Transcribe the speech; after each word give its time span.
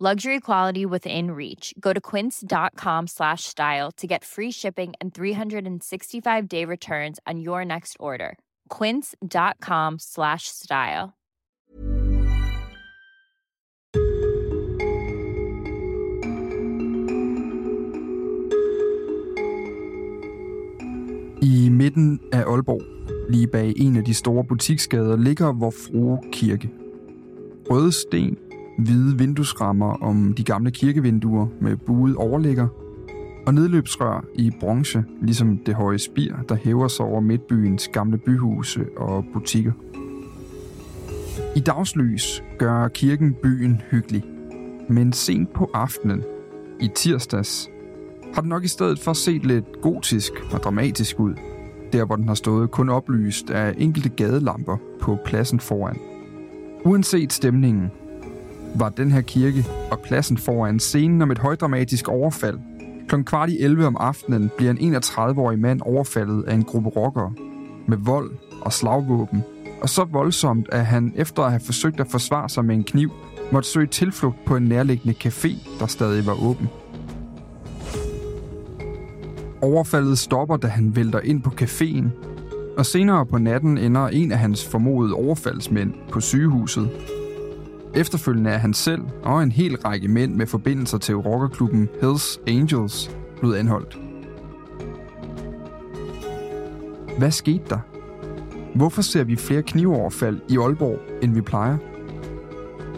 Luxury 0.00 0.40
quality 0.40 0.84
within 0.84 1.30
reach. 1.30 1.72
Go 1.78 1.92
to 1.92 2.00
quince.com 2.00 3.06
slash 3.06 3.44
style 3.44 3.92
to 3.92 4.08
get 4.08 4.24
free 4.24 4.50
shipping 4.50 4.92
and 5.00 5.14
365 5.14 6.48
day 6.48 6.64
returns 6.64 7.20
on 7.28 7.38
your 7.38 7.64
next 7.64 7.96
order. 8.00 8.36
Quince.com 8.70 10.00
slash 10.00 10.48
style. 10.48 11.14
I 21.42 21.68
midten 21.68 22.20
af 22.32 22.44
Aalborg, 22.46 22.82
lige 23.30 23.46
bag 23.46 23.72
en 23.76 23.96
af 23.96 24.04
de 24.04 24.14
store 24.14 24.44
butiksgader, 24.44 25.16
ligger 25.16 25.52
Vor 25.52 25.70
Frue 25.70 26.18
Kirke. 26.32 26.70
Røde 27.70 27.92
sten, 27.92 28.38
hvide 28.78 29.18
vinduesrammer 29.18 30.02
om 30.02 30.34
de 30.36 30.44
gamle 30.44 30.70
kirkevinduer 30.70 31.46
med 31.60 31.76
buet 31.76 32.16
overligger, 32.16 32.68
og 33.46 33.54
nedløbsrør 33.54 34.24
i 34.34 34.50
bronze, 34.60 35.04
ligesom 35.22 35.58
det 35.58 35.74
høje 35.74 35.98
spir, 35.98 36.34
der 36.48 36.54
hæver 36.54 36.88
sig 36.88 37.06
over 37.06 37.20
midtbyens 37.20 37.88
gamle 37.92 38.18
byhuse 38.18 38.86
og 38.96 39.24
butikker. 39.32 39.72
I 41.56 41.60
dagslys 41.60 42.42
gør 42.58 42.88
kirken 42.88 43.34
byen 43.42 43.80
hyggelig, 43.90 44.24
men 44.88 45.12
sent 45.12 45.52
på 45.52 45.70
aftenen, 45.74 46.22
i 46.80 46.90
tirsdags, 46.94 47.70
har 48.34 48.40
den 48.40 48.48
nok 48.48 48.64
i 48.64 48.68
stedet 48.68 48.98
for 48.98 49.12
set 49.12 49.46
lidt 49.46 49.80
gotisk 49.82 50.32
og 50.52 50.60
dramatisk 50.60 51.20
ud, 51.20 51.34
der 51.92 52.04
hvor 52.04 52.16
den 52.16 52.28
har 52.28 52.34
stået 52.34 52.70
kun 52.70 52.88
oplyst 52.88 53.50
af 53.50 53.74
enkelte 53.78 54.08
gadelamper 54.08 54.76
på 55.00 55.18
pladsen 55.24 55.60
foran. 55.60 55.98
Uanset 56.84 57.32
stemningen, 57.32 57.90
var 58.74 58.88
den 58.88 59.10
her 59.10 59.20
kirke 59.20 59.64
og 59.90 60.00
pladsen 60.00 60.38
foran 60.38 60.78
scenen 60.78 61.22
om 61.22 61.30
et 61.30 61.38
højdramatisk 61.38 62.08
overfald. 62.08 62.58
Klokken 63.08 63.24
kvart 63.24 63.50
i 63.50 63.62
11 63.62 63.86
om 63.86 63.96
aftenen 64.00 64.50
bliver 64.56 64.70
en 64.70 64.96
31-årig 64.96 65.58
mand 65.58 65.80
overfaldet 65.84 66.44
af 66.44 66.54
en 66.54 66.64
gruppe 66.64 66.90
rockere 66.90 67.32
med 67.88 67.96
vold 67.96 68.30
og 68.60 68.72
slagvåben, 68.72 69.42
og 69.82 69.88
så 69.88 70.04
voldsomt, 70.04 70.68
at 70.72 70.86
han 70.86 71.12
efter 71.16 71.42
at 71.42 71.50
have 71.50 71.60
forsøgt 71.60 72.00
at 72.00 72.10
forsvare 72.10 72.48
sig 72.48 72.64
med 72.64 72.74
en 72.74 72.84
kniv, 72.84 73.12
måtte 73.52 73.68
søge 73.68 73.86
tilflugt 73.86 74.44
på 74.46 74.56
en 74.56 74.62
nærliggende 74.62 75.14
café, 75.24 75.78
der 75.80 75.86
stadig 75.86 76.26
var 76.26 76.42
åben. 76.42 76.68
Overfaldet 79.62 80.18
stopper, 80.18 80.56
da 80.56 80.66
han 80.66 80.96
vælter 80.96 81.20
ind 81.20 81.42
på 81.42 81.50
caféen, 81.60 82.08
og 82.78 82.86
senere 82.86 83.26
på 83.26 83.38
natten 83.38 83.78
ender 83.78 84.08
en 84.08 84.32
af 84.32 84.38
hans 84.38 84.68
formodede 84.68 85.14
overfaldsmænd 85.14 85.92
på 86.12 86.20
sygehuset. 86.20 86.90
Efterfølgende 87.96 88.50
er 88.50 88.58
han 88.58 88.74
selv 88.74 89.02
og 89.22 89.42
en 89.42 89.52
hel 89.52 89.76
række 89.76 90.08
mænd 90.08 90.34
med 90.34 90.46
forbindelser 90.46 90.98
til 90.98 91.16
rockerklubben 91.16 91.88
Hells 92.00 92.40
Angels 92.46 93.16
blevet 93.40 93.56
anholdt. 93.56 93.98
Hvad 97.18 97.30
skete 97.30 97.64
der? 97.68 97.78
Hvorfor 98.74 99.02
ser 99.02 99.24
vi 99.24 99.36
flere 99.36 99.62
knivoverfald 99.62 100.40
i 100.48 100.58
Aalborg, 100.58 100.98
end 101.22 101.34
vi 101.34 101.40
plejer? 101.40 101.76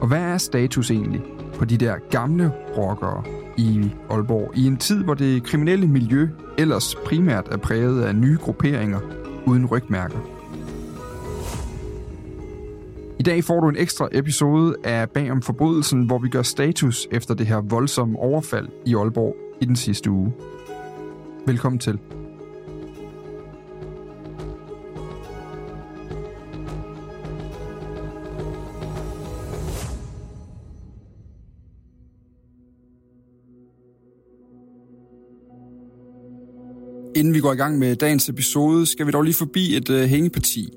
Og 0.00 0.08
hvad 0.08 0.20
er 0.20 0.38
status 0.38 0.90
egentlig 0.90 1.22
på 1.54 1.64
de 1.64 1.76
der 1.76 1.94
gamle 2.10 2.52
rockere 2.76 3.24
i 3.56 3.90
Aalborg 4.10 4.52
i 4.54 4.66
en 4.66 4.76
tid, 4.76 5.04
hvor 5.04 5.14
det 5.14 5.44
kriminelle 5.44 5.86
miljø 5.86 6.28
ellers 6.58 6.94
primært 6.94 7.48
er 7.50 7.56
præget 7.56 8.02
af 8.02 8.14
nye 8.14 8.38
grupperinger 8.40 9.00
uden 9.46 9.66
rygmærker? 9.66 10.35
I 13.18 13.22
dag 13.22 13.44
får 13.44 13.60
du 13.60 13.68
en 13.68 13.76
ekstra 13.76 14.08
episode 14.12 14.76
af 14.84 15.10
Bag 15.10 15.30
om 15.30 15.42
forbrydelsen, 15.42 16.06
hvor 16.06 16.18
vi 16.18 16.28
gør 16.28 16.42
status 16.42 17.08
efter 17.10 17.34
det 17.34 17.46
her 17.46 17.60
voldsomme 17.60 18.18
overfald 18.18 18.68
i 18.86 18.94
Aalborg 18.94 19.36
i 19.60 19.64
den 19.64 19.76
sidste 19.76 20.10
uge. 20.10 20.32
Velkommen 21.46 21.78
til. 21.78 21.98
Inden 37.16 37.34
vi 37.34 37.40
går 37.40 37.52
i 37.52 37.56
gang 37.56 37.78
med 37.78 37.96
dagens 37.96 38.28
episode, 38.28 38.86
skal 38.86 39.06
vi 39.06 39.10
dog 39.10 39.22
lige 39.22 39.34
forbi 39.34 39.76
et 39.76 39.90
uh, 39.90 39.96
hængeparti. 39.96 40.68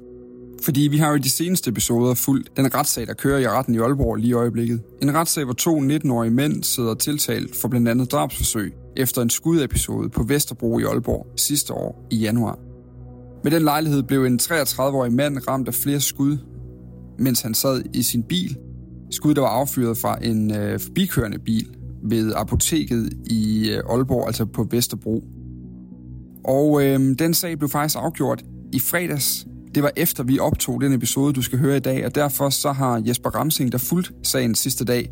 Fordi 0.64 0.81
vi 0.81 0.97
har 0.97 1.09
jo 1.09 1.16
i 1.16 1.20
de 1.20 1.30
seneste 1.30 1.70
episoder 1.70 2.14
fulgt 2.14 2.58
den 2.58 2.75
retssag, 2.75 3.08
der 3.08 3.14
kører 3.14 3.40
i 3.40 3.47
retten 3.47 3.75
i 3.75 3.78
Aalborg 3.78 4.16
lige 4.16 4.30
i 4.30 4.34
øjeblikket. 4.34 4.81
En 5.02 5.14
retssag, 5.14 5.44
hvor 5.44 5.53
to 5.53 5.80
19-årige 5.80 6.31
mænd 6.31 6.64
sidder 6.64 6.94
tiltalt 6.94 7.56
for 7.62 7.68
blandt 7.68 7.90
andet 7.90 8.12
drabsforsøg 8.12 8.74
efter 8.97 9.22
en 9.22 9.30
skudepisode 9.30 10.09
på 10.09 10.24
Vesterbro 10.24 10.80
i 10.80 10.84
Aalborg 10.84 11.28
sidste 11.36 11.74
år 11.74 12.08
i 12.12 12.16
januar. 12.16 12.59
Med 13.44 13.52
den 13.52 13.62
lejlighed 13.62 14.03
blev 14.03 14.25
en 14.25 14.40
33-årig 14.42 15.14
mand 15.14 15.47
ramt 15.47 15.68
af 15.68 15.74
flere 15.74 16.00
skud, 16.00 16.38
mens 17.20 17.41
han 17.41 17.53
sad 17.53 17.84
i 17.94 18.02
sin 18.02 18.24
bil. 18.24 18.58
Skud, 19.12 19.34
der 19.34 19.41
var 19.41 19.50
affyret 19.50 19.97
fra 19.97 20.26
en 20.26 20.56
øh, 20.56 20.80
forbikørende 20.80 21.40
bil 21.40 21.68
ved 22.03 22.34
apoteket 22.36 23.14
i 23.26 23.70
øh, 23.70 23.84
Aalborg, 23.90 24.28
altså 24.28 24.46
på 24.46 24.67
Vesterbro. 24.72 25.23
Og 26.46 26.84
øh, 26.84 27.00
den 27.20 27.34
sag 27.34 27.58
blev 27.58 27.70
faktisk 27.70 27.97
afgjort 28.00 28.44
i 28.73 28.79
fredags. 28.79 29.46
Det 29.76 29.84
var 29.84 29.92
efter 29.96 30.24
vi 30.24 30.40
optog 30.40 30.82
den 30.82 30.94
episode, 30.94 31.34
du 31.34 31.42
skal 31.42 31.60
høre 31.60 31.78
i 31.78 31.80
dag, 31.80 32.06
og 32.06 32.16
derfor 32.16 32.50
så 32.50 32.72
har 32.72 33.04
Jesper 33.08 33.30
Ramsing, 33.30 33.72
der 33.72 33.78
fulgt 33.78 34.12
sagen 34.24 34.56
sidste 34.56 34.86
dag, 34.86 35.10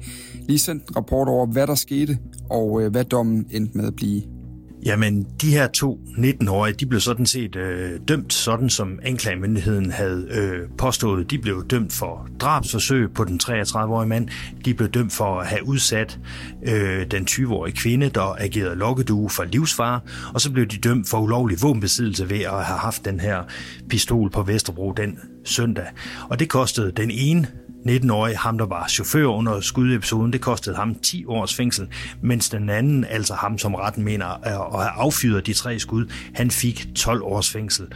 lige 0.48 0.60
sendt 0.60 0.90
en 0.90 0.96
rapport 0.96 1.28
over, 1.28 1.46
hvad 1.46 1.68
der 1.68 1.76
skete, 1.76 2.18
og 2.50 2.82
øh, 2.82 2.92
hvad 2.92 3.04
dommen 3.04 3.46
endte 3.52 3.78
med 3.78 3.88
at 3.88 3.96
blive. 3.96 4.37
Jamen, 4.86 5.28
de 5.42 5.52
her 5.52 5.68
to 5.68 6.00
19-årige, 6.08 6.74
de 6.74 6.86
blev 6.86 7.00
sådan 7.00 7.26
set 7.26 7.56
øh, 7.56 8.00
dømt, 8.08 8.34
sådan 8.34 8.70
som 8.70 9.00
anklagemyndigheden 9.04 9.92
havde 9.92 10.28
øh, 10.32 10.70
påstået. 10.78 11.32
De 11.32 11.38
blev 11.38 11.66
dømt 11.70 11.94
for 11.94 12.28
drabsforsøg 12.40 13.14
på 13.14 13.24
den 13.24 13.40
33-årige 13.44 14.10
mand. 14.10 14.28
De 14.66 14.74
blev 14.74 14.90
dømt 14.90 15.14
for 15.14 15.40
at 15.40 15.48
have 15.48 15.68
udsat 15.68 16.20
øh, 16.64 17.12
den 17.12 17.24
20-årige 17.30 17.76
kvinde, 17.76 18.10
der 18.10 18.36
agerede 18.40 18.76
lokkedue 18.76 19.30
for 19.30 19.44
livsfare. 19.44 20.00
Og 20.34 20.42
så 20.42 20.52
blev 20.52 20.66
de 20.66 20.78
dømt 20.78 21.10
for 21.10 21.20
ulovlig 21.20 21.62
våbenbesiddelse 21.62 22.30
ved 22.30 22.40
at 22.40 22.66
have 22.66 22.80
haft 22.80 23.06
den 23.06 23.20
her 23.20 23.44
pistol 23.90 24.30
på 24.30 24.44
Vesterbro 24.44 24.92
den 24.92 25.20
søndag. 25.44 25.86
Og 26.30 26.40
det 26.40 26.50
kostede 26.50 26.92
den 26.92 27.12
ene 27.12 27.48
19-årige, 27.90 28.38
ham 28.38 28.58
der 28.58 28.66
var 28.66 28.88
chauffør 28.88 29.26
under 29.26 29.60
skudepisoden, 29.60 30.34
det 30.34 30.42
kostede 30.42 30.76
ham 30.76 30.96
10 30.96 31.26
års 31.26 31.56
fængsel, 31.56 31.88
mens 32.22 32.50
den 32.50 32.70
anden, 32.70 33.06
altså 33.06 33.34
ham 33.34 33.58
som 33.58 33.76
retten 33.76 34.04
mener 34.04 34.26
at 34.26 34.52
have 34.52 34.92
affyret 34.92 35.46
de 35.46 35.54
tre 35.54 35.80
skud, 35.80 36.06
han 36.34 36.52
fik 36.52 36.88
12 36.96 37.24
års 37.24 37.52
fængsel. 37.52 37.88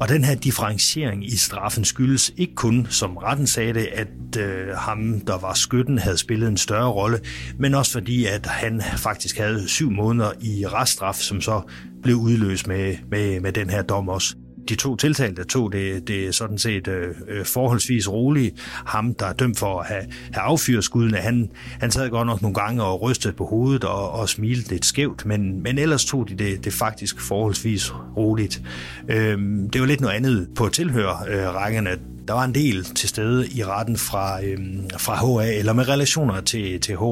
Og 0.00 0.08
den 0.08 0.24
her 0.24 0.34
differentiering 0.34 1.26
i 1.26 1.36
straffen 1.36 1.84
skyldes 1.84 2.32
ikke 2.36 2.54
kun, 2.54 2.86
som 2.90 3.16
retten 3.16 3.46
sagde 3.46 3.74
det, 3.74 3.88
at 3.92 4.36
øh, 4.38 4.68
ham, 4.76 5.20
der 5.20 5.38
var 5.38 5.54
skytten, 5.54 5.98
havde 5.98 6.18
spillet 6.18 6.48
en 6.48 6.56
større 6.56 6.88
rolle, 6.88 7.20
men 7.58 7.74
også 7.74 7.92
fordi, 7.92 8.24
at 8.24 8.46
han 8.46 8.82
faktisk 8.96 9.38
havde 9.38 9.68
syv 9.68 9.90
måneder 9.90 10.32
i 10.40 10.66
reststraf, 10.66 11.14
som 11.14 11.40
så 11.40 11.62
blev 12.02 12.16
udløst 12.16 12.66
med, 12.66 12.96
med, 13.10 13.40
med 13.40 13.52
den 13.52 13.70
her 13.70 13.82
dom 13.82 14.08
også 14.08 14.34
de 14.68 14.74
to 14.74 14.96
tiltalte 14.96 15.44
tog 15.44 15.72
det, 15.72 16.08
det 16.08 16.34
sådan 16.34 16.58
set 16.58 16.88
øh, 16.88 17.14
øh, 17.28 17.44
forholdsvis 17.44 18.08
roligt. 18.08 18.60
Ham, 18.86 19.14
der 19.14 19.26
er 19.26 19.32
dømt 19.32 19.58
for 19.58 19.80
at 19.80 19.86
have, 19.86 20.04
have 20.32 20.42
affyret 20.42 20.84
skuddene, 20.84 21.16
han, 21.16 21.50
han 21.80 21.90
sad 21.90 22.10
godt 22.10 22.26
nok 22.26 22.42
nogle 22.42 22.54
gange 22.54 22.82
og 22.82 23.02
rystede 23.02 23.32
på 23.32 23.44
hovedet 23.44 23.84
og, 23.84 24.10
og 24.12 24.28
smilte 24.28 24.70
lidt 24.70 24.84
skævt, 24.84 25.26
men, 25.26 25.62
men 25.62 25.78
ellers 25.78 26.04
tog 26.04 26.28
de 26.28 26.34
det, 26.34 26.64
det 26.64 26.72
faktisk 26.72 27.20
forholdsvis 27.20 27.92
roligt. 28.16 28.62
Øh, 29.08 29.38
det 29.72 29.80
var 29.80 29.86
lidt 29.86 30.00
noget 30.00 30.14
andet 30.14 30.48
på 30.56 30.68
tilhørrækkerne. 30.68 31.90
Øh, 31.90 31.98
der 32.28 32.34
var 32.34 32.44
en 32.44 32.54
del 32.54 32.84
til 32.84 33.08
stede 33.08 33.48
i 33.50 33.64
retten 33.64 33.96
fra, 33.96 34.44
øh, 34.44 34.58
fra 34.98 35.40
HA, 35.40 35.58
eller 35.58 35.72
med 35.72 35.88
relationer 35.88 36.40
til, 36.40 36.80
til, 36.80 36.96
H, 36.96 37.02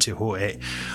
til 0.00 0.12
HA. 0.12 0.48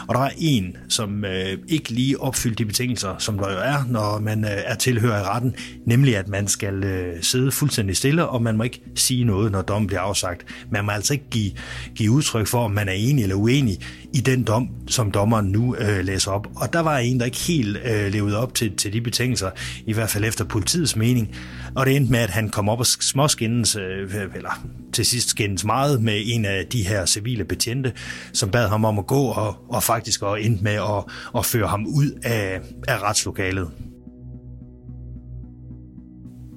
Og 0.08 0.16
der 0.16 0.20
var 0.20 0.32
en, 0.38 0.78
som 0.88 1.26
øh, 1.26 1.58
ikke 1.68 1.90
lige 1.90 2.22
opfyldte 2.22 2.64
de 2.64 2.66
betingelser, 2.66 3.16
som 3.18 3.38
der 3.38 3.52
jo 3.52 3.58
er, 3.58 3.86
når 3.90 4.20
man 4.20 4.46
øh, 4.46 4.52
er 4.66 4.76
tilhører 4.76 5.20
i 5.20 5.24
retten, 5.24 5.56
nemlig 5.86 6.18
at 6.18 6.28
man 6.28 6.48
skal 6.48 6.84
øh, 6.84 7.24
sidde 7.24 7.52
fuldstændig 7.52 7.98
stille, 7.98 8.28
og 8.28 8.42
man 8.42 8.58
må 8.58 8.64
ikke 8.64 8.82
sige 8.96 9.24
noget, 9.24 9.52
når 9.52 9.62
dommen 9.62 9.88
bliver 9.88 10.02
afsagt. 10.02 10.46
Man 10.72 10.86
må 10.86 10.92
altså 10.92 11.14
ikke 11.14 11.30
give, 11.32 11.52
give 11.96 12.12
udtryk 12.12 12.48
for, 12.48 12.64
om 12.64 12.72
man 12.72 12.88
er 12.88 12.94
enig 12.94 13.24
eller 13.24 13.36
uenig 13.36 13.80
i 14.14 14.20
den 14.20 14.44
dom, 14.44 14.70
som 14.88 15.12
dommeren 15.12 15.46
nu 15.46 15.76
øh, 15.76 16.06
læser 16.06 16.32
op. 16.32 16.48
Og 16.56 16.74
der 16.74 16.80
var 16.80 16.98
en, 16.98 17.20
der 17.20 17.26
ikke 17.26 17.38
helt 17.38 17.78
øh, 17.86 18.12
levede 18.12 18.38
op 18.38 18.56
til, 18.56 18.76
til 18.76 18.94
de 18.94 19.02
betingelser, 19.02 19.50
i 19.86 19.94
hvert 19.94 20.10
fald 20.10 20.26
efter 20.26 20.46
politiets 20.46 20.96
mening. 20.96 21.36
Og 21.76 21.86
det 21.86 21.96
endte 21.96 22.12
med, 22.12 22.20
at 22.20 22.30
han 22.30 22.50
kom 22.50 22.70
op 22.70 22.80
og 22.80 22.86
småskændes, 22.86 23.59
skændes, 23.66 23.76
øh, 23.76 24.36
eller 24.36 24.68
til 24.94 25.06
sidst 25.06 25.30
skændes 25.30 25.66
meget 25.66 26.02
med 26.02 26.22
en 26.26 26.46
af 26.46 26.66
de 26.66 26.88
her 26.88 27.06
civile 27.06 27.46
betjente, 27.46 27.94
som 28.34 28.50
bad 28.50 28.68
ham 28.68 28.86
om 28.86 29.00
at 29.00 29.08
gå, 29.08 29.22
og, 29.22 29.56
og 29.70 29.84
faktisk 29.84 30.22
og 30.22 30.42
endte 30.42 30.64
med 30.64 30.74
at, 30.74 31.04
at 31.36 31.46
føre 31.46 31.68
ham 31.68 31.86
ud 31.86 32.20
af, 32.24 32.62
af 32.88 33.02
retslokalet. 33.02 33.70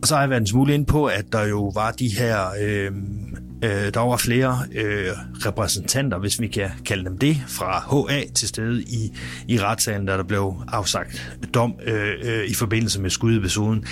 Og 0.02 0.08
så 0.08 0.14
har 0.14 0.22
jeg 0.22 0.30
været 0.30 0.40
en 0.40 0.46
smule 0.46 0.74
ind 0.74 0.86
på, 0.86 1.06
at 1.06 1.24
der 1.32 1.46
jo 1.46 1.72
var 1.74 1.90
de 1.90 2.08
her 2.08 2.38
øh, 2.60 2.92
Øh, 3.62 3.94
der 3.94 4.00
var 4.00 4.16
flere 4.16 4.58
øh, 4.74 5.06
repræsentanter, 5.46 6.18
hvis 6.18 6.40
vi 6.40 6.46
kan 6.46 6.70
kalde 6.84 7.04
dem 7.04 7.18
det, 7.18 7.36
fra 7.48 8.06
HA 8.08 8.22
til 8.34 8.48
stede 8.48 8.82
i, 8.82 9.12
i 9.48 9.60
retssalen, 9.60 10.06
da 10.06 10.16
der 10.16 10.22
blev 10.22 10.54
afsagt 10.68 11.36
dom 11.54 11.74
øh, 11.86 12.12
øh, 12.22 12.44
i 12.44 12.54
forbindelse 12.54 13.00
med 13.00 13.10
skudepisoden. 13.10 13.84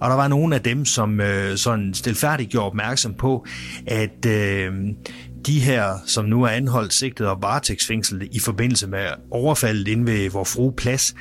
Og 0.00 0.10
der 0.10 0.16
var 0.16 0.28
nogle 0.28 0.54
af 0.54 0.60
dem, 0.60 0.84
som 0.84 1.20
øh, 1.20 1.56
sådan 1.56 1.94
stilfærdigt 1.94 2.50
gjorde 2.50 2.66
opmærksom 2.66 3.14
på, 3.14 3.46
at 3.86 4.26
øh, 4.26 4.72
de 5.46 5.60
her, 5.60 5.98
som 6.06 6.24
nu 6.24 6.42
er 6.42 6.48
anholdt, 6.48 6.92
sigtet 6.94 7.26
og 7.26 7.42
varetægtsfængslet 7.42 8.28
i 8.32 8.38
forbindelse 8.38 8.86
med 8.86 9.06
overfaldet 9.30 9.88
inde 9.88 10.06
ved 10.12 10.30
vores 10.30 10.52
frue 10.52 10.72
plads, 10.72 11.14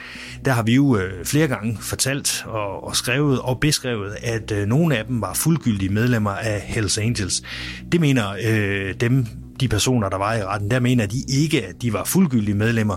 der 0.45 0.51
har 0.51 0.63
vi 0.63 0.75
jo 0.75 0.97
øh, 0.97 1.25
flere 1.25 1.47
gange 1.47 1.77
fortalt 1.81 2.43
og, 2.45 2.83
og 2.83 2.95
skrevet 2.95 3.39
og 3.39 3.59
beskrevet, 3.59 4.17
at 4.23 4.51
øh, 4.51 4.67
nogle 4.67 4.97
af 4.97 5.05
dem 5.05 5.21
var 5.21 5.33
fuldgyldige 5.33 5.89
medlemmer 5.89 6.31
af 6.31 6.61
Hells 6.61 6.97
Angels. 6.97 7.43
Det 7.91 8.01
mener 8.01 8.35
øh, 8.45 8.93
dem, 8.93 9.27
de 9.59 9.67
personer, 9.67 10.09
der 10.09 10.17
var 10.17 10.33
i 10.33 10.43
retten, 10.43 10.71
der 10.71 10.79
mener 10.79 11.05
de 11.05 11.23
ikke, 11.29 11.65
at 11.65 11.81
de 11.81 11.93
var 11.93 12.03
fuldgyldige 12.03 12.55
medlemmer. 12.55 12.95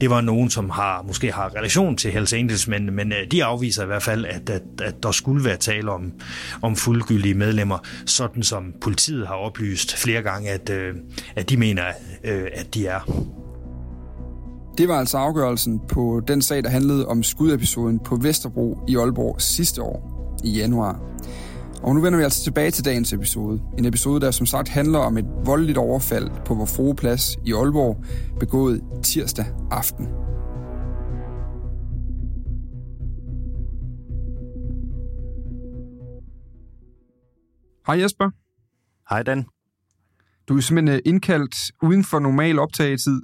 Det 0.00 0.10
var 0.10 0.20
nogen, 0.20 0.50
som 0.50 0.70
har 0.70 1.02
måske 1.02 1.32
har 1.32 1.54
relation 1.56 1.96
til 1.96 2.10
Hells 2.10 2.32
Angels, 2.32 2.68
men, 2.68 2.94
men 2.94 3.12
de 3.30 3.44
afviser 3.44 3.82
i 3.82 3.86
hvert 3.86 4.02
fald, 4.02 4.26
at, 4.26 4.50
at, 4.50 4.62
at 4.82 5.02
der 5.02 5.12
skulle 5.12 5.44
være 5.44 5.56
tale 5.56 5.90
om, 5.90 6.12
om 6.62 6.76
fuldgyldige 6.76 7.34
medlemmer, 7.34 7.78
sådan 8.06 8.42
som 8.42 8.74
politiet 8.80 9.26
har 9.26 9.34
oplyst 9.34 9.96
flere 9.96 10.22
gange, 10.22 10.50
at, 10.50 10.70
øh, 10.70 10.94
at 11.36 11.50
de 11.50 11.56
mener, 11.56 11.84
øh, 12.24 12.46
at 12.54 12.74
de 12.74 12.86
er. 12.86 13.00
Det 14.78 14.88
var 14.88 14.98
altså 14.98 15.18
afgørelsen 15.18 15.80
på 15.88 16.22
den 16.28 16.42
sag, 16.42 16.64
der 16.64 16.70
handlede 16.70 17.06
om 17.06 17.22
skudepisoden 17.22 17.98
på 17.98 18.16
Vesterbro 18.16 18.78
i 18.88 18.96
Aalborg 18.96 19.40
sidste 19.40 19.82
år 19.82 20.12
i 20.44 20.50
januar. 20.50 21.00
Og 21.82 21.94
nu 21.94 22.00
vender 22.00 22.16
vi 22.16 22.24
altså 22.24 22.44
tilbage 22.44 22.70
til 22.70 22.84
dagens 22.84 23.12
episode. 23.12 23.62
En 23.78 23.84
episode, 23.84 24.20
der 24.20 24.30
som 24.30 24.46
sagt 24.46 24.68
handler 24.68 24.98
om 24.98 25.18
et 25.18 25.26
voldeligt 25.44 25.78
overfald 25.78 26.30
på 26.44 26.54
Vor 26.54 26.94
Plads 26.94 27.36
i 27.46 27.52
Aalborg, 27.52 28.04
begået 28.40 28.82
tirsdag 29.02 29.46
aften. 29.70 30.06
Hej 37.86 38.02
Jesper. 38.02 38.30
Hej 39.10 39.22
Dan. 39.22 39.46
Du 40.48 40.56
er 40.56 40.60
simpelthen 40.60 40.96
øh, 40.96 41.02
indkaldt 41.04 41.54
uden 41.82 42.04
for 42.04 42.18
normal 42.18 42.58
optagetid, 42.58 43.22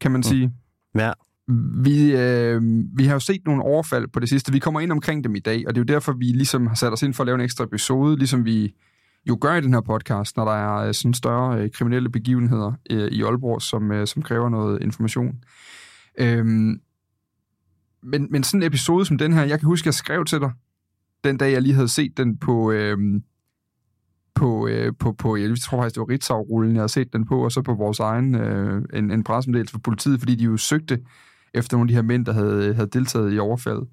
kan 0.00 0.10
man 0.10 0.18
mm. 0.18 0.22
sige. 0.22 0.52
Ja. 0.94 1.12
Vi, 1.84 2.16
øh, 2.16 2.62
vi 2.96 3.04
har 3.04 3.12
jo 3.12 3.20
set 3.20 3.40
nogle 3.44 3.62
overfald 3.62 4.08
på 4.08 4.20
det 4.20 4.28
sidste. 4.28 4.52
Vi 4.52 4.58
kommer 4.58 4.80
ind 4.80 4.92
omkring 4.92 5.24
dem 5.24 5.34
i 5.34 5.38
dag, 5.38 5.64
og 5.66 5.74
det 5.74 5.80
er 5.80 5.84
jo 5.88 5.94
derfor, 5.94 6.12
vi 6.12 6.24
ligesom 6.24 6.66
har 6.66 6.74
sat 6.74 6.92
os 6.92 7.02
ind 7.02 7.14
for 7.14 7.22
at 7.22 7.26
lave 7.26 7.34
en 7.34 7.40
ekstra 7.40 7.64
episode, 7.64 8.16
ligesom 8.16 8.44
vi 8.44 8.74
jo 9.28 9.38
gør 9.40 9.54
i 9.54 9.60
den 9.60 9.74
her 9.74 9.80
podcast, 9.80 10.36
når 10.36 10.44
der 10.44 10.52
er 10.52 10.88
øh, 10.88 10.94
sådan 10.94 11.14
større 11.14 11.60
øh, 11.60 11.70
kriminelle 11.70 12.10
begivenheder 12.10 12.72
øh, 12.90 13.08
i 13.08 13.22
Aalborg, 13.22 13.62
som, 13.62 13.92
øh, 13.92 14.06
som 14.06 14.22
kræver 14.22 14.48
noget 14.48 14.82
information. 14.82 15.34
Øhm, 16.18 16.80
men, 18.02 18.28
men 18.30 18.42
sådan 18.42 18.62
en 18.62 18.66
episode 18.66 19.04
som 19.04 19.18
den 19.18 19.32
her, 19.32 19.44
jeg 19.44 19.58
kan 19.58 19.66
huske, 19.66 19.86
jeg 19.86 19.94
skrev 19.94 20.24
til 20.24 20.40
dig, 20.40 20.52
den 21.24 21.36
dag 21.36 21.52
jeg 21.52 21.62
lige 21.62 21.74
havde 21.74 21.88
set 21.88 22.16
den 22.16 22.38
på, 22.38 22.72
øh, 22.72 22.98
på, 24.34 24.68
øh, 24.68 24.92
på, 24.98 25.12
på 25.12 25.36
jeg 25.36 25.58
tror 25.60 25.78
faktisk, 25.78 25.94
det 25.94 26.00
var 26.00 26.10
Ritzau-rullen, 26.10 26.72
jeg 26.72 26.80
havde 26.80 26.92
set 26.92 27.12
den 27.12 27.26
på, 27.26 27.44
og 27.44 27.52
så 27.52 27.62
på 27.62 27.74
vores 27.74 28.00
egen 28.00 28.34
øh, 28.34 28.82
en, 28.94 29.10
en 29.10 29.24
pressemeddelelse 29.24 29.72
for 29.72 29.78
politiet, 29.78 30.18
fordi 30.18 30.34
de 30.34 30.44
jo 30.44 30.56
søgte 30.56 31.00
efter 31.54 31.76
nogle 31.76 31.84
af 31.84 31.88
de 31.88 31.94
her 31.94 32.02
mænd, 32.02 32.26
der 32.26 32.32
havde, 32.32 32.74
havde 32.74 32.90
deltaget 32.92 33.34
i 33.34 33.38
overfaldet. 33.38 33.88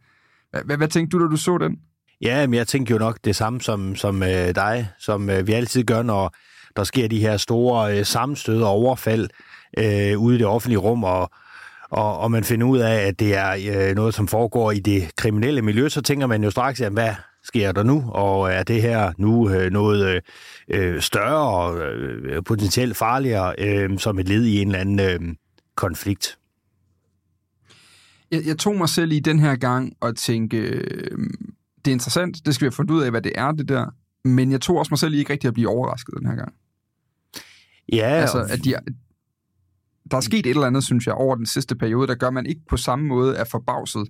Hvad, 0.66 0.78
hvad 0.78 0.88
tænkte 0.88 1.18
du, 1.18 1.24
da 1.24 1.30
du 1.30 1.38
så 1.38 1.58
den? 1.58 1.78
Ja, 2.22 2.48
men 2.48 2.54
jeg 2.54 2.68
tænkte 2.68 2.92
jo 2.92 2.98
nok 2.98 3.18
det 3.24 3.36
samme 3.36 3.62
som, 3.62 3.96
som 3.96 4.24
øh, 4.24 4.56
dig, 4.56 4.90
som 5.00 5.30
øh, 5.30 5.48
vi 5.48 5.54
altid 5.54 5.84
gør, 5.84 6.02
når 6.02 6.36
der 6.76 6.84
sker 6.84 7.08
de 7.08 7.20
her 7.20 7.38
store 7.38 7.98
øh, 7.98 8.06
sammenstød 8.06 8.62
og 8.62 8.70
overfald 8.70 9.30
øh, 9.78 10.18
ude 10.18 10.36
i 10.36 10.38
det 10.38 10.48
offentlige 10.48 10.80
rum, 10.80 11.04
og, 11.04 11.32
og, 11.90 12.20
og 12.20 12.32
man 12.32 12.44
finder 12.44 12.68
ud 12.68 12.80
af, 12.80 12.96
at 12.96 13.20
det 13.20 13.38
er 13.38 13.90
øh, 13.90 13.96
noget, 13.96 14.14
som 14.14 14.28
foregår 14.28 14.72
i 14.72 14.80
det 14.80 15.16
kriminelle 15.16 15.62
miljø, 15.62 15.90
så 15.90 16.02
tænker 16.02 16.28
man 16.28 16.44
jo 16.44 16.52
straks, 16.52 16.82
jamen, 16.82 16.94
hvad 16.94 17.14
sker 17.44 17.72
der 17.72 17.84
nu, 17.84 18.12
og 18.14 18.52
er 18.52 18.64
det 18.64 18.82
her 18.82 19.14
nu 19.18 19.50
øh, 19.50 19.72
noget 19.72 20.06
øh, 20.08 20.22
øh 20.70 21.02
større 21.02 21.50
og 21.50 21.78
øh, 21.80 22.44
potentielt 22.44 22.98
farligere 22.98 23.56
øh, 23.58 24.00
som 24.00 24.20
et 24.20 24.30
led 24.30 24.46
i 24.46 24.62
en 24.62 24.68
eller 24.68 24.80
anden 24.80 25.00
øh, 25.00 25.36
konflikt? 25.76 26.38
Jeg, 28.32 28.46
jeg 28.46 28.58
tog 28.58 28.76
mig 28.76 28.90
selv 28.90 29.12
i 29.12 29.20
den 29.20 29.40
her 29.40 29.56
gang 29.56 29.94
og 30.00 30.16
tænke, 30.16 30.58
øh, 30.58 31.18
det 31.86 31.92
er 31.92 31.96
interessant, 31.96 32.46
det 32.46 32.56
skal 32.56 32.66
vi 32.66 32.68
have 32.68 32.76
fundet 32.76 32.94
ud 32.94 33.02
af, 33.02 33.12
hvad 33.12 33.22
det 33.22 33.32
er, 33.36 33.52
det 33.52 33.70
der. 33.70 33.86
Men 34.24 34.52
jeg 34.52 34.62
tog 34.62 34.78
også 34.78 34.90
mig 34.92 35.00
selv 35.00 35.14
i 35.14 35.18
ikke 35.18 35.34
rigtig 35.34 35.48
at 35.48 35.54
blive 35.54 35.70
overrasket 35.70 36.14
den 36.20 36.28
her 36.28 36.36
gang. 36.36 36.54
Ja. 37.92 38.08
Altså, 38.08 38.48
at 38.50 38.64
de, 38.64 38.76
der 40.12 40.18
er 40.18 40.22
sket 40.22 40.46
et 40.46 40.50
eller 40.50 40.68
andet, 40.68 40.84
synes 40.84 41.08
jeg, 41.08 41.14
over 41.14 41.36
den 41.36 41.46
sidste 41.46 41.76
periode, 41.76 42.08
der 42.08 42.16
gør, 42.16 42.30
man 42.30 42.46
ikke 42.46 42.62
på 42.70 42.78
samme 42.78 43.06
måde 43.06 43.36
er 43.36 43.44
forbavset, 43.44 44.08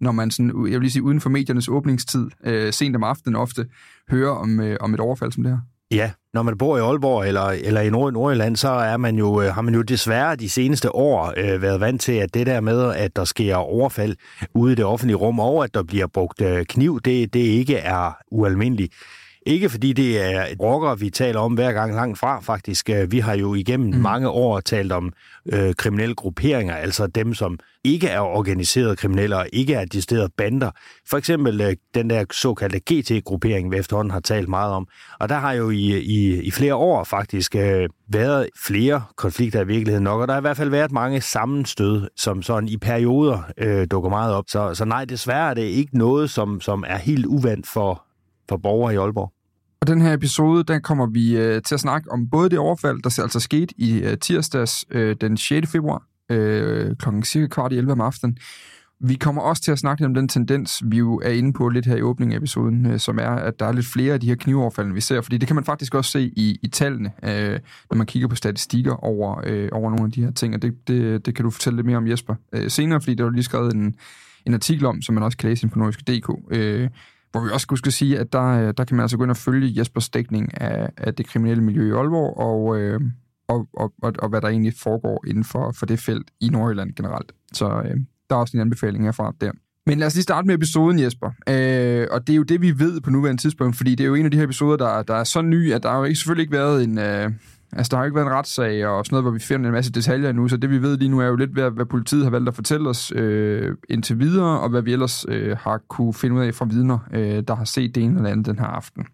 når 0.00 0.12
man 0.12 0.30
sådan, 0.30 0.48
jeg 0.48 0.72
vil 0.72 0.80
lige 0.80 0.90
sige, 0.90 1.02
uden 1.02 1.20
for 1.20 1.30
mediernes 1.30 1.68
åbningstid, 1.68 2.26
øh, 2.44 2.72
sent 2.72 2.96
om 2.96 3.04
aftenen 3.04 3.36
ofte, 3.36 3.68
hører 4.10 4.30
om, 4.30 4.60
øh, 4.60 4.76
om 4.80 4.94
et 4.94 5.00
overfald 5.00 5.32
som 5.32 5.42
det 5.42 5.52
her. 5.52 5.60
Ja, 5.90 6.10
når 6.34 6.42
man 6.42 6.58
bor 6.58 6.76
i 6.76 6.80
Aalborg 6.80 7.26
eller, 7.28 7.42
eller 7.42 7.80
i 7.80 7.90
Nord 7.90 8.12
Nordjylland, 8.12 8.56
så 8.56 8.68
er 8.68 8.96
man 8.96 9.16
jo, 9.16 9.42
øh, 9.42 9.54
har 9.54 9.62
man 9.62 9.74
jo 9.74 9.82
desværre 9.82 10.36
de 10.36 10.48
seneste 10.48 10.94
år 10.94 11.34
øh, 11.36 11.62
været 11.62 11.80
vant 11.80 12.00
til, 12.00 12.12
at 12.12 12.34
det 12.34 12.46
der 12.46 12.60
med, 12.60 12.94
at 12.94 13.16
der 13.16 13.24
sker 13.24 13.56
overfald 13.56 14.16
ude 14.54 14.72
i 14.72 14.76
det 14.76 14.84
offentlige 14.84 15.16
rum, 15.16 15.40
og 15.40 15.64
at 15.64 15.74
der 15.74 15.82
bliver 15.82 16.06
brugt 16.06 16.40
øh, 16.42 16.64
kniv, 16.66 17.00
det, 17.00 17.34
det 17.34 17.40
ikke 17.40 17.76
er 17.76 18.18
ualmindeligt. 18.30 18.94
Ikke 19.48 19.68
fordi 19.68 19.92
det 19.92 20.22
er 20.24 20.46
rocker, 20.60 20.94
vi 20.94 21.10
taler 21.10 21.40
om 21.40 21.54
hver 21.54 21.72
gang 21.72 21.94
langt 21.94 22.18
fra, 22.18 22.40
faktisk. 22.40 22.90
Øh, 22.90 23.12
vi 23.12 23.18
har 23.18 23.36
jo 23.36 23.54
igennem 23.54 23.94
mm. 23.94 24.00
mange 24.00 24.28
år 24.28 24.60
talt 24.60 24.92
om 24.92 25.12
øh, 25.52 25.74
kriminelle 25.74 26.14
grupperinger, 26.14 26.74
altså 26.74 27.06
dem, 27.06 27.34
som 27.34 27.58
ikke 27.84 28.08
er 28.08 28.20
organiserede 28.20 28.96
kriminelle 28.96 29.36
og 29.36 29.46
ikke 29.52 29.74
er 29.74 29.84
decideret 29.84 30.32
bander. 30.36 30.70
For 31.10 31.16
eksempel 31.16 31.60
øh, 31.60 31.76
den 31.94 32.10
der 32.10 32.24
såkaldte 32.32 32.80
GT-gruppering, 32.92 33.70
vi 33.70 33.76
efterhånden 33.76 34.10
har 34.10 34.20
talt 34.20 34.48
meget 34.48 34.72
om. 34.72 34.88
Og 35.20 35.28
der 35.28 35.34
har 35.34 35.52
jo 35.52 35.70
i, 35.70 35.98
i, 35.98 36.42
i 36.42 36.50
flere 36.50 36.74
år 36.74 37.04
faktisk 37.04 37.56
øh, 37.56 37.88
været 38.08 38.48
flere 38.66 39.02
konflikter 39.16 39.60
i 39.60 39.66
virkeligheden 39.66 40.04
nok, 40.04 40.20
og 40.20 40.28
der 40.28 40.34
har 40.34 40.40
i 40.40 40.48
hvert 40.48 40.56
fald 40.56 40.70
været 40.70 40.92
mange 40.92 41.20
sammenstød, 41.20 42.08
som 42.16 42.42
sådan 42.42 42.68
i 42.68 42.76
perioder 42.76 43.42
øh, 43.58 43.86
dukker 43.90 44.10
meget 44.10 44.34
op. 44.34 44.44
Så, 44.48 44.74
så 44.74 44.84
nej, 44.84 45.04
desværre 45.04 45.50
er 45.50 45.54
det 45.54 45.62
ikke 45.62 45.98
noget, 45.98 46.30
som, 46.30 46.60
som 46.60 46.84
er 46.86 46.96
helt 46.96 47.26
uvandt 47.26 47.66
for, 47.66 48.04
for 48.48 48.56
borgere 48.56 48.94
i 48.94 48.96
Aalborg. 48.96 49.37
Og 49.80 49.86
den 49.86 50.02
her 50.02 50.12
episode, 50.12 50.64
der 50.64 50.78
kommer 50.78 51.06
vi 51.06 51.36
øh, 51.36 51.62
til 51.62 51.74
at 51.74 51.80
snakke 51.80 52.12
om 52.12 52.30
både 52.30 52.50
det 52.50 52.58
overfald, 52.58 53.02
der 53.02 53.22
altså 53.22 53.40
skete 53.40 53.74
i 53.76 53.98
øh, 53.98 54.18
tirsdags 54.18 54.84
øh, 54.90 55.16
den 55.20 55.36
6. 55.36 55.70
februar, 55.70 56.02
øh, 56.30 56.96
klokken 56.96 57.22
cirka 57.22 57.46
kvart 57.46 57.72
i 57.72 57.76
11 57.76 57.92
om 57.92 58.00
aftenen. 58.00 58.38
Vi 59.00 59.14
kommer 59.14 59.42
også 59.42 59.62
til 59.62 59.72
at 59.72 59.78
snakke 59.78 60.04
om 60.04 60.14
den 60.14 60.28
tendens, 60.28 60.82
vi 60.84 60.96
jo 60.96 61.20
er 61.24 61.30
inde 61.30 61.52
på 61.52 61.68
lidt 61.68 61.86
her 61.86 61.96
i 61.96 62.02
åbningen 62.02 62.32
af 62.32 62.36
episoden, 62.36 62.86
øh, 62.86 62.98
som 62.98 63.18
er, 63.18 63.30
at 63.30 63.60
der 63.60 63.66
er 63.66 63.72
lidt 63.72 63.86
flere 63.86 64.14
af 64.14 64.20
de 64.20 64.26
her 64.26 64.34
knivoverfald, 64.34 64.92
vi 64.92 65.00
ser. 65.00 65.20
Fordi 65.20 65.38
det 65.38 65.46
kan 65.46 65.54
man 65.54 65.64
faktisk 65.64 65.94
også 65.94 66.10
se 66.10 66.22
i, 66.36 66.58
i 66.62 66.68
tallene, 66.68 67.12
øh, 67.22 67.60
når 67.90 67.96
man 67.96 68.06
kigger 68.06 68.28
på 68.28 68.36
statistikker 68.36 69.04
over, 69.04 69.40
øh, 69.46 69.68
over 69.72 69.90
nogle 69.90 70.04
af 70.04 70.12
de 70.12 70.24
her 70.24 70.30
ting. 70.30 70.54
Og 70.54 70.62
det, 70.62 70.88
det, 70.88 71.26
det 71.26 71.34
kan 71.34 71.44
du 71.44 71.50
fortælle 71.50 71.76
lidt 71.76 71.86
mere 71.86 71.96
om, 71.96 72.08
Jesper, 72.08 72.34
øh, 72.52 72.70
senere, 72.70 73.00
fordi 73.00 73.14
der 73.14 73.26
er 73.26 73.30
lige 73.30 73.42
skrevet 73.42 73.74
en, 73.74 73.94
en 74.46 74.54
artikel 74.54 74.86
om, 74.86 75.02
som 75.02 75.14
man 75.14 75.24
også 75.24 75.38
kan 75.38 75.48
læse 75.48 75.64
ind 75.64 75.70
på 75.70 75.78
nordisk.dk, 75.78 76.30
øh, 76.50 76.88
hvor 77.32 77.44
vi 77.44 77.50
også 77.52 77.64
skulle 77.64 77.92
sige, 77.92 78.18
at 78.18 78.32
der, 78.32 78.44
øh, 78.44 78.74
der 78.76 78.84
kan 78.84 78.96
man 78.96 79.04
altså 79.04 79.16
gå 79.16 79.22
ind 79.22 79.30
og 79.30 79.36
følge 79.36 79.78
Jespers 79.78 80.08
dækning 80.08 80.60
af, 80.60 80.90
af 80.96 81.14
det 81.14 81.26
kriminelle 81.26 81.64
miljø 81.64 81.88
i 81.88 81.92
Aalborg, 81.92 82.36
og, 82.38 82.80
øh, 82.80 83.00
og, 83.48 83.68
og, 83.72 83.92
og, 84.02 84.12
og 84.18 84.28
hvad 84.28 84.40
der 84.40 84.48
egentlig 84.48 84.74
foregår 84.76 85.24
inden 85.26 85.44
for, 85.44 85.72
for 85.72 85.86
det 85.86 86.00
felt 86.00 86.30
i 86.40 86.48
Nordjylland 86.48 86.94
generelt. 86.94 87.32
Så 87.52 87.66
øh, 87.66 87.96
der 88.30 88.36
er 88.36 88.40
også 88.40 88.56
en 88.56 88.60
anbefaling 88.60 89.04
herfra 89.04 89.34
der. 89.40 89.52
Men 89.86 89.98
lad 89.98 90.06
os 90.06 90.14
lige 90.14 90.22
starte 90.22 90.46
med 90.46 90.54
episoden, 90.54 90.98
Jesper. 90.98 91.30
Øh, 91.48 92.06
og 92.10 92.26
det 92.26 92.32
er 92.32 92.36
jo 92.36 92.42
det, 92.42 92.62
vi 92.62 92.78
ved 92.78 93.00
på 93.00 93.10
nuværende 93.10 93.42
tidspunkt, 93.42 93.76
fordi 93.76 93.94
det 93.94 94.04
er 94.04 94.08
jo 94.08 94.14
en 94.14 94.24
af 94.24 94.30
de 94.30 94.36
her 94.36 94.44
episoder, 94.44 94.76
der, 94.76 95.02
der 95.02 95.14
er 95.14 95.24
så 95.24 95.42
ny, 95.42 95.72
at 95.72 95.82
der 95.82 95.90
har 95.90 95.98
jo 95.98 96.04
ikke, 96.04 96.18
selvfølgelig 96.18 96.42
ikke 96.42 96.52
været 96.52 96.84
en... 96.84 96.98
Øh, 96.98 97.30
altså, 97.72 97.90
der 97.90 97.96
har 97.96 98.04
jo 98.04 98.06
ikke 98.06 98.16
været 98.16 98.26
en 98.26 98.32
retssag 98.32 98.86
og 98.86 99.06
sådan 99.06 99.14
noget, 99.14 99.24
hvor 99.24 99.30
vi 99.30 99.38
finder 99.38 99.66
en 99.66 99.72
masse 99.72 99.92
detaljer 99.92 100.32
nu, 100.32 100.48
så 100.48 100.56
det 100.56 100.70
vi 100.70 100.82
ved 100.82 100.96
lige 100.96 101.08
nu 101.08 101.20
er 101.20 101.26
jo 101.26 101.36
lidt, 101.36 101.50
hvad, 101.50 101.70
hvad 101.70 101.86
politiet 101.86 102.24
har 102.24 102.30
valgt 102.30 102.48
at 102.48 102.54
fortælle 102.54 102.88
os 102.88 103.12
øh, 103.16 103.76
indtil 103.88 104.18
videre, 104.18 104.60
og 104.60 104.68
hvad 104.68 104.82
vi 104.82 104.92
ellers 104.92 105.26
øh, 105.28 105.56
har 105.60 105.80
kunne 105.88 106.14
finde 106.14 106.36
ud 106.36 106.40
af 106.40 106.54
fra 106.54 106.64
vidner, 106.64 106.98
øh, 107.14 107.42
der 107.48 107.54
har 107.54 107.64
set 107.64 107.94
det 107.94 108.02
ene 108.02 108.16
eller 108.16 108.30
andet 108.30 108.46
den 108.46 108.58
her 108.58 108.66
aften. 108.66 109.06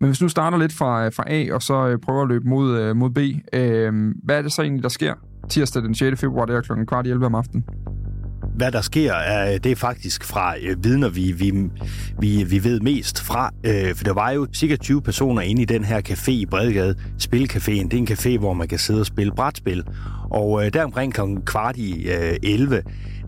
Men 0.00 0.08
hvis 0.08 0.22
nu 0.22 0.28
starter 0.28 0.58
lidt 0.58 0.72
fra, 0.72 1.06
øh, 1.06 1.12
fra 1.12 1.24
A, 1.26 1.54
og 1.54 1.62
så 1.62 1.88
øh, 1.88 1.98
prøver 1.98 2.22
at 2.22 2.28
løbe 2.28 2.48
mod, 2.48 2.78
øh, 2.78 2.96
mod 2.96 3.10
B, 3.10 3.18
øh, 3.52 4.14
hvad 4.24 4.38
er 4.38 4.42
det 4.42 4.52
så 4.52 4.62
egentlig, 4.62 4.82
der 4.82 4.88
sker 4.88 5.14
tirsdag 5.48 5.82
den 5.82 5.94
6. 5.94 6.20
februar, 6.20 6.44
der 6.44 6.60
klokken 6.60 6.86
kvart 6.86 7.06
i 7.06 7.10
11 7.10 7.26
om 7.26 7.34
aftenen? 7.34 7.64
Hvad 8.56 8.72
der 8.72 8.80
sker, 8.80 9.12
er, 9.12 9.52
øh, 9.52 9.60
det 9.64 9.72
er 9.72 9.76
faktisk 9.76 10.24
fra 10.24 10.54
øh, 10.62 10.84
vidner, 10.84 11.08
vi, 11.08 11.32
vi, 11.32 11.52
vi, 12.18 12.44
vi 12.44 12.64
ved 12.64 12.80
mest 12.80 13.22
fra. 13.22 13.50
Øh, 13.64 13.94
for 13.94 14.04
der 14.04 14.12
var 14.12 14.30
jo 14.30 14.46
cirka 14.54 14.76
20 14.76 15.02
personer 15.02 15.42
inde 15.42 15.62
i 15.62 15.64
den 15.64 15.84
her 15.84 16.00
café 16.08 16.30
i 16.30 16.46
Bredgade, 16.46 16.94
Spilcaféen. 17.22 17.88
Det 17.88 17.94
er 17.94 17.98
en 17.98 18.08
café, 18.08 18.38
hvor 18.38 18.52
man 18.52 18.68
kan 18.68 18.78
sidde 18.78 19.00
og 19.00 19.06
spille 19.06 19.32
brætspil. 19.32 19.84
Og 20.30 20.66
øh, 20.66 20.72
der 20.72 20.84
omkring 20.84 21.14
kl. 21.14 21.20
kvart 21.46 21.76
i 21.76 22.08
øh, 22.10 22.36
11, 22.42 22.82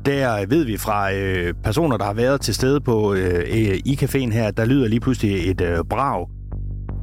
der 0.04 0.46
ved 0.46 0.64
vi 0.64 0.76
fra 0.76 1.12
øh, 1.12 1.54
personer, 1.64 1.96
der 1.96 2.04
har 2.04 2.14
været 2.14 2.40
til 2.40 2.54
stede 2.54 2.80
på 2.80 3.14
øh, 3.14 3.34
øh, 3.34 3.80
i 3.84 3.98
caféen 4.02 4.32
her, 4.32 4.50
der 4.50 4.64
lyder 4.64 4.88
lige 4.88 5.00
pludselig 5.00 5.50
et 5.50 5.60
øh, 5.60 5.78
brag. 5.90 6.28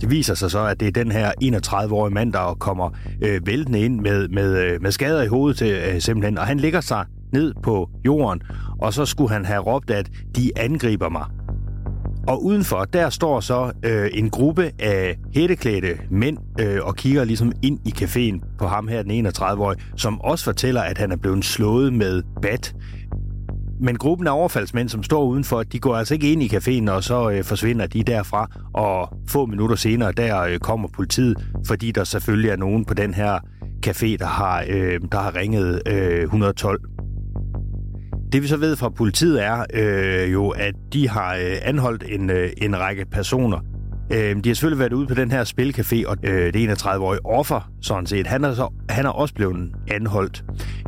Det 0.02 0.10
viser 0.10 0.34
sig 0.34 0.52
så, 0.52 0.66
at 0.66 0.80
det 0.80 0.88
er 0.88 0.92
den 0.92 1.12
her 1.12 1.32
31-årige 1.44 2.14
mand, 2.14 2.34
der 2.34 2.58
kommer 2.60 2.90
øh, 3.22 3.48
væltende 3.48 3.80
ind 3.80 4.00
med, 4.00 4.28
med, 4.28 4.58
øh, 4.58 4.82
med 4.82 4.92
skader 4.92 5.22
i 5.22 5.28
hovedet 5.28 5.58
til, 5.58 5.72
øh, 5.72 6.02
simpelthen. 6.02 6.38
Og 6.38 6.48
han 6.48 6.60
ligger 6.60 6.82
sig 6.82 7.06
ned 7.34 7.54
på 7.64 7.90
jorden, 8.06 8.42
og 8.82 8.94
så 8.94 9.06
skulle 9.06 9.30
han 9.30 9.46
have 9.46 9.62
råbt, 9.62 9.92
at 9.92 10.10
de 10.36 10.52
angriber 10.56 11.10
mig. 11.10 11.26
Og 12.28 12.44
udenfor, 12.46 12.86
der 12.86 13.10
står 13.10 13.40
så 13.40 13.72
øh, 13.84 14.10
en 14.14 14.30
gruppe 14.30 14.72
af 14.80 15.18
hætteklædte 15.34 15.98
mænd 16.10 16.38
øh, 16.60 16.80
og 16.84 16.96
kigger 16.96 17.24
ligesom 17.24 17.52
ind 17.62 17.80
i 17.86 17.94
caféen 17.98 18.58
på 18.58 18.68
ham 18.68 18.88
her, 18.88 19.04
den 19.04 19.28
31-årige, 19.28 19.82
som 19.96 20.22
også 20.22 20.46
fortæller, 20.46 20.82
at 20.82 20.98
han 20.98 21.12
er 21.12 21.16
blevet 21.16 21.46
slået 21.46 21.94
med 21.94 22.24
bat. 22.42 22.76
Men 23.80 23.98
gruppen 23.98 24.28
af 24.28 24.32
overfaldsmænd, 24.32 24.90
som 24.90 25.04
står 25.04 25.24
udenfor, 25.24 25.64
de 25.64 25.80
går 25.80 25.96
altså 25.96 26.14
ikke 26.14 26.32
ind 26.32 26.44
i 26.44 26.48
caféen, 26.48 26.92
og 26.92 27.04
så 27.04 27.30
øh, 27.30 27.44
forsvinder 27.44 27.88
de 27.88 28.04
derfra. 28.04 28.48
Og 28.74 29.18
få 29.28 29.46
minutter 29.46 29.76
senere, 29.76 30.12
der 30.12 30.42
øh, 30.42 30.60
kommer 30.60 30.88
politiet, 30.88 31.38
fordi 31.68 31.92
der 31.92 32.04
selvfølgelig 32.04 32.50
er 32.50 32.56
nogen 32.56 32.86
på 32.86 32.94
den 32.94 33.14
her 33.14 33.40
café, 33.88 34.18
der 34.20 34.26
har, 34.26 34.64
øh, 34.70 35.00
der 35.12 35.20
har 35.20 35.36
ringet 35.36 35.82
øh, 35.88 36.24
112. 36.24 36.82
Det 38.32 38.42
vi 38.42 38.48
så 38.48 38.58
ved 38.58 38.76
fra 38.76 38.90
politiet 38.90 39.44
er 39.44 39.66
øh, 39.74 40.34
jo, 40.34 40.50
at 40.50 40.76
de 40.94 41.10
har 41.10 41.36
øh, 41.36 41.58
anholdt 41.62 42.04
en, 42.08 42.30
øh, 42.30 42.50
en 42.58 42.80
række 42.80 43.06
personer. 43.06 43.60
Øh, 44.14 44.36
de 44.44 44.50
har 44.50 44.54
selvfølgelig 44.54 44.80
været 44.80 44.94
ude 44.94 45.08
på 45.08 45.14
den 45.14 45.32
her 45.32 45.44
spilcafé, 45.44 46.08
og 46.08 46.18
øh, 46.24 46.54
det 46.54 46.84
31-årige 46.84 47.26
offer, 47.26 47.72
sådan 47.82 48.06
set, 48.06 48.28
han 48.28 48.44
er, 48.44 48.54
så, 48.54 48.74
han 48.90 49.06
er 49.06 49.10
også 49.10 49.34
blevet 49.34 49.72
anholdt. 49.92 50.44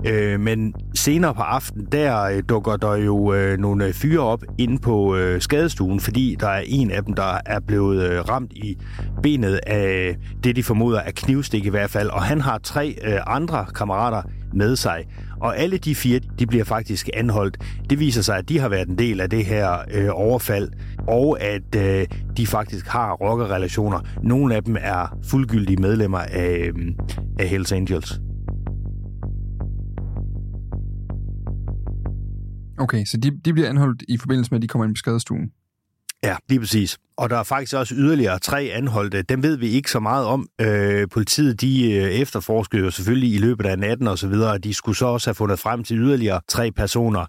Øh, 0.08 0.40
men 0.40 0.74
senere 0.96 1.34
på 1.34 1.42
aftenen, 1.42 1.88
der 1.92 2.24
øh, 2.24 2.44
dukker 2.50 2.76
der 2.78 2.96
jo 2.96 3.34
øh, 3.34 3.58
nogle 3.58 3.86
øh, 3.86 3.94
fyre 3.94 4.20
op 4.20 4.44
inde 4.58 4.80
på 4.80 5.16
øh, 5.16 5.42
skadestuen, 5.42 6.00
fordi 6.00 6.36
der 6.40 6.48
er 6.48 6.64
en 6.66 6.92
af 6.92 7.04
dem, 7.04 7.14
der 7.14 7.38
er 7.46 7.60
blevet 7.60 8.10
øh, 8.10 8.30
ramt 8.30 8.54
i 8.54 8.78
benet 9.24 9.60
af 9.68 10.18
det, 10.44 10.56
de 10.56 10.64
formoder 10.64 11.00
er 11.00 11.12
knivstik 11.12 11.66
i 11.66 11.70
hvert 11.70 11.90
fald, 11.90 12.10
og 12.10 12.24
han 12.24 12.42
har 12.42 12.58
tre 12.58 12.96
øh, 13.04 13.20
andre 13.28 13.66
kammerater 13.76 14.22
med 14.55 14.75
sig. 14.75 15.05
Og 15.39 15.57
alle 15.57 15.77
de 15.77 15.95
fire, 15.95 16.19
de 16.39 16.48
bliver 16.48 16.63
faktisk 16.63 17.10
anholdt. 17.13 17.57
Det 17.89 18.00
viser 18.00 18.22
sig, 18.22 18.38
at 18.38 18.50
de 18.50 18.60
har 18.60 18.69
været 18.69 18.88
en 18.88 18.98
del 18.98 19.22
af 19.22 19.29
det 19.29 19.45
her 19.45 19.77
øh, 19.93 20.10
overfald, 20.12 20.69
og 21.07 21.41
at 21.41 21.75
øh, 21.75 22.07
de 22.38 22.48
faktisk 22.48 22.88
har 22.88 23.13
rockerrelationer. 23.13 24.00
Nogle 24.24 24.55
af 24.55 24.63
dem 24.63 24.77
er 24.79 25.17
fuldgyldige 25.24 25.81
medlemmer 25.81 26.19
af, 26.19 26.72
øh, 26.77 26.91
af 27.39 27.48
Hells 27.48 27.72
Angels. 27.72 28.19
Okay, 32.77 33.05
så 33.05 33.17
de, 33.17 33.31
de 33.45 33.53
bliver 33.53 33.69
anholdt 33.69 34.03
i 34.07 34.17
forbindelse 34.17 34.51
med, 34.51 34.57
at 34.57 34.62
de 34.62 34.67
kommer 34.67 34.86
ind 34.86 34.95
på 34.95 34.98
skadestuen? 34.98 35.51
Ja, 36.24 36.36
lige 36.50 36.60
præcis. 36.60 36.98
Og 37.18 37.30
der 37.30 37.38
er 37.38 37.44
faktisk 37.44 37.75
også 37.75 37.96
yderligere 37.96 38.39
tre 38.39 38.62
anholdte. 38.74 39.22
Dem 39.22 39.44
ved 39.44 39.58
vi 39.58 39.70
ikke 39.70 39.92
så 39.92 40.00
meget 40.00 40.25
om. 40.25 40.48
Øh, 40.62 41.08
politiet 41.12 41.62
de 41.62 41.92
øh, 41.92 42.03
efterforskede 42.03 42.84
jo 42.84 42.92
selvfølgelig 42.92 43.34
i 43.34 43.38
løbet 43.38 43.65
af 43.65 43.80
natten 43.80 44.08
og 44.08 44.18
så 44.18 44.27
videre. 44.27 44.58
De 44.58 44.74
skulle 44.74 44.98
så 44.98 45.06
også 45.06 45.30
have 45.30 45.36
fundet 45.36 45.60
frem 45.60 45.84
til 45.84 45.98
yderligere 45.98 46.42
tre 46.48 46.72
personer 46.72 47.25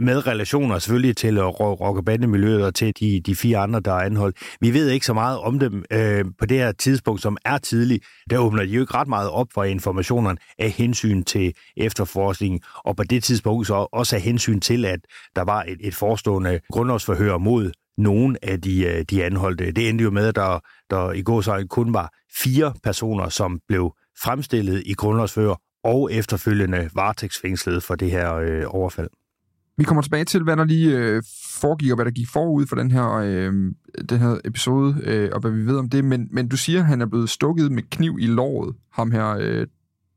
med 0.00 0.26
relationer 0.26 0.78
selvfølgelig 0.78 1.16
til 1.16 1.42
rock- 1.42 1.96
og 1.96 2.04
bandemiljøet 2.04 2.64
og 2.64 2.74
til 2.74 2.92
de, 3.00 3.20
de 3.20 3.36
fire 3.36 3.58
andre, 3.58 3.80
der 3.80 3.92
er 3.92 4.00
anholdt. 4.00 4.36
Vi 4.60 4.74
ved 4.74 4.90
ikke 4.90 5.06
så 5.06 5.12
meget 5.12 5.38
om 5.38 5.58
dem 5.58 5.84
øh, 5.92 6.24
på 6.38 6.46
det 6.46 6.58
her 6.58 6.72
tidspunkt, 6.72 7.22
som 7.22 7.36
er 7.44 7.58
tidligt. 7.58 8.04
Der 8.30 8.38
åbner 8.38 8.62
de 8.62 8.68
jo 8.68 8.80
ikke 8.80 8.94
ret 8.94 9.08
meget 9.08 9.30
op 9.30 9.46
for 9.54 9.64
informationerne 9.64 10.38
af 10.58 10.70
hensyn 10.70 11.22
til 11.22 11.52
efterforskningen, 11.76 12.60
og 12.84 12.96
på 12.96 13.02
det 13.02 13.24
tidspunkt 13.24 13.66
så 13.66 13.86
også 13.92 14.16
af 14.16 14.22
hensyn 14.22 14.60
til, 14.60 14.84
at 14.84 15.00
der 15.36 15.42
var 15.42 15.62
et, 15.68 15.78
et 15.80 15.94
forestående 15.94 16.60
grundlovsforhør 16.70 17.38
mod 17.38 17.70
nogen 17.98 18.36
af 18.42 18.60
de, 18.60 18.84
øh, 18.84 19.04
de 19.10 19.24
anholdte. 19.24 19.72
Det 19.72 19.88
endte 19.88 20.04
jo 20.04 20.10
med, 20.10 20.26
at 20.26 20.36
der, 20.36 20.60
der 20.90 21.12
i 21.12 21.22
går 21.22 21.40
så 21.40 21.66
kun 21.70 21.94
var 21.94 22.12
fire 22.42 22.74
personer, 22.82 23.28
som 23.28 23.60
blev 23.68 23.94
fremstillet 24.22 24.82
i 24.86 24.94
grundlovsfører 24.94 25.54
og 25.84 26.12
efterfølgende 26.12 26.90
varetægtsfængslet 26.94 27.82
for 27.82 27.94
det 27.94 28.10
her 28.10 28.34
øh, 28.34 28.64
overfald. 28.66 29.08
Vi 29.78 29.84
kommer 29.84 30.02
tilbage 30.02 30.24
til, 30.24 30.42
hvad 30.42 30.56
der 30.56 30.64
lige 30.64 30.98
øh, 30.98 31.22
foregik, 31.60 31.90
og 31.90 31.94
hvad 31.94 32.04
der 32.04 32.10
gik 32.10 32.28
forud 32.32 32.66
for 32.66 32.76
den 32.76 32.90
her, 32.90 33.12
øh, 33.12 33.52
den 34.08 34.18
her 34.18 34.40
episode, 34.44 35.00
øh, 35.02 35.30
og 35.32 35.40
hvad 35.40 35.50
vi 35.50 35.66
ved 35.66 35.76
om 35.76 35.88
det. 35.88 36.04
Men, 36.04 36.28
men 36.30 36.48
du 36.48 36.56
siger, 36.56 36.80
at 36.80 36.86
han 36.86 37.00
er 37.00 37.06
blevet 37.06 37.30
stukket 37.30 37.72
med 37.72 37.82
kniv 37.82 38.18
i 38.20 38.26
låret, 38.26 38.74
ham 38.92 39.10
her, 39.10 39.36
øh, 39.40 39.66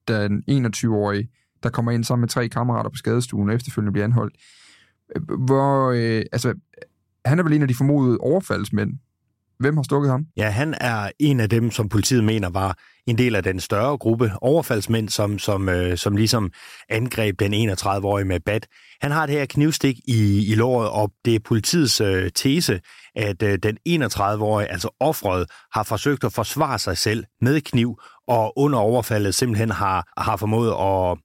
den 0.08 0.44
21-årige, 0.52 1.30
der 1.64 1.70
kommer 1.70 1.92
ind 1.92 2.04
sammen 2.04 2.22
med 2.22 2.30
tre 2.30 2.50
kammerater 2.50 2.90
på 2.90 2.96
skadestuen, 2.96 3.50
og 3.50 3.56
efterfølgende 3.56 3.92
bliver 3.92 4.06
anholdt. 4.06 4.36
Øh, 5.16 5.22
hvor, 5.46 5.92
øh, 5.92 6.24
altså, 6.32 6.54
han 7.30 7.40
er 7.40 7.44
vel 7.44 7.54
en 7.54 7.62
af 7.62 7.68
de 7.68 7.76
formodede 7.76 8.18
overfaldsmænd. 8.18 8.94
Hvem 9.60 9.78
har 9.78 9.84
stukket 9.84 10.12
ham? 10.12 10.26
Ja, 10.38 10.50
han 10.50 10.76
er 10.82 11.12
en 11.20 11.40
af 11.40 11.50
dem, 11.50 11.72
som 11.72 11.90
politiet 11.90 12.24
mener 12.24 12.50
var 12.50 12.78
en 13.08 13.18
del 13.18 13.36
af 13.36 13.44
den 13.44 13.60
større 13.60 13.98
gruppe 13.98 14.32
overfaldsmænd, 14.42 15.10
som, 15.10 15.40
som, 15.40 15.70
øh, 15.70 15.98
som 15.98 16.16
ligesom 16.16 16.52
angreb 16.90 17.40
den 17.40 17.72
31-årige 17.72 18.26
med 18.26 18.40
bat. 18.40 18.68
Han 19.02 19.12
har 19.12 19.26
det 19.26 19.36
her 19.36 19.46
knivstik 19.46 20.00
i, 20.08 20.52
i 20.52 20.56
låret, 20.56 20.90
og 20.90 21.12
det 21.26 21.36
er 21.36 21.40
politiets 21.40 22.02
øh, 22.02 22.32
tese, 22.36 22.82
at 23.16 23.44
øh, 23.44 23.60
den 23.64 23.78
31-årige, 23.90 24.72
altså 24.72 24.96
offret, 25.00 25.46
har 25.74 25.84
forsøgt 25.84 26.24
at 26.24 26.34
forsvare 26.34 26.80
sig 26.80 26.98
selv 26.98 27.24
med 27.42 27.62
kniv, 27.62 28.00
og 28.28 28.58
under 28.58 28.80
overfaldet 28.80 29.36
simpelthen 29.36 29.70
har, 29.70 30.14
har 30.18 30.38
formået 30.38 30.70
at 30.70 31.18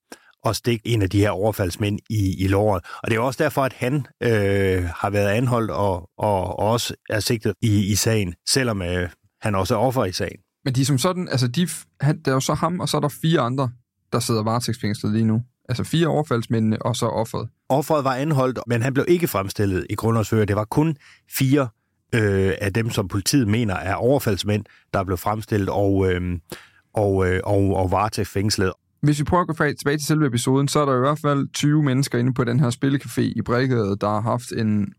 at 0.44 0.56
stikke 0.56 0.88
en 0.88 1.02
af 1.02 1.10
de 1.10 1.20
her 1.20 1.30
overfaldsmænd 1.30 1.98
i, 2.10 2.44
i 2.44 2.48
låret. 2.48 2.84
Og 3.02 3.10
det 3.10 3.16
er 3.16 3.20
også 3.20 3.42
derfor, 3.42 3.62
at 3.62 3.72
han 3.72 4.06
øh, 4.22 4.84
har 4.96 5.10
været 5.10 5.28
anholdt 5.28 5.70
og, 5.70 6.10
og, 6.18 6.58
og 6.58 6.58
også 6.58 6.94
er 7.10 7.20
sigtet 7.20 7.54
i, 7.62 7.92
i 7.92 7.94
sagen, 7.94 8.34
selvom 8.48 8.82
øh, 8.82 9.08
han 9.42 9.54
også 9.54 9.74
er 9.74 9.78
offer 9.78 10.04
i 10.04 10.12
sagen. 10.12 10.38
Men 10.64 10.74
de 10.74 10.80
er 10.80 10.84
som 10.84 10.98
sådan, 10.98 11.28
altså 11.28 11.48
de, 11.48 11.68
han, 12.00 12.22
der 12.22 12.30
er 12.30 12.34
jo 12.34 12.40
så 12.40 12.54
ham, 12.54 12.80
og 12.80 12.88
så 12.88 12.96
er 12.96 13.00
der 13.00 13.08
fire 13.08 13.40
andre, 13.40 13.70
der 14.12 14.20
sidder 14.20 14.42
varetægtsfængslet 14.42 15.12
lige 15.12 15.24
nu. 15.24 15.42
Altså 15.68 15.84
fire 15.84 16.06
overfaldsmændene, 16.06 16.82
og 16.82 16.96
så 16.96 17.06
offeret. 17.06 17.48
Offeret 17.68 18.04
var 18.04 18.14
anholdt, 18.14 18.58
men 18.66 18.82
han 18.82 18.94
blev 18.94 19.04
ikke 19.08 19.28
fremstillet 19.28 19.86
i 19.90 19.94
grundlovsfører. 19.94 20.44
Det 20.44 20.56
var 20.56 20.64
kun 20.64 20.96
fire 21.38 21.68
øh, 22.14 22.52
af 22.60 22.72
dem, 22.72 22.90
som 22.90 23.08
politiet 23.08 23.48
mener 23.48 23.74
er 23.74 23.94
overfaldsmænd, 23.94 24.64
der 24.94 25.04
blev 25.04 25.16
fremstillet 25.16 25.68
og, 25.68 26.12
øh, 26.12 26.38
og, 26.94 27.26
øh, 27.26 27.40
og, 27.44 27.76
og 27.76 27.90
varetægtsfængslet. 27.90 28.72
Hvis 29.04 29.18
vi 29.18 29.24
prøver 29.24 29.40
at 29.40 29.46
gå 29.46 29.52
tilbage 29.52 29.96
til 29.96 30.06
selve 30.06 30.26
episoden, 30.26 30.68
så 30.68 30.80
er 30.80 30.84
der 30.84 30.96
i 30.96 31.00
hvert 31.00 31.18
fald 31.18 31.48
20 31.52 31.82
mennesker 31.82 32.18
inde 32.18 32.34
på 32.34 32.44
den 32.44 32.60
her 32.60 32.70
spillecafé 32.70 33.20
i 33.20 33.42
Brækkedet, 33.44 34.00
der 34.00 34.08
har 34.08 34.20
haft 34.20 34.52
en 34.52 34.92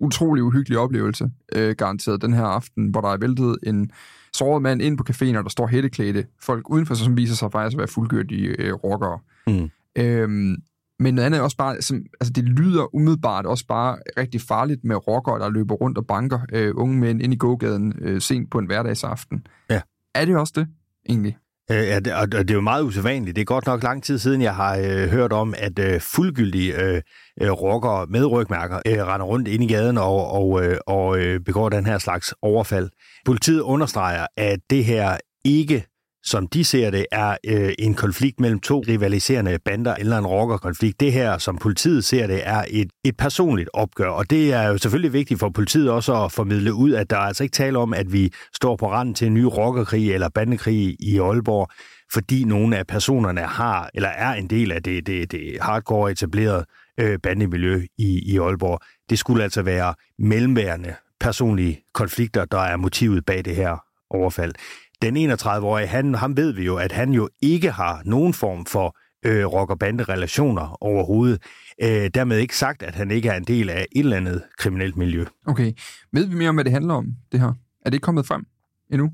utrolig 0.00 0.44
uhyggelig 0.44 0.78
oplevelse, 0.78 1.30
øh, 1.54 1.74
garanteret 1.74 2.22
den 2.22 2.32
her 2.32 2.44
aften, 2.44 2.88
hvor 2.88 3.00
der 3.00 3.08
er 3.08 3.16
væltet 3.16 3.56
en 3.62 3.90
såret 4.32 4.62
mand 4.62 4.82
ind 4.82 4.98
på 4.98 5.04
caféen, 5.10 5.36
og 5.38 5.44
der 5.44 5.50
står 5.50 5.66
hætteklædte 5.66 6.26
folk 6.40 6.70
udenfor 6.70 6.94
sig, 6.94 7.04
som 7.04 7.16
viser 7.16 7.34
sig 7.34 7.52
faktisk 7.52 7.74
at 7.74 7.78
være 7.78 7.88
fuldgørtige 7.88 8.48
øh, 8.48 8.72
rockere. 8.72 9.18
Mm. 9.46 9.70
Øhm, 9.96 10.56
men 10.98 11.14
noget 11.14 11.26
andet 11.26 11.38
er 11.38 11.42
også 11.42 11.56
bare, 11.56 11.82
som, 11.82 12.02
altså 12.20 12.32
det 12.32 12.44
lyder 12.44 12.94
umiddelbart 12.94 13.46
også 13.46 13.66
bare 13.66 13.98
rigtig 14.18 14.40
farligt 14.40 14.84
med 14.84 15.08
rockere, 15.08 15.38
der 15.38 15.50
løber 15.50 15.74
rundt 15.74 15.98
og 15.98 16.06
banker 16.06 16.40
øh, 16.52 16.72
unge 16.76 16.98
mænd 16.98 17.22
ind 17.22 17.32
i 17.32 17.36
gågaden 17.36 17.94
øh, 18.00 18.20
sent 18.20 18.50
på 18.50 18.58
en 18.58 18.66
hverdagsaften. 18.66 19.46
Ja. 19.70 19.80
Er 20.14 20.24
det 20.24 20.36
også 20.36 20.52
det, 20.56 20.68
egentlig? 21.08 21.36
Øh, 21.70 21.86
ja, 21.86 22.00
det, 22.00 22.14
og 22.14 22.32
det 22.32 22.50
er 22.50 22.54
jo 22.54 22.60
meget 22.60 22.82
usædvanligt. 22.84 23.36
Det 23.36 23.42
er 23.42 23.46
godt 23.46 23.66
nok 23.66 23.82
lang 23.82 24.02
tid 24.02 24.18
siden, 24.18 24.42
jeg 24.42 24.54
har 24.54 24.76
øh, 24.76 25.08
hørt 25.08 25.32
om, 25.32 25.54
at 25.58 25.78
øh, 25.78 26.00
fuldgyldige 26.00 26.82
øh, 26.82 27.02
øh, 27.42 27.50
rockere 27.50 28.06
med 28.06 28.26
rygmærker 28.26 28.80
øh, 28.86 29.06
render 29.06 29.26
rundt 29.26 29.48
ind 29.48 29.64
i 29.64 29.66
gaden 29.66 29.98
og, 29.98 30.30
og, 30.30 30.64
øh, 30.64 30.76
og 30.86 31.18
øh, 31.18 31.40
begår 31.40 31.68
den 31.68 31.86
her 31.86 31.98
slags 31.98 32.34
overfald. 32.42 32.88
Politiet 33.26 33.60
understreger, 33.60 34.26
at 34.36 34.58
det 34.70 34.84
her 34.84 35.16
ikke 35.44 35.86
som 36.24 36.46
de 36.46 36.64
ser 36.64 36.90
det, 36.90 37.06
er 37.12 37.36
øh, 37.46 37.72
en 37.78 37.94
konflikt 37.94 38.40
mellem 38.40 38.60
to 38.60 38.84
rivaliserende 38.88 39.58
bander 39.64 39.94
eller 39.94 40.18
en 40.18 40.26
rockerkonflikt. 40.26 41.00
Det 41.00 41.12
her, 41.12 41.38
som 41.38 41.58
politiet 41.58 42.04
ser 42.04 42.26
det, 42.26 42.40
er 42.44 42.64
et, 42.70 42.90
et 43.04 43.16
personligt 43.16 43.68
opgør, 43.72 44.08
og 44.08 44.30
det 44.30 44.52
er 44.52 44.62
jo 44.68 44.78
selvfølgelig 44.78 45.12
vigtigt 45.12 45.40
for 45.40 45.48
politiet 45.48 45.90
også 45.90 46.24
at 46.24 46.32
formidle 46.32 46.74
ud, 46.74 46.92
at 46.92 47.10
der 47.10 47.16
er 47.16 47.20
altså 47.20 47.42
ikke 47.42 47.54
tale 47.54 47.78
om, 47.78 47.94
at 47.94 48.12
vi 48.12 48.32
står 48.54 48.76
på 48.76 48.90
randen 48.90 49.14
til 49.14 49.26
en 49.26 49.34
ny 49.34 49.42
rockerkrig 49.42 50.12
eller 50.12 50.28
bandekrig 50.28 50.96
i 51.00 51.18
Aalborg, 51.18 51.70
fordi 52.12 52.44
nogle 52.44 52.76
af 52.76 52.86
personerne 52.86 53.40
har 53.40 53.90
eller 53.94 54.08
er 54.08 54.32
en 54.32 54.46
del 54.46 54.72
af 54.72 54.82
det, 54.82 55.06
det, 55.06 55.32
det 55.32 55.58
hardcore 55.60 56.10
etablerede 56.10 56.64
øh, 57.00 57.18
bandemiljø 57.22 57.82
i, 57.98 58.32
i 58.32 58.38
Aalborg. 58.38 58.80
Det 59.10 59.18
skulle 59.18 59.44
altså 59.44 59.62
være 59.62 59.94
mellemværende 60.18 60.94
personlige 61.20 61.82
konflikter, 61.94 62.44
der 62.44 62.60
er 62.60 62.76
motivet 62.76 63.24
bag 63.24 63.44
det 63.44 63.56
her 63.56 63.84
overfald 64.10 64.52
den 65.02 65.32
31-årige, 65.32 65.86
han, 65.86 66.14
ham 66.14 66.36
ved 66.36 66.52
vi 66.52 66.64
jo, 66.64 66.76
at 66.76 66.92
han 66.92 67.12
jo 67.12 67.28
ikke 67.42 67.70
har 67.70 68.02
nogen 68.04 68.34
form 68.34 68.66
for 68.66 68.96
øh, 69.26 69.46
rock- 69.46 69.70
og 69.70 69.78
bande-relationer 69.78 70.82
overhovedet. 70.82 71.42
Øh, 71.82 72.10
dermed 72.14 72.38
ikke 72.38 72.56
sagt, 72.56 72.82
at 72.82 72.94
han 72.94 73.10
ikke 73.10 73.28
er 73.28 73.36
en 73.36 73.44
del 73.44 73.70
af 73.70 73.86
et 73.92 74.00
eller 74.00 74.16
andet 74.16 74.42
kriminelt 74.58 74.96
miljø. 74.96 75.24
Okay. 75.46 75.72
Ved 76.12 76.26
vi 76.26 76.34
mere 76.34 76.48
om, 76.48 76.54
hvad 76.54 76.64
det 76.64 76.72
handler 76.72 76.94
om, 76.94 77.06
det 77.32 77.40
her? 77.40 77.48
Er 77.84 77.90
det 77.90 77.94
ikke 77.94 78.04
kommet 78.04 78.26
frem 78.26 78.46
endnu? 78.92 79.12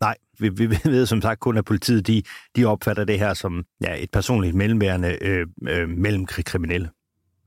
Nej, 0.00 0.14
vi, 0.38 0.48
vi 0.48 0.66
ved 0.84 1.06
som 1.06 1.22
sagt 1.22 1.40
kun, 1.40 1.56
at 1.56 1.64
politiet 1.64 2.06
de, 2.06 2.22
de 2.56 2.64
opfatter 2.64 3.04
det 3.04 3.18
her 3.18 3.34
som 3.34 3.64
ja, 3.80 4.02
et 4.02 4.10
personligt 4.10 4.54
mellemværende 4.54 5.18
øh, 5.20 5.46
øh, 5.68 5.88
mellem 5.88 6.26
kriminelle. 6.26 6.90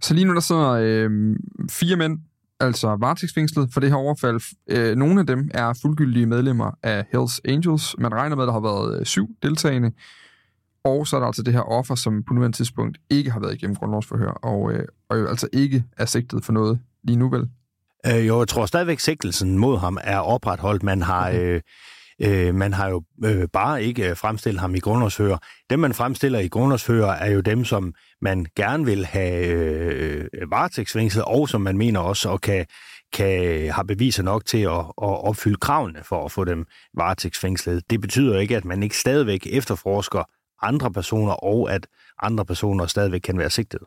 Så 0.02 0.14
lige 0.14 0.26
nu 0.26 0.34
der 0.34 0.40
så 0.40 0.78
øh, 0.78 1.36
fire 1.70 1.96
mænd 1.96 2.20
altså 2.62 2.96
varetægtsfængslet 3.00 3.70
for 3.74 3.80
det 3.80 3.90
her 3.90 3.96
overfald. 3.96 4.42
Øh, 4.70 4.96
nogle 4.96 5.20
af 5.20 5.28
dem 5.28 5.50
er 5.54 5.74
fuldgyldige 5.82 6.26
medlemmer 6.26 6.72
af 6.84 7.06
Hells 7.12 7.42
Angels. 7.46 7.96
Man 7.98 8.14
regner 8.14 8.36
med, 8.36 8.44
at 8.44 8.48
der 8.48 8.54
har 8.54 8.60
været 8.60 9.00
øh, 9.00 9.06
syv 9.06 9.28
deltagende. 9.44 9.92
Og 10.84 11.08
så 11.08 11.16
er 11.16 11.20
der 11.20 11.28
altså 11.28 11.44
det 11.44 11.54
her 11.54 11.62
offer, 11.62 11.96
som 11.96 12.24
på 12.24 12.34
nuværende 12.34 12.58
tidspunkt 12.58 12.98
ikke 13.10 13.32
har 13.32 13.40
været 13.40 13.54
igennem 13.54 13.76
grundlovsforhør, 13.76 14.32
og, 14.32 14.74
øh, 14.74 14.86
og 15.10 15.20
jo 15.20 15.28
altså 15.28 15.48
ikke 15.54 15.84
er 15.98 16.06
sigtet 16.06 16.46
for 16.46 16.54
noget 16.54 16.80
lige 17.04 17.18
nu 17.18 17.30
vel. 17.30 17.50
Øh, 18.08 18.28
jo, 18.28 18.40
jeg 18.40 18.48
tror 18.48 18.66
stadigvæk, 18.66 19.00
sigtelsen 19.00 19.58
mod 19.58 19.78
ham 19.78 19.98
er 20.04 20.18
opretholdt. 20.18 20.84
Man 20.84 21.02
har, 21.02 21.28
okay. 21.28 21.56
øh, 21.56 21.62
øh, 22.24 22.56
man 22.56 22.74
har 22.74 22.90
jo 22.90 23.04
øh, 23.26 23.48
bare 23.54 23.84
ikke 23.84 24.10
øh, 24.10 24.18
fremstillet 24.18 24.62
ham 24.62 24.76
i 24.76 24.80
grundlovshører. 24.80 25.38
Dem, 25.70 25.80
man 25.80 25.94
fremstiller 25.94 26.40
i 26.40 26.48
grundlovshører, 26.48 27.12
er 27.12 27.32
jo 27.32 27.42
dem, 27.42 27.66
som 27.66 27.94
man 28.22 28.46
gerne 28.56 28.86
vil 28.86 29.06
have 29.06 29.46
øh, 29.46 30.28
varetægtsfængslet, 30.50 31.26
og 31.26 31.50
som 31.50 31.62
man 31.62 31.78
mener 31.78 32.00
også 32.00 32.30
og 32.30 32.42
kan, 32.42 32.66
kan 33.14 33.68
have 33.72 33.88
beviser 33.88 34.24
nok 34.24 34.46
til 34.46 34.62
at, 34.62 34.80
at 34.80 34.86
opfylde 34.98 35.58
kravene 35.58 36.00
for 36.04 36.26
at 36.26 36.32
få 36.32 36.44
dem 36.46 36.66
varetægtsfængslet. 36.98 37.90
Det 37.90 38.02
betyder 38.02 38.40
ikke, 38.40 38.58
at 38.58 38.66
man 38.66 38.84
ikke 38.84 38.98
stadigvæk 38.98 39.48
efterforsker 39.50 40.24
andre 40.62 40.92
personer, 40.92 41.34
og 41.34 41.72
at 41.72 41.88
andre 42.22 42.46
personer 42.46 42.86
stadigvæk 42.86 43.22
kan 43.22 43.38
være 43.38 43.50
sigtet. 43.50 43.80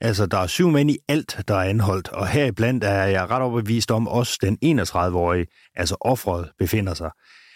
Altså, 0.00 0.26
der 0.26 0.38
er 0.38 0.46
syv 0.46 0.70
mænd 0.70 0.90
i 0.90 0.98
alt, 1.08 1.40
der 1.48 1.54
er 1.54 1.62
anholdt, 1.62 2.08
og 2.08 2.28
heriblandt 2.28 2.84
er 2.84 3.04
jeg 3.04 3.30
ret 3.30 3.42
overbevist 3.42 3.90
om, 3.90 4.08
også 4.08 4.38
den 4.42 4.58
31-årige, 4.64 5.46
altså 5.74 5.96
offret, 6.00 6.50
befinder 6.58 6.94
sig. 6.94 7.10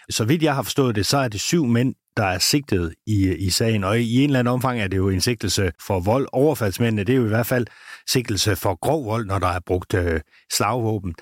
Så 0.09 0.25
vidt 0.25 0.43
jeg 0.43 0.55
har 0.55 0.63
forstået 0.63 0.95
det, 0.95 1.05
så 1.05 1.17
er 1.17 1.27
det 1.27 1.41
syv 1.41 1.65
mænd, 1.65 1.95
der 2.17 2.25
er 2.25 2.39
sigtet 2.39 2.93
i, 3.07 3.35
i 3.35 3.49
sagen, 3.49 3.83
og 3.83 3.99
i 3.99 4.15
en 4.15 4.29
eller 4.29 4.39
anden 4.39 4.53
omfang 4.53 4.79
er 4.79 4.87
det 4.87 4.97
jo 4.97 5.09
en 5.09 5.21
sigtelse 5.21 5.71
for 5.87 5.99
vold. 5.99 6.27
Overfaldsmændene, 6.33 7.03
det 7.03 7.13
er 7.13 7.17
jo 7.17 7.25
i 7.25 7.27
hvert 7.27 7.45
fald 7.45 7.67
sigtelse 8.07 8.55
for 8.55 8.75
grov 8.75 9.05
vold, 9.05 9.25
når 9.25 9.39
der 9.39 9.47
er 9.47 9.59
brugt 9.65 9.93
øh, 9.93 10.21
slagvåben. 10.53 11.13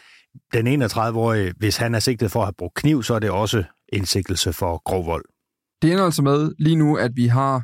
Den 0.54 0.84
31-årige, 0.84 1.54
hvis 1.58 1.78
han 1.78 1.96
er 1.96 2.00
sigtet 2.00 2.32
for 2.32 2.40
at 2.40 2.46
have 2.46 2.54
brugt 2.58 2.76
kniv, 2.76 3.04
så 3.04 3.14
er 3.14 3.20
det 3.20 3.30
også 3.30 3.64
en 3.94 4.06
sigtelse 4.06 4.54
for 4.54 4.82
grov 4.84 5.06
vold. 5.06 5.26
Det 5.82 5.92
ender 5.92 6.06
altså 6.06 6.22
med 6.22 6.52
lige 6.60 6.76
nu, 6.76 6.96
at 6.96 7.12
vi 7.16 7.28
har 7.28 7.64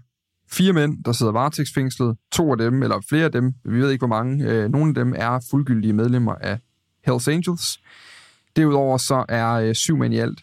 fire 0.52 0.74
mænd, 0.74 1.04
der 1.04 1.12
sidder 1.12 1.32
varetægtsfængslet. 1.32 2.18
To 2.32 2.52
af 2.52 2.58
dem, 2.58 2.84
eller 2.84 3.02
flere 3.10 3.26
af 3.26 3.32
dem, 3.32 3.54
vi 3.66 3.80
ved 3.80 3.92
ikke 3.92 4.02
hvor 4.02 4.16
mange, 4.16 4.46
øh, 4.46 4.70
nogle 4.70 4.90
af 4.90 4.96
dem 4.96 5.14
er 5.18 5.48
fuldgyldige 5.52 5.94
medlemmer 5.94 6.36
af 6.36 6.60
Hells 7.06 7.28
Angels. 7.28 7.80
Derudover 8.56 8.98
så 8.98 9.26
er 9.30 9.54
øh, 9.54 9.76
syv 9.76 9.98
mænd 9.98 10.14
i 10.14 10.18
alt 10.18 10.40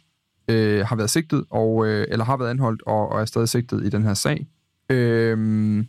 øh, 0.49 0.87
har 0.87 0.97
været 0.97 1.11
sigtet, 1.11 1.45
og, 1.51 1.87
øh, 1.87 2.07
eller 2.11 2.25
har 2.25 2.37
været 2.37 2.51
anholdt 2.51 2.83
og, 2.87 3.09
og 3.09 3.21
er 3.21 3.25
stadig 3.25 3.49
sigtet 3.49 3.87
i 3.87 3.89
den 3.89 4.03
her 4.03 4.15
sag. 4.15 4.47
Øh, 4.91 5.85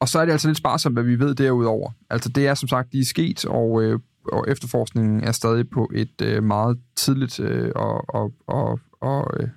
og 0.00 0.08
så 0.08 0.18
er 0.18 0.24
det 0.24 0.32
altså 0.32 0.48
lidt 0.48 0.58
sparsomt, 0.58 0.94
hvad 0.94 1.04
vi 1.04 1.18
ved 1.18 1.34
derudover. 1.34 1.90
Altså 2.10 2.28
det 2.28 2.46
er 2.46 2.54
som 2.54 2.68
sagt 2.68 2.92
lige 2.92 3.04
sket, 3.04 3.44
og, 3.44 3.82
øh, 3.82 3.98
og 4.32 4.44
efterforskningen 4.48 5.24
er 5.24 5.32
stadig 5.32 5.70
på 5.70 5.90
et 5.94 6.20
øh, 6.22 6.42
meget 6.42 6.78
tidligt 6.96 7.40
øh, 7.40 7.72
og, 7.74 8.14
og, 8.14 8.32
og, 8.46 8.80
og 9.00 9.30
øh, 9.40 9.48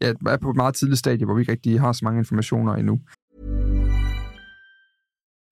ja, 0.00 0.12
er 0.26 0.36
på 0.36 0.50
et 0.50 0.56
meget 0.56 0.74
tidligt 0.74 0.98
stadie, 0.98 1.24
hvor 1.24 1.34
vi 1.34 1.40
ikke 1.40 1.52
rigtig 1.52 1.80
har 1.80 1.92
så 1.92 2.00
mange 2.04 2.18
informationer 2.18 2.74
endnu. 2.74 3.00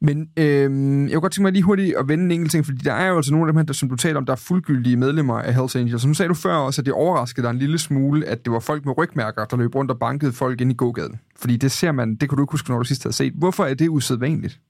Men 0.00 0.28
øhm, 0.36 1.02
jeg 1.02 1.12
kunne 1.12 1.20
godt 1.20 1.32
tænke 1.32 1.42
mig 1.42 1.52
lige 1.52 1.62
hurtigt 1.62 1.96
at 1.96 2.08
vende 2.08 2.24
en 2.24 2.30
enkelt 2.30 2.50
ting, 2.50 2.64
fordi 2.64 2.78
der 2.78 2.92
er 2.92 3.08
jo 3.08 3.16
altså 3.16 3.32
nogle 3.32 3.48
af 3.48 3.52
dem 3.52 3.56
her, 3.56 3.64
der, 3.64 3.72
som 3.72 3.88
du 3.88 3.96
taler 3.96 4.16
om, 4.16 4.26
der 4.26 4.32
er 4.32 4.36
fuldgyldige 4.36 4.96
medlemmer 4.96 5.34
af 5.34 5.54
Hells 5.54 5.76
Angels. 5.76 6.02
Så 6.02 6.14
sagde 6.14 6.28
du 6.28 6.34
før 6.34 6.54
også, 6.54 6.80
at 6.82 6.86
det 6.86 6.94
overraskede 6.94 7.46
dig 7.46 7.50
en 7.50 7.58
lille 7.58 7.78
smule, 7.78 8.26
at 8.26 8.44
det 8.44 8.52
var 8.52 8.60
folk 8.60 8.84
med 8.84 8.98
rygmærker, 8.98 9.44
der 9.44 9.56
løb 9.56 9.74
rundt 9.74 9.90
og 9.90 9.98
bankede 9.98 10.32
folk 10.32 10.60
ind 10.60 10.70
i 10.70 10.74
gågaden. 10.74 11.20
Fordi 11.38 11.56
det 11.56 11.72
ser 11.72 11.92
man, 11.92 12.16
det 12.16 12.28
kunne 12.28 12.36
du 12.36 12.42
ikke 12.42 12.52
huske, 12.52 12.70
når 12.70 12.78
du 12.78 12.84
sidst 12.84 13.02
havde 13.02 13.16
set. 13.16 13.32
Hvorfor 13.38 13.64
er 13.64 13.74
det 13.74 13.88
usædvanligt? 13.88 14.60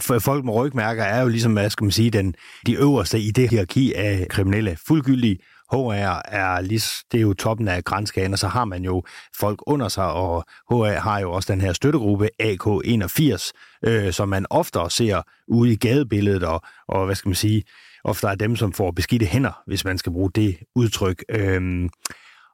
For 0.00 0.18
folk 0.18 0.44
med 0.44 0.52
rygmærker 0.54 1.02
er 1.02 1.22
jo 1.22 1.28
ligesom, 1.28 1.52
hvad 1.52 1.70
skal 1.70 1.84
man 1.84 1.90
sige, 1.90 2.10
den, 2.10 2.34
de 2.66 2.74
øverste 2.74 3.20
i 3.20 3.30
det 3.30 3.50
hierarki 3.50 3.92
af 3.92 4.26
kriminelle. 4.30 4.76
Fuldgyldige 4.86 5.38
HR 5.72 6.20
er 6.24 6.60
lige, 6.60 6.82
det 7.12 7.18
er 7.18 7.22
jo 7.22 7.34
toppen 7.34 7.68
af 7.68 7.84
grænskagen, 7.84 8.32
og 8.32 8.38
så 8.38 8.48
har 8.48 8.64
man 8.64 8.84
jo 8.84 9.02
folk 9.40 9.58
under 9.66 9.88
sig, 9.88 10.12
og 10.12 10.44
HR 10.70 10.98
har 10.98 11.18
jo 11.18 11.32
også 11.32 11.52
den 11.52 11.60
her 11.60 11.72
støttegruppe 11.72 12.28
AK81, 12.42 13.50
øh, 13.84 14.12
som 14.12 14.28
man 14.28 14.46
ofte 14.50 14.78
ser 14.88 15.22
ude 15.48 15.72
i 15.72 15.76
gadebilledet, 15.76 16.42
og, 16.42 16.62
og 16.88 17.06
hvad 17.06 17.14
skal 17.14 17.28
man 17.28 17.34
sige, 17.34 17.62
ofte 18.04 18.26
er 18.26 18.34
dem, 18.34 18.56
som 18.56 18.72
får 18.72 18.90
beskidte 18.90 19.26
hænder, 19.26 19.62
hvis 19.66 19.84
man 19.84 19.98
skal 19.98 20.12
bruge 20.12 20.30
det 20.34 20.58
udtryk. 20.74 21.24
Øh, 21.28 21.88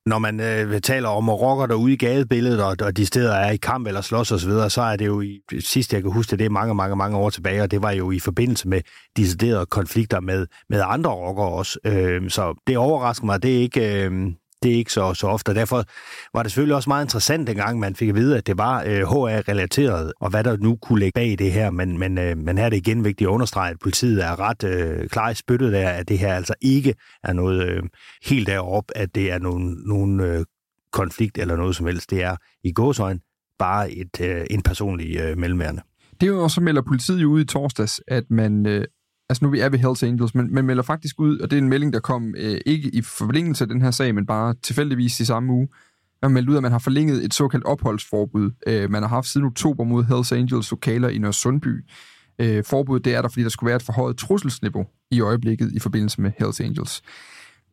når 0.06 0.18
man 0.18 0.40
øh, 0.40 0.80
taler 0.80 1.08
om 1.08 1.28
rocker 1.28 1.66
derude 1.66 1.92
i 1.92 1.96
gadebilledet, 1.96 2.64
og, 2.64 2.76
og 2.80 2.96
de 2.96 3.06
steder 3.06 3.34
er 3.34 3.50
i 3.50 3.56
kamp 3.56 3.86
eller 3.86 4.00
slås 4.00 4.32
osv., 4.32 4.50
så, 4.50 4.68
så 4.68 4.82
er 4.82 4.96
det 4.96 5.06
jo 5.06 5.20
i, 5.20 5.40
sidst 5.60 5.92
jeg 5.92 6.02
kan 6.02 6.12
huske 6.12 6.30
det, 6.30 6.38
det 6.38 6.44
er 6.44 6.50
mange, 6.50 6.74
mange, 6.74 6.96
mange 6.96 7.16
år 7.16 7.30
tilbage, 7.30 7.62
og 7.62 7.70
det 7.70 7.82
var 7.82 7.90
jo 7.90 8.10
i 8.10 8.18
forbindelse 8.18 8.68
med 8.68 8.80
deciderede 9.16 9.66
konflikter 9.66 10.20
med, 10.20 10.46
med 10.68 10.82
andre 10.86 11.10
rockere 11.10 11.48
også. 11.48 11.78
Øh, 11.86 12.30
så 12.30 12.62
det 12.66 12.76
overrasker 12.76 13.26
mig, 13.26 13.42
det 13.42 13.56
er 13.56 13.60
ikke, 13.60 14.04
øh, 14.04 14.32
det 14.64 14.72
er 14.72 14.76
ikke 14.76 14.92
så, 14.92 15.14
så 15.14 15.26
ofte. 15.26 15.54
derfor 15.54 15.84
var 16.34 16.42
det 16.42 16.52
selvfølgelig 16.52 16.76
også 16.76 16.90
meget 16.90 17.04
interessant 17.04 17.46
dengang, 17.46 17.78
man 17.78 17.94
fik 17.96 18.08
at 18.08 18.14
vide, 18.14 18.38
at 18.38 18.46
det 18.46 18.58
var 18.58 18.82
øh, 18.86 19.02
HR-relateret, 19.02 20.12
og 20.20 20.30
hvad 20.30 20.44
der 20.44 20.56
nu 20.56 20.76
kunne 20.76 20.98
ligge 20.98 21.12
bag 21.14 21.36
det 21.38 21.52
her. 21.52 21.70
Men, 21.70 21.98
men, 21.98 22.18
øh, 22.18 22.38
men 22.38 22.58
her 22.58 22.64
er 22.64 22.70
det 22.70 22.76
igen 22.76 23.04
vigtigt 23.04 23.28
at 23.28 23.32
understrege, 23.32 23.70
at 23.70 23.78
politiet 23.82 24.24
er 24.24 24.40
ret 24.40 24.64
øh, 24.64 25.08
klar 25.08 25.30
i 25.30 25.34
spyttet 25.34 25.72
der, 25.72 25.88
at 25.88 26.08
det 26.08 26.18
her 26.18 26.34
altså 26.34 26.54
ikke 26.60 26.94
er 27.24 27.32
noget 27.32 27.68
øh, 27.68 27.82
helt 28.24 28.46
derop, 28.46 28.84
at 28.94 29.14
det 29.14 29.32
er 29.32 29.38
nogen, 29.38 29.82
nogen 29.86 30.20
øh, 30.20 30.44
konflikt 30.92 31.38
eller 31.38 31.56
noget 31.56 31.76
som 31.76 31.86
helst. 31.86 32.10
Det 32.10 32.22
er 32.22 32.36
i 32.64 32.72
gåsøjne 32.72 33.20
bare 33.58 33.90
et, 33.90 34.20
øh, 34.20 34.46
en 34.50 34.62
personlig 34.62 35.16
øh, 35.16 35.38
mellemværende. 35.38 35.82
Det 36.20 36.26
er 36.26 36.30
jo 36.30 36.42
også, 36.42 36.60
melder 36.60 36.82
politiet 36.82 37.22
jo 37.22 37.30
ud 37.30 37.40
i 37.40 37.44
torsdags, 37.44 38.00
at 38.08 38.24
man, 38.30 38.66
øh, 38.66 38.84
altså 39.28 39.44
nu 39.44 39.50
vi 39.50 39.60
er 39.60 39.68
ved 39.68 39.78
Hells 39.78 40.02
Angels, 40.02 40.34
men 40.34 40.54
man 40.54 40.64
melder 40.64 40.82
faktisk 40.82 41.20
ud, 41.20 41.38
og 41.38 41.50
det 41.50 41.58
er 41.58 41.62
en 41.62 41.68
melding, 41.68 41.92
der 41.92 42.00
kom 42.00 42.34
øh, 42.38 42.60
ikke 42.66 42.88
i 42.88 43.02
forlængelse 43.02 43.64
af 43.64 43.68
den 43.68 43.82
her 43.82 43.90
sag, 43.90 44.14
men 44.14 44.26
bare 44.26 44.54
tilfældigvis 44.62 45.20
i 45.20 45.24
samme 45.24 45.52
uge, 45.52 45.68
man 46.22 46.32
meldte 46.32 46.52
ud, 46.52 46.56
at 46.56 46.62
man 46.62 46.72
har 46.72 46.78
forlænget 46.78 47.24
et 47.24 47.34
såkaldt 47.34 47.64
opholdsforbud, 47.64 48.50
øh, 48.66 48.90
man 48.90 49.02
har 49.02 49.08
haft 49.08 49.26
siden 49.26 49.46
oktober 49.46 49.84
mod 49.84 50.04
Hells 50.04 50.32
Angels 50.32 50.70
lokaler 50.70 51.08
i 51.08 51.18
Nørre 51.18 51.32
Sundby. 51.32 51.84
Øh, 52.38 52.64
forbuddet 52.64 53.04
det 53.04 53.14
er 53.14 53.22
der, 53.22 53.28
fordi 53.28 53.42
der 53.42 53.48
skulle 53.48 53.68
være 53.68 53.76
et 53.76 53.82
forhøjet 53.82 54.16
trusselsniveau 54.16 54.86
i 55.10 55.20
øjeblikket 55.20 55.72
i 55.72 55.78
forbindelse 55.78 56.20
med 56.20 56.32
Hells 56.38 56.60
Angels. 56.60 57.02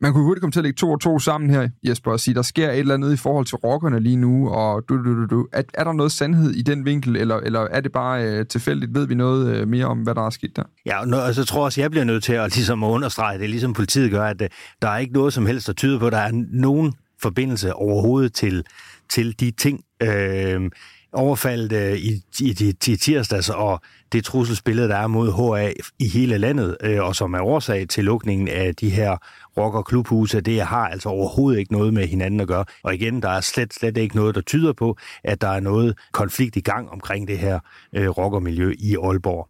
Man 0.01 0.13
kunne 0.13 0.23
hurtigt 0.23 0.41
komme 0.41 0.51
til 0.51 0.59
at 0.59 0.63
lægge 0.63 0.77
to 0.77 0.91
og 0.91 1.01
to 1.01 1.19
sammen 1.19 1.49
her, 1.49 1.69
Jesper, 1.83 2.11
og 2.11 2.19
sige, 2.19 2.35
der 2.35 2.41
sker 2.41 2.71
et 2.71 2.79
eller 2.79 2.93
andet 2.93 3.13
i 3.13 3.17
forhold 3.17 3.45
til 3.45 3.55
rockerne 3.55 3.99
lige 3.99 4.15
nu, 4.15 4.49
og 4.49 4.83
du, 4.89 5.03
du, 5.03 5.15
du, 5.15 5.25
du. 5.25 5.47
Er, 5.53 5.61
er 5.73 5.83
der 5.83 5.93
noget 5.93 6.11
sandhed 6.11 6.51
i 6.51 6.61
den 6.61 6.85
vinkel, 6.85 7.15
eller, 7.15 7.37
eller 7.37 7.59
er 7.59 7.81
det 7.81 7.91
bare 7.91 8.23
øh, 8.23 8.45
tilfældigt? 8.45 8.93
Ved 8.93 9.07
vi 9.07 9.15
noget 9.15 9.55
øh, 9.55 9.67
mere 9.67 9.85
om, 9.85 9.97
hvad 9.97 10.15
der 10.15 10.25
er 10.25 10.29
sket 10.29 10.55
der? 10.55 10.63
Ja, 10.85 11.01
og 11.01 11.07
så 11.09 11.21
altså, 11.21 11.45
tror 11.45 11.59
jeg 11.59 11.65
også, 11.65 11.81
jeg 11.81 11.91
bliver 11.91 12.03
nødt 12.03 12.23
til 12.23 12.33
at, 12.33 12.55
ligesom 12.55 12.83
at 12.83 12.87
understrege 12.87 13.39
det, 13.39 13.49
ligesom 13.49 13.73
politiet 13.73 14.11
gør, 14.11 14.25
at 14.25 14.41
øh, 14.41 14.49
der 14.81 14.87
er 14.89 14.97
ikke 14.97 15.13
noget 15.13 15.33
som 15.33 15.45
helst, 15.45 15.67
der 15.67 15.73
tyder 15.73 15.99
på, 15.99 16.07
at 16.07 16.13
der 16.13 16.19
er 16.19 16.31
nogen 16.51 16.93
forbindelse 17.21 17.73
overhovedet 17.73 18.33
til, 18.33 18.63
til 19.09 19.39
de 19.39 19.51
ting. 19.51 19.83
Øh, 20.03 20.69
overfaldet 21.13 21.71
øh, 21.71 21.97
i, 21.97 22.23
i, 22.39 22.73
i 22.87 22.95
tirsdags, 22.95 23.33
altså, 23.33 23.53
og 23.53 23.81
det 24.11 24.23
trusselsbillede, 24.23 24.87
der 24.87 24.95
er 24.95 25.07
mod 25.07 25.57
HA 25.57 25.73
i 25.99 26.07
hele 26.07 26.37
landet, 26.37 26.77
øh, 26.83 27.03
og 27.03 27.15
som 27.15 27.33
er 27.33 27.41
årsag 27.41 27.87
til 27.89 28.03
lukningen 28.03 28.47
af 28.47 28.75
de 28.75 28.89
her 28.89 29.17
rock- 29.57 29.75
og 29.75 29.85
klubhuse, 29.85 30.41
det 30.41 30.61
har 30.61 30.87
altså 30.87 31.09
overhovedet 31.09 31.59
ikke 31.59 31.73
noget 31.73 31.93
med 31.93 32.07
hinanden 32.07 32.39
at 32.39 32.47
gøre. 32.47 32.65
Og 32.83 32.93
igen, 32.93 33.21
der 33.21 33.29
er 33.29 33.41
slet, 33.41 33.73
slet 33.73 33.97
ikke 33.97 34.15
noget, 34.15 34.35
der 34.35 34.41
tyder 34.41 34.73
på, 34.73 34.97
at 35.23 35.41
der 35.41 35.47
er 35.47 35.59
noget 35.59 35.97
konflikt 36.11 36.55
i 36.55 36.61
gang 36.61 36.89
omkring 36.89 37.27
det 37.27 37.37
her 37.37 37.59
øh, 37.95 38.09
rockermiljø 38.09 38.73
i 38.79 38.95
Aalborg. 39.03 39.47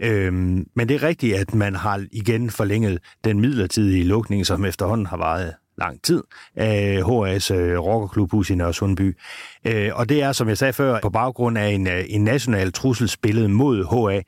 Øhm, 0.00 0.66
men 0.74 0.88
det 0.88 0.94
er 0.94 1.02
rigtigt, 1.02 1.36
at 1.36 1.54
man 1.54 1.74
har 1.74 2.04
igen 2.12 2.50
forlænget 2.50 2.98
den 3.24 3.40
midlertidige 3.40 4.04
lukning, 4.04 4.46
som 4.46 4.64
efterhånden 4.64 5.06
har 5.06 5.16
varet 5.16 5.54
lang 5.78 6.02
tid 6.02 6.22
af 6.56 7.02
HA's 7.02 7.54
øh, 7.54 7.78
rockerklubhus 7.78 8.50
i 8.50 8.54
Nørresundby. 8.54 9.16
Øh, 9.64 9.90
og 9.94 10.08
det 10.08 10.22
er, 10.22 10.32
som 10.32 10.48
jeg 10.48 10.58
sagde 10.58 10.72
før, 10.72 11.00
på 11.02 11.10
baggrund 11.10 11.58
af 11.58 11.68
en, 11.68 11.86
øh, 11.86 12.04
en 12.08 12.24
national 12.24 12.72
trussel 12.72 13.08
spillet 13.08 13.50
mod 13.50 13.84
HA, 13.84 14.22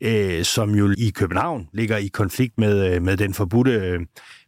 øh, 0.00 0.44
som 0.44 0.74
jo 0.74 0.94
i 0.98 1.10
København 1.10 1.68
ligger 1.72 1.96
i 1.96 2.06
konflikt 2.06 2.58
med, 2.58 2.94
øh, 2.94 3.02
med 3.02 3.16
den 3.16 3.34
forbudte 3.34 3.72
øh, 3.72 4.00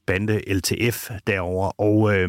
bande 0.07 0.40
LTF 0.55 1.11
derover 1.26 1.81
og, 1.81 2.16
øh, 2.16 2.29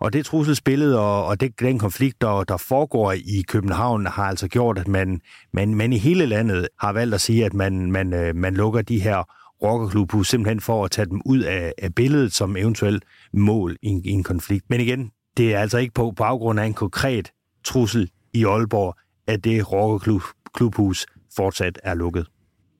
og 0.00 0.12
det 0.12 0.26
trusselsbillede 0.26 1.00
og, 1.00 1.26
og 1.26 1.40
det, 1.40 1.60
den 1.60 1.78
konflikt, 1.78 2.20
der, 2.20 2.44
der 2.44 2.56
foregår 2.56 3.12
i 3.12 3.44
København, 3.48 4.06
har 4.06 4.24
altså 4.24 4.48
gjort, 4.48 4.78
at 4.78 4.88
man, 4.88 5.20
man, 5.52 5.74
man 5.74 5.92
i 5.92 5.98
hele 5.98 6.26
landet 6.26 6.68
har 6.80 6.92
valgt 6.92 7.14
at 7.14 7.20
sige, 7.20 7.44
at 7.44 7.54
man, 7.54 7.92
man, 7.92 8.14
øh, 8.14 8.36
man 8.36 8.54
lukker 8.54 8.82
de 8.82 9.00
her 9.02 9.22
rockerklubhus 9.62 10.28
simpelthen 10.28 10.60
for 10.60 10.84
at 10.84 10.90
tage 10.90 11.06
dem 11.06 11.20
ud 11.24 11.38
af, 11.40 11.72
af 11.78 11.94
billedet 11.94 12.32
som 12.32 12.56
eventuelt 12.56 13.04
mål 13.32 13.76
i 13.82 13.88
en, 13.88 14.04
i 14.04 14.10
en 14.10 14.22
konflikt. 14.22 14.64
Men 14.70 14.80
igen, 14.80 15.10
det 15.36 15.54
er 15.54 15.58
altså 15.58 15.78
ikke 15.78 15.94
på 15.94 16.10
baggrund 16.10 16.60
af 16.60 16.64
en 16.64 16.74
konkret 16.74 17.30
trussel 17.64 18.10
i 18.32 18.44
Aalborg, 18.44 18.94
at 19.26 19.44
det 19.44 19.72
rockerklubhus 19.72 21.06
fortsat 21.36 21.78
er 21.82 21.94
lukket. 21.94 22.26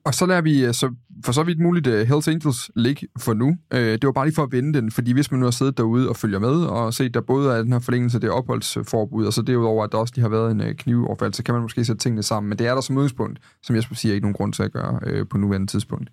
Og 0.03 0.13
så 0.13 0.25
lader 0.25 0.41
vi 0.41 0.65
øh, 0.65 0.73
så 0.73 0.93
for 1.25 1.31
så 1.31 1.43
vidt 1.43 1.59
muligt 1.59 1.87
øh, 1.87 2.07
Hells 2.07 2.27
Angels 2.27 2.71
ligge 2.75 3.07
for 3.19 3.33
nu. 3.33 3.57
Øh, 3.73 3.79
det 3.79 4.03
var 4.03 4.11
bare 4.11 4.25
lige 4.25 4.35
for 4.35 4.43
at 4.43 4.51
vende 4.51 4.73
den, 4.73 4.91
fordi 4.91 5.13
hvis 5.13 5.31
man 5.31 5.39
nu 5.39 5.45
har 5.45 5.51
siddet 5.51 5.77
derude 5.77 6.09
og 6.09 6.15
følger 6.15 6.39
med 6.39 6.49
og 6.49 6.93
set, 6.93 7.13
der 7.13 7.21
både 7.21 7.53
er 7.53 7.61
den 7.61 7.71
her 7.71 7.79
forlængelse 7.79 8.19
det 8.19 8.29
opholdsforbud, 8.29 9.25
og 9.25 9.33
så 9.33 9.41
derudover, 9.41 9.83
at 9.83 9.91
der 9.91 9.97
også 9.97 10.13
lige 10.15 10.21
har 10.21 10.29
været 10.29 10.51
en 10.51 10.75
knivoverfald, 10.75 11.33
så 11.33 11.43
kan 11.43 11.53
man 11.53 11.61
måske 11.61 11.85
sætte 11.85 12.01
tingene 12.01 12.23
sammen. 12.23 12.49
Men 12.49 12.57
det 12.57 12.67
er 12.67 12.73
der 12.73 12.81
som 12.81 12.97
udgangspunkt, 12.97 13.39
som 13.63 13.75
jeg 13.75 13.83
skulle 13.83 13.99
sige, 13.99 14.13
ikke 14.13 14.25
nogen 14.25 14.33
grund 14.33 14.53
til 14.53 14.63
at 14.63 14.71
gøre 14.71 15.25
på 15.25 15.37
nuværende 15.37 15.67
tidspunkt. 15.67 16.09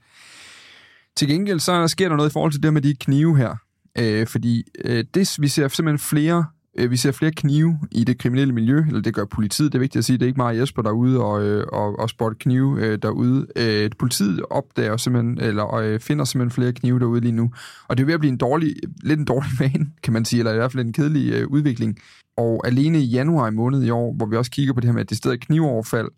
Til 1.17 1.29
gengæld 1.29 1.61
så 1.61 1.89
sker 1.89 2.09
der 2.09 2.17
noget 2.17 2.31
i 2.31 2.33
forhold 2.33 2.53
til 2.53 2.63
det 2.63 2.73
med 2.73 2.83
de 2.83 2.95
knive 2.95 3.37
her. 3.37 3.57
Øh, 3.99 4.27
fordi 4.27 4.65
øh, 4.85 5.05
det, 5.15 5.37
vi 5.41 5.49
ser 5.49 5.69
simpelthen 5.69 5.99
flere 5.99 6.45
øh, 6.79 6.91
vi 6.91 6.97
ser 6.97 7.13
flere 7.13 7.33
knive 7.33 7.79
i 7.93 8.05
det 8.05 8.19
kriminelle 8.19 8.55
miljø, 8.55 8.85
eller 8.87 9.01
det 9.01 9.15
gør 9.15 9.25
politiet, 9.25 9.73
det 9.73 9.79
er 9.79 9.81
vigtigt 9.81 9.99
at 9.99 10.05
sige, 10.05 10.19
det 10.19 10.23
er 10.23 10.27
ikke 10.27 10.37
meget 10.37 10.61
Jesper 10.61 10.83
derude 10.83 11.25
og, 11.25 11.45
øh, 11.45 11.67
og, 11.73 11.99
og 11.99 12.11
spotte 12.11 12.37
knive 12.41 12.85
øh, 12.85 12.99
derude. 13.03 13.47
Øh, 13.57 13.91
politiet 13.99 14.43
opdager 14.51 14.97
simpelthen, 14.97 15.41
eller 15.41 15.75
øh, 15.75 16.01
finder 16.01 16.25
simpelthen 16.25 16.55
flere 16.55 16.73
knive 16.73 16.99
derude 16.99 17.21
lige 17.21 17.33
nu. 17.33 17.51
Og 17.89 17.97
det 17.97 18.03
er 18.03 18.07
ved 18.07 18.15
at 18.15 18.21
blive 18.21 18.33
en 18.33 18.39
dårlig, 18.39 18.75
lidt 19.03 19.21
en 19.21 19.27
dårlig 19.27 19.51
vane, 19.61 19.87
kan 20.03 20.13
man 20.13 20.25
sige, 20.25 20.39
eller 20.39 20.53
i 20.53 20.57
hvert 20.57 20.73
fald 20.73 20.87
en 20.87 20.93
kedelig 20.93 21.33
øh, 21.33 21.47
udvikling. 21.49 21.99
Og 22.37 22.67
alene 22.67 22.99
i 22.99 23.05
januar 23.05 23.49
i 23.49 23.51
måned 23.51 23.85
i 23.85 23.91
år, 23.91 24.15
hvor 24.15 24.27
vi 24.27 24.37
også 24.37 24.51
kigger 24.51 24.75
på 24.75 24.81
det 24.81 24.89
her 24.89 24.93
med, 24.93 25.01
at 25.01 25.11
det 25.11 25.19
stedet 25.19 25.41
knivoverfald, 25.41 26.09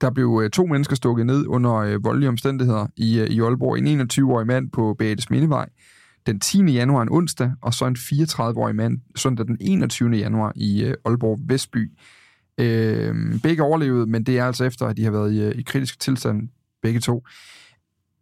der 0.00 0.10
blev 0.10 0.40
øh, 0.44 0.50
to 0.50 0.66
mennesker 0.66 0.96
stukket 0.96 1.26
ned 1.26 1.46
under 1.46 1.74
øh, 1.74 2.04
voldelige 2.04 2.28
omstændigheder 2.28 2.86
i, 2.96 3.20
øh, 3.20 3.26
i 3.26 3.40
Aalborg. 3.40 3.78
En 3.78 4.00
21-årig 4.00 4.46
mand 4.46 4.70
på 4.70 4.94
Beates 4.98 5.30
Mindevej 5.30 5.68
den 6.26 6.40
10. 6.40 6.64
januar 6.64 7.02
en 7.02 7.08
onsdag, 7.10 7.52
og 7.62 7.74
så 7.74 7.86
en 7.86 7.96
34-årig 7.96 8.76
mand 8.76 8.98
søndag 9.16 9.46
den 9.46 9.56
21. 9.60 10.10
januar 10.10 10.52
i 10.56 10.84
øh, 10.84 10.94
Aalborg 11.04 11.38
Vestby. 11.46 11.90
Øh, 12.58 13.14
begge 13.42 13.62
overlevede, 13.62 14.06
men 14.06 14.24
det 14.24 14.38
er 14.38 14.44
altså 14.44 14.64
efter, 14.64 14.86
at 14.86 14.96
de 14.96 15.04
har 15.04 15.10
været 15.10 15.32
i, 15.32 15.60
i 15.60 15.62
kritisk 15.62 16.00
tilstand, 16.00 16.48
begge 16.82 17.00
to. 17.00 17.24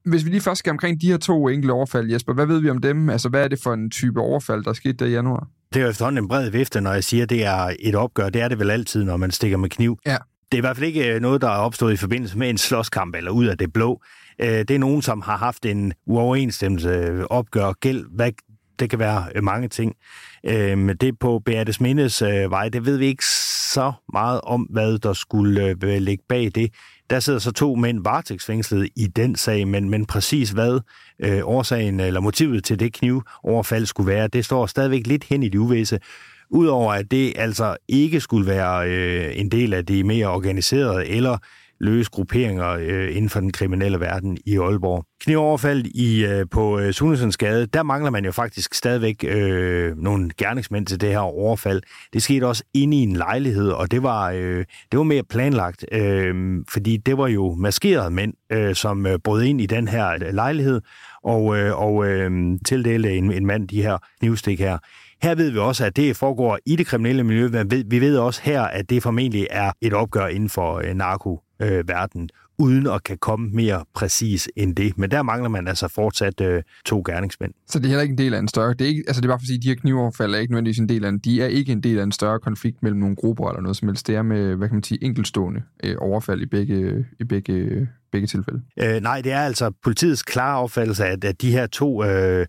Hvis 0.04 0.24
vi 0.24 0.30
lige 0.30 0.40
først 0.40 0.58
skal 0.58 0.70
omkring 0.70 1.00
de 1.00 1.10
her 1.10 1.16
to 1.16 1.48
enkelte 1.48 1.72
overfald, 1.72 2.10
Jesper, 2.10 2.32
hvad 2.32 2.46
ved 2.46 2.60
vi 2.60 2.70
om 2.70 2.78
dem? 2.78 3.10
Altså, 3.10 3.28
hvad 3.28 3.44
er 3.44 3.48
det 3.48 3.62
for 3.62 3.74
en 3.74 3.90
type 3.90 4.20
overfald, 4.20 4.64
der 4.64 4.72
skete 4.72 4.92
der 4.92 5.06
i 5.06 5.10
januar? 5.10 5.48
Det 5.72 5.80
er 5.80 5.84
jo 5.84 5.90
efterhånden 5.90 6.24
en 6.24 6.28
bred 6.28 6.50
vifte, 6.50 6.80
når 6.80 6.92
jeg 6.92 7.04
siger, 7.04 7.22
at 7.22 7.30
det 7.30 7.44
er 7.44 7.74
et 7.80 7.94
opgør. 7.94 8.28
Det 8.28 8.42
er 8.42 8.48
det 8.48 8.58
vel 8.58 8.70
altid, 8.70 9.04
når 9.04 9.16
man 9.16 9.30
stikker 9.30 9.56
med 9.56 9.70
kniv. 9.70 9.98
Ja. 10.06 10.16
Det 10.52 10.58
er 10.58 10.58
i 10.58 10.60
hvert 10.60 10.76
fald 10.76 10.86
ikke 10.86 11.14
øh, 11.14 11.20
noget, 11.20 11.40
der 11.40 11.48
er 11.48 11.58
opstået 11.58 11.92
i 11.92 11.96
forbindelse 11.96 12.38
med 12.38 12.50
en 12.50 12.58
slåskamp 12.58 13.14
eller 13.14 13.30
ud 13.30 13.46
af 13.46 13.58
det 13.58 13.72
blå. 13.72 14.02
Øh, 14.40 14.48
det 14.48 14.70
er 14.70 14.78
nogen, 14.78 15.02
som 15.02 15.22
har 15.22 15.36
haft 15.36 15.66
en 15.66 15.92
uoverensstemmelse 16.06 16.88
øh, 16.88 17.24
opgør 17.30 17.72
gæld. 17.72 18.04
Hvad, 18.16 18.32
det 18.78 18.90
kan 18.90 18.98
være 18.98 19.42
mange 19.42 19.68
ting. 19.68 19.94
Men 20.78 20.88
det 20.96 21.18
på 21.18 21.42
Beates 21.44 21.80
Mindes 21.80 22.22
vej, 22.22 22.68
det 22.68 22.86
ved 22.86 22.96
vi 22.96 23.06
ikke 23.06 23.24
så 23.72 23.92
meget 24.12 24.40
om, 24.40 24.62
hvad 24.62 24.98
der 24.98 25.12
skulle 25.12 25.74
ligge 25.98 26.24
bag 26.28 26.50
det. 26.54 26.72
Der 27.10 27.20
sidder 27.20 27.38
så 27.38 27.52
to 27.52 27.74
mænd 27.74 28.02
varetægtsfængslet 28.02 28.88
i 28.96 29.06
den 29.06 29.36
sag, 29.36 29.68
men, 29.68 29.90
men 29.90 30.06
præcis 30.06 30.50
hvad 30.50 30.80
øh, 31.20 31.40
årsagen 31.44 32.00
eller 32.00 32.20
motivet 32.20 32.64
til 32.64 32.80
det 32.80 32.92
knivoverfald 32.92 33.86
skulle 33.86 34.12
være, 34.12 34.28
det 34.28 34.44
står 34.44 34.66
stadigvæk 34.66 35.06
lidt 35.06 35.24
hen 35.24 35.42
i 35.42 35.48
det 35.48 35.58
uvisse. 35.58 36.00
Udover 36.50 36.92
at 36.92 37.10
det 37.10 37.32
altså 37.36 37.76
ikke 37.88 38.20
skulle 38.20 38.46
være 38.46 38.90
øh, 38.90 39.40
en 39.40 39.50
del 39.50 39.74
af 39.74 39.86
de 39.86 40.04
mere 40.04 40.26
organiserede 40.26 41.06
eller 41.06 41.38
løse 41.80 42.10
grupperinger 42.10 42.68
øh, 42.68 43.16
inden 43.16 43.28
for 43.28 43.40
den 43.40 43.52
kriminelle 43.52 44.00
verden 44.00 44.38
i 44.46 44.58
Aalborg. 44.58 45.04
Knivoverfald 45.20 45.84
i, 45.86 46.24
øh, 46.24 46.46
på 46.50 46.78
øh, 46.78 46.92
Sundsensgade, 46.92 47.66
der 47.66 47.82
mangler 47.82 48.10
man 48.10 48.24
jo 48.24 48.32
faktisk 48.32 48.74
stadigvæk 48.74 49.24
øh, 49.28 49.96
nogle 49.96 50.30
gerningsmænd 50.38 50.86
til 50.86 51.00
det 51.00 51.08
her 51.08 51.18
overfald. 51.18 51.82
Det 52.12 52.22
skete 52.22 52.46
også 52.46 52.64
inde 52.74 52.96
i 52.96 53.02
en 53.02 53.16
lejlighed, 53.16 53.70
og 53.70 53.90
det 53.90 54.02
var, 54.02 54.30
øh, 54.30 54.64
det 54.92 54.98
var 54.98 55.02
mere 55.02 55.22
planlagt, 55.22 55.84
øh, 55.92 56.64
fordi 56.72 56.96
det 56.96 57.18
var 57.18 57.26
jo 57.28 57.54
maskerede 57.54 58.10
mænd, 58.10 58.34
øh, 58.52 58.74
som 58.74 59.06
øh, 59.06 59.18
brød 59.24 59.42
ind 59.42 59.60
i 59.60 59.66
den 59.66 59.88
her 59.88 60.32
lejlighed 60.32 60.80
og, 61.24 61.58
øh, 61.58 61.80
og 61.80 62.06
øh, 62.06 62.58
tildelte 62.66 63.16
en, 63.16 63.32
en 63.32 63.46
mand 63.46 63.68
de 63.68 63.82
her 63.82 63.98
knivstik 64.20 64.60
her. 64.60 64.78
Her 65.22 65.34
ved 65.34 65.50
vi 65.50 65.58
også, 65.58 65.84
at 65.84 65.96
det 65.96 66.16
foregår 66.16 66.58
i 66.66 66.76
det 66.76 66.86
kriminelle 66.86 67.24
miljø, 67.24 67.48
men 67.48 67.70
vi 67.86 68.00
ved 68.00 68.18
også 68.18 68.40
her, 68.44 68.62
at 68.62 68.90
det 68.90 69.02
formentlig 69.02 69.46
er 69.50 69.72
et 69.80 69.92
opgør 69.92 70.26
inden 70.26 70.48
for 70.48 70.80
øh, 70.84 70.94
narko-verden, 70.94 72.30
uden 72.58 72.86
at 72.86 73.02
kan 73.02 73.18
komme 73.18 73.50
mere 73.50 73.84
præcis 73.94 74.48
end 74.56 74.76
det. 74.76 74.98
Men 74.98 75.10
der 75.10 75.22
mangler 75.22 75.48
man 75.48 75.68
altså 75.68 75.88
fortsat 75.88 76.40
øh, 76.40 76.62
to 76.84 77.02
gerningsmænd. 77.06 77.52
Så 77.66 77.78
det 77.78 77.84
er 77.84 77.88
heller 77.88 78.02
ikke 78.02 78.12
en 78.12 78.18
del 78.18 78.34
af 78.34 78.38
en 78.38 78.48
større... 78.48 78.72
Det 78.72 78.80
er, 78.80 78.86
ikke, 78.86 79.04
altså 79.06 79.20
det 79.20 79.26
er 79.26 79.30
bare 79.30 79.38
for 79.38 79.42
at 79.42 79.46
sige, 79.46 79.56
at 79.56 79.62
de 79.62 79.68
her 79.68 79.74
knivoverfald 79.74 80.34
er 80.34 80.38
ikke 80.38 80.52
nødvendigvis 80.52 80.78
en 80.78 80.88
del 80.88 81.04
af 81.04 81.08
en... 81.08 81.18
De 81.18 81.42
er 81.42 81.46
ikke 81.46 81.72
en 81.72 81.82
del 81.82 81.98
af 81.98 82.02
en 82.02 82.12
større 82.12 82.40
konflikt 82.40 82.82
mellem 82.82 83.00
nogle 83.00 83.16
grupper 83.16 83.48
eller 83.48 83.60
noget 83.60 83.76
som 83.76 83.88
helst. 83.88 84.06
Det 84.06 84.16
er 84.16 84.22
med, 84.22 84.54
hvad 84.54 84.68
kan 84.68 84.74
man 84.74 84.82
sige, 84.82 85.04
enkeltstående 85.04 85.62
øh, 85.84 85.96
overfald 85.98 86.40
i 86.40 86.46
begge, 86.46 87.06
i 87.20 87.24
begge, 87.24 87.88
begge 88.12 88.26
tilfælde. 88.26 88.60
Øh, 88.82 89.00
nej, 89.00 89.20
det 89.20 89.32
er 89.32 89.40
altså 89.40 89.70
politiets 89.84 90.22
klare 90.22 90.58
opfattelse, 90.58 91.04
at, 91.06 91.24
at 91.24 91.42
de 91.42 91.52
her 91.52 91.66
to... 91.66 92.04
Øh, 92.04 92.46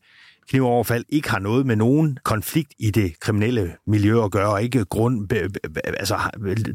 knivoverfald 0.50 1.06
ikke 1.10 1.30
har 1.30 1.40
noget 1.40 1.66
med 1.66 1.76
nogen 1.76 2.18
konflikt 2.24 2.74
i 2.80 2.92
det 2.92 3.20
kriminelle 3.20 3.76
miljø 3.88 4.24
at 4.24 4.32
gøre, 4.32 4.50
og 4.50 4.64
ikke 4.64 4.86
grund, 4.86 5.34
altså, 5.84 6.18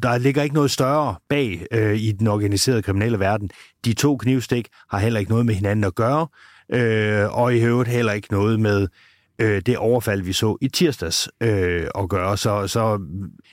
der 0.03 0.19
ligger 0.19 0.43
ikke 0.43 0.55
noget 0.55 0.71
større 0.71 1.15
bag 1.29 1.67
øh, 1.73 1.97
i 1.97 2.13
den 2.13 2.27
organiserede 2.27 2.83
kriminelle 2.83 3.19
verden. 3.19 3.51
De 3.85 3.93
to 3.93 4.17
knivstik 4.17 4.69
har 4.91 4.99
heller 4.99 5.21
ikke 5.21 5.31
noget 5.31 5.47
med 5.47 5.55
hinanden 5.55 5.85
at 5.85 5.95
gøre, 5.95 6.27
øh, 6.73 7.39
og 7.39 7.55
i 7.55 7.61
øvrigt 7.61 7.91
heller 7.91 8.13
ikke 8.13 8.33
noget 8.33 8.61
med 8.61 8.89
øh, 9.39 9.63
det 9.67 9.77
overfald, 9.77 10.23
vi 10.23 10.33
så 10.33 10.57
i 10.61 10.69
tirsdags 10.69 11.29
øh, 11.41 11.87
at 11.99 12.09
gøre. 12.09 12.37
Så, 12.37 12.67
så 12.67 13.01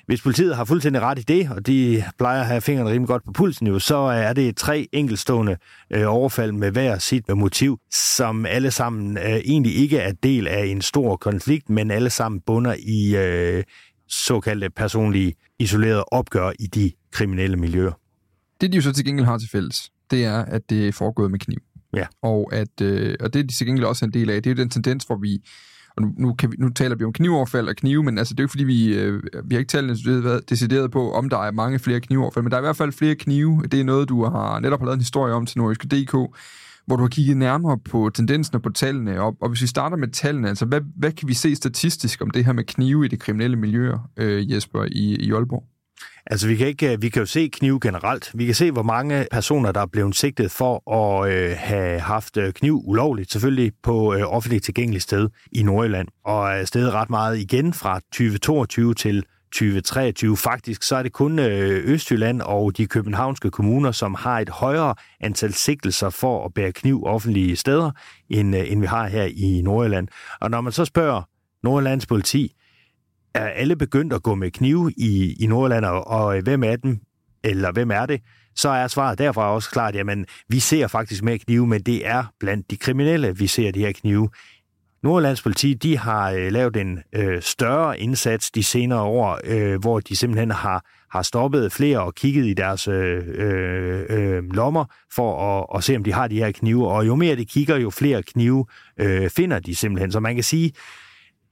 hvis 0.06 0.22
politiet 0.22 0.56
har 0.56 0.66
fuldstændig 0.66 1.02
ret 1.02 1.20
i 1.20 1.22
det, 1.22 1.50
og 1.52 1.68
de 1.68 2.04
plejer 2.18 2.42
at 2.42 2.48
have 2.48 2.62
fingrene 2.62 2.90
rimelig 2.90 3.08
godt 3.08 3.26
på 3.26 3.32
pulsen 3.32 3.68
jo, 3.68 3.80
så 3.80 3.96
er 3.96 4.34
det 4.34 4.58
tre 4.58 4.88
enkelstående 4.92 5.58
øh, 5.92 6.04
overfald 6.08 6.52
med 6.52 6.72
hver 6.72 6.98
sit 6.98 7.30
motiv, 7.30 7.80
som 7.92 8.46
alle 8.46 8.72
sammen 8.72 9.18
øh, 9.18 9.24
egentlig 9.24 9.76
ikke 9.76 9.98
er 9.98 10.12
del 10.12 10.48
af 10.48 10.66
en 10.66 10.82
stor 10.82 11.16
konflikt, 11.16 11.70
men 11.70 11.92
alle 11.92 12.10
sammen 12.10 12.42
bunder 12.42 12.76
i 12.80 13.16
øh, 13.16 13.64
såkaldte 14.08 14.70
personlige 14.70 15.34
isolerede 15.60 16.04
opgør 16.04 16.52
i 16.60 16.68
de 16.68 16.92
kriminelle 17.12 17.58
miljøer. 17.58 17.92
Det, 18.62 18.72
de 18.72 18.76
jo 18.76 18.82
så 18.82 18.94
til 18.94 19.06
gengæld 19.06 19.26
har 19.26 19.38
til 19.38 19.50
fælles, 19.50 19.92
det 20.12 20.26
er, 20.26 20.46
at 20.46 20.62
det 20.70 20.88
er 20.88 20.92
foregået 20.92 21.32
med 21.32 21.40
kniv. 21.40 21.60
Ja. 21.94 22.06
Og, 22.22 22.54
at, 22.54 22.82
øh, 22.82 23.16
og 23.20 23.34
det 23.34 23.40
er 23.40 23.44
de 23.44 23.54
til 23.54 23.66
gengæld 23.68 23.86
også 23.86 24.06
en 24.06 24.14
del 24.14 24.30
af. 24.30 24.44
Det 24.44 24.50
er 24.50 24.56
jo 24.56 24.62
den 24.62 24.70
tendens, 24.70 25.04
hvor 25.04 25.16
vi... 25.16 25.42
Og 25.98 26.02
nu, 26.02 26.14
nu, 26.18 26.34
kan 26.34 26.52
vi, 26.52 26.56
nu 26.60 26.70
taler 26.70 26.96
vi 26.96 27.04
om 27.04 27.14
knivoverfald 27.14 27.68
og 27.68 27.76
knive, 27.76 28.04
men 28.04 28.18
altså, 28.18 28.34
det 28.34 28.40
er 28.40 28.44
jo 28.44 28.46
ikke, 28.46 28.52
fordi 28.52 28.64
vi, 28.64 28.98
øh, 28.98 29.24
vi 29.46 29.56
har 29.56 29.60
ikke 29.60 29.70
talt 29.70 30.50
decideret 30.50 30.92
på, 30.92 31.12
om 31.12 31.30
der 31.30 31.38
er 31.38 31.52
mange 31.52 31.80
flere 31.80 32.00
knivoverfald, 32.00 32.44
men 32.44 32.52
der 32.52 32.58
er 32.58 32.62
i 32.62 32.66
hvert 32.66 32.76
fald 32.78 32.92
flere 32.92 33.16
knive. 33.16 33.64
Det 33.72 33.80
er 33.80 33.84
noget, 33.84 34.10
du 34.10 34.26
har 34.26 34.60
netop 34.60 34.80
har 34.80 34.86
lavet 34.86 34.96
en 34.96 35.02
historie 35.02 35.34
om 35.34 35.46
til 35.46 35.58
Nordjyske.dk, 35.58 36.12
hvor 36.86 36.96
du 36.96 37.02
har 37.04 37.10
kigget 37.10 37.38
nærmere 37.38 37.78
på 37.78 38.12
tendensen 38.14 38.56
og 38.56 38.62
på 38.62 38.70
tallene. 38.70 39.22
Og, 39.22 39.38
og 39.42 39.50
hvis 39.50 39.62
vi 39.62 39.68
starter 39.68 39.98
med 39.98 40.08
tallene, 40.08 40.50
altså 40.50 40.66
hvad, 40.66 40.82
hvad 40.96 41.12
kan 41.12 41.28
vi 41.28 41.34
se 41.34 41.56
statistisk 41.56 42.22
om 42.22 42.30
det 42.30 42.46
her 42.46 42.54
med 42.54 42.64
knive 42.64 43.06
i 43.06 43.08
det 43.08 43.20
kriminelle 43.20 43.58
miljø, 43.58 43.94
øh, 44.18 44.52
Jesper, 44.52 44.84
i, 44.84 45.16
i 45.16 45.32
Aalborg? 45.32 45.64
Altså, 46.26 46.48
vi 46.48 46.56
kan, 46.56 46.68
ikke, 46.68 46.94
øh, 46.94 47.02
vi 47.02 47.10
kan 47.10 47.22
jo 47.22 47.26
se 47.26 47.50
kniv 47.54 47.80
generelt. 47.80 48.32
Vi 48.34 48.46
kan 48.46 48.56
se, 48.56 48.72
hvor 48.72 48.84
mange 48.84 49.28
personer, 49.32 49.72
der 49.72 49.82
er 49.82 49.86
blevet 49.86 50.16
sigtet 50.16 50.52
for 50.52 50.92
at 50.92 51.32
øh, 51.32 51.56
have 51.58 52.00
haft 52.00 52.38
øh, 52.38 52.54
kniv 52.54 52.82
ulovligt, 52.86 53.32
selvfølgelig 53.32 53.72
på 53.84 54.14
øh, 54.14 54.22
offentligt 54.34 54.64
tilgængeligt 54.64 55.04
sted 55.04 55.30
i 55.52 55.64
Nordjylland, 55.64 56.08
og 56.26 56.52
er 56.52 56.66
steget 56.66 56.94
ret 56.94 57.10
meget 57.10 57.40
igen 57.40 57.74
fra 57.74 58.00
2022 58.00 58.94
til 58.94 59.24
2023. 59.52 60.38
Faktisk 60.38 60.84
så 60.84 60.96
er 60.96 61.04
det 61.04 61.12
kun 61.12 61.40
øh, 61.40 61.92
Østjylland 61.92 62.42
og 62.42 62.78
de 62.78 62.88
københavnske 62.88 63.52
kommuner, 63.52 63.92
som 63.92 64.16
har 64.16 64.40
et 64.40 64.50
højere 64.50 64.96
antal 65.20 65.54
sigtelser 65.54 66.10
for 66.10 66.46
at 66.46 66.54
bære 66.54 66.72
kniv 66.72 67.04
offentlige 67.06 67.56
steder, 67.56 67.92
end, 68.30 68.56
øh, 68.56 68.72
end 68.72 68.82
vi 68.82 68.88
har 68.88 69.08
her 69.08 69.24
i 69.24 69.62
Nordjylland. 69.64 70.08
Og 70.42 70.52
når 70.52 70.62
man 70.62 70.74
så 70.74 70.86
spørger 70.86 71.22
Nordjyllands 71.64 72.06
politi, 72.06 72.56
er 73.34 73.46
alle 73.46 73.76
begyndt 73.76 74.14
at 74.14 74.24
gå 74.24 74.36
med 74.36 74.52
knive 74.52 74.92
i, 74.98 75.44
i 75.44 75.48
Nordland, 75.48 75.86
og, 75.86 76.08
og 76.08 76.38
øh, 76.38 76.44
hvem 76.44 76.64
er 76.64 76.76
dem, 76.76 77.00
eller 77.44 77.72
hvem 77.72 77.92
er 77.92 78.06
det, 78.06 78.22
så 78.56 78.70
er 78.70 78.88
svaret 78.88 79.18
derfra 79.18 79.54
også 79.54 79.70
klart, 79.70 79.96
jamen, 79.96 80.26
vi 80.48 80.60
ser 80.60 80.88
faktisk 80.88 81.24
med 81.24 81.40
knive, 81.40 81.68
men 81.68 81.82
det 81.82 82.08
er 82.08 82.24
blandt 82.40 82.72
de 82.72 82.78
kriminelle, 82.78 83.38
vi 83.38 83.48
ser 83.48 83.72
de 83.72 83.80
her 83.80 83.92
knive. 83.92 84.30
Nordlands 85.04 85.42
politi, 85.42 85.74
de 85.74 85.98
har 85.98 86.32
øh, 86.32 86.52
lavet 86.52 86.78
en 86.78 87.00
øh, 87.14 87.42
større 87.42 88.00
indsats 88.00 88.52
de 88.52 88.64
senere 88.64 89.02
år, 89.02 89.40
øh, 89.44 89.80
hvor 89.80 90.00
de 90.00 90.16
simpelthen 90.16 90.52
har, 90.52 90.86
har 91.12 91.22
stoppet 91.22 91.72
flere 91.72 92.00
og 92.00 92.16
kigget 92.16 92.46
i 92.46 92.54
deres 92.54 92.88
øh, 92.88 93.24
øh, 93.28 94.06
øh, 94.10 94.44
lommer 94.54 94.86
for 95.14 95.60
at, 95.60 95.78
at 95.78 95.84
se, 95.84 95.96
om 95.96 96.04
de 96.04 96.14
har 96.14 96.28
de 96.28 96.36
her 96.36 96.52
knive. 96.52 96.88
Og 96.88 97.08
jo 97.08 97.16
mere 97.16 97.36
de 97.36 97.46
kigger, 97.46 97.78
jo 97.78 97.90
flere 97.90 98.24
knive 98.24 98.66
øh, 98.98 99.30
finder 99.30 99.60
de 99.60 99.76
simpelthen. 99.76 100.12
Så 100.12 100.20
man 100.20 100.36
kan 100.36 100.44
sige, 100.44 100.72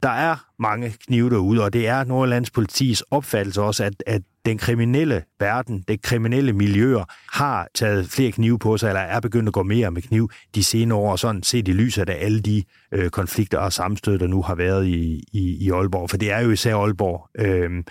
der 0.04 0.10
er 0.10 0.36
mange 0.60 0.94
knive 1.08 1.30
derude, 1.30 1.64
og 1.64 1.74
det 1.74 1.88
er 1.88 2.04
Nordlands 2.04 2.52
politis 2.52 3.02
opfattelse 3.02 3.62
også, 3.62 3.84
at, 3.84 4.04
at 4.08 4.22
den 4.46 4.58
kriminelle 4.58 5.24
verden, 5.40 5.84
det 5.88 6.02
kriminelle 6.02 6.54
miljøer, 6.54 7.04
har 7.40 7.68
taget 7.76 8.10
flere 8.10 8.32
knive 8.32 8.60
på 8.60 8.78
sig, 8.78 8.88
eller 8.88 9.02
er 9.02 9.20
begyndt 9.20 9.48
at 9.48 9.54
gå 9.54 9.64
mere 9.64 9.92
med 9.92 10.02
kniv 10.02 10.30
de 10.56 10.64
senere 10.64 10.98
år, 10.98 11.12
og 11.12 11.20
sådan 11.20 11.44
set 11.44 11.68
i 11.68 11.72
lyset 11.72 12.10
af 12.10 12.26
alle 12.26 12.40
de 12.40 12.64
øh, 12.92 13.10
konflikter 13.10 13.58
og 13.58 13.74
sammenstød, 13.74 14.20
der 14.20 14.28
nu 14.28 14.42
har 14.42 14.56
været 14.56 14.86
i, 14.86 15.24
i, 15.34 15.58
i 15.66 15.72
Aalborg. 15.72 16.10
For 16.10 16.18
det 16.18 16.32
er 16.32 16.40
jo 16.40 16.52
især 16.52 16.76
Aalborg, 16.76 17.30
øh, 17.40 17.84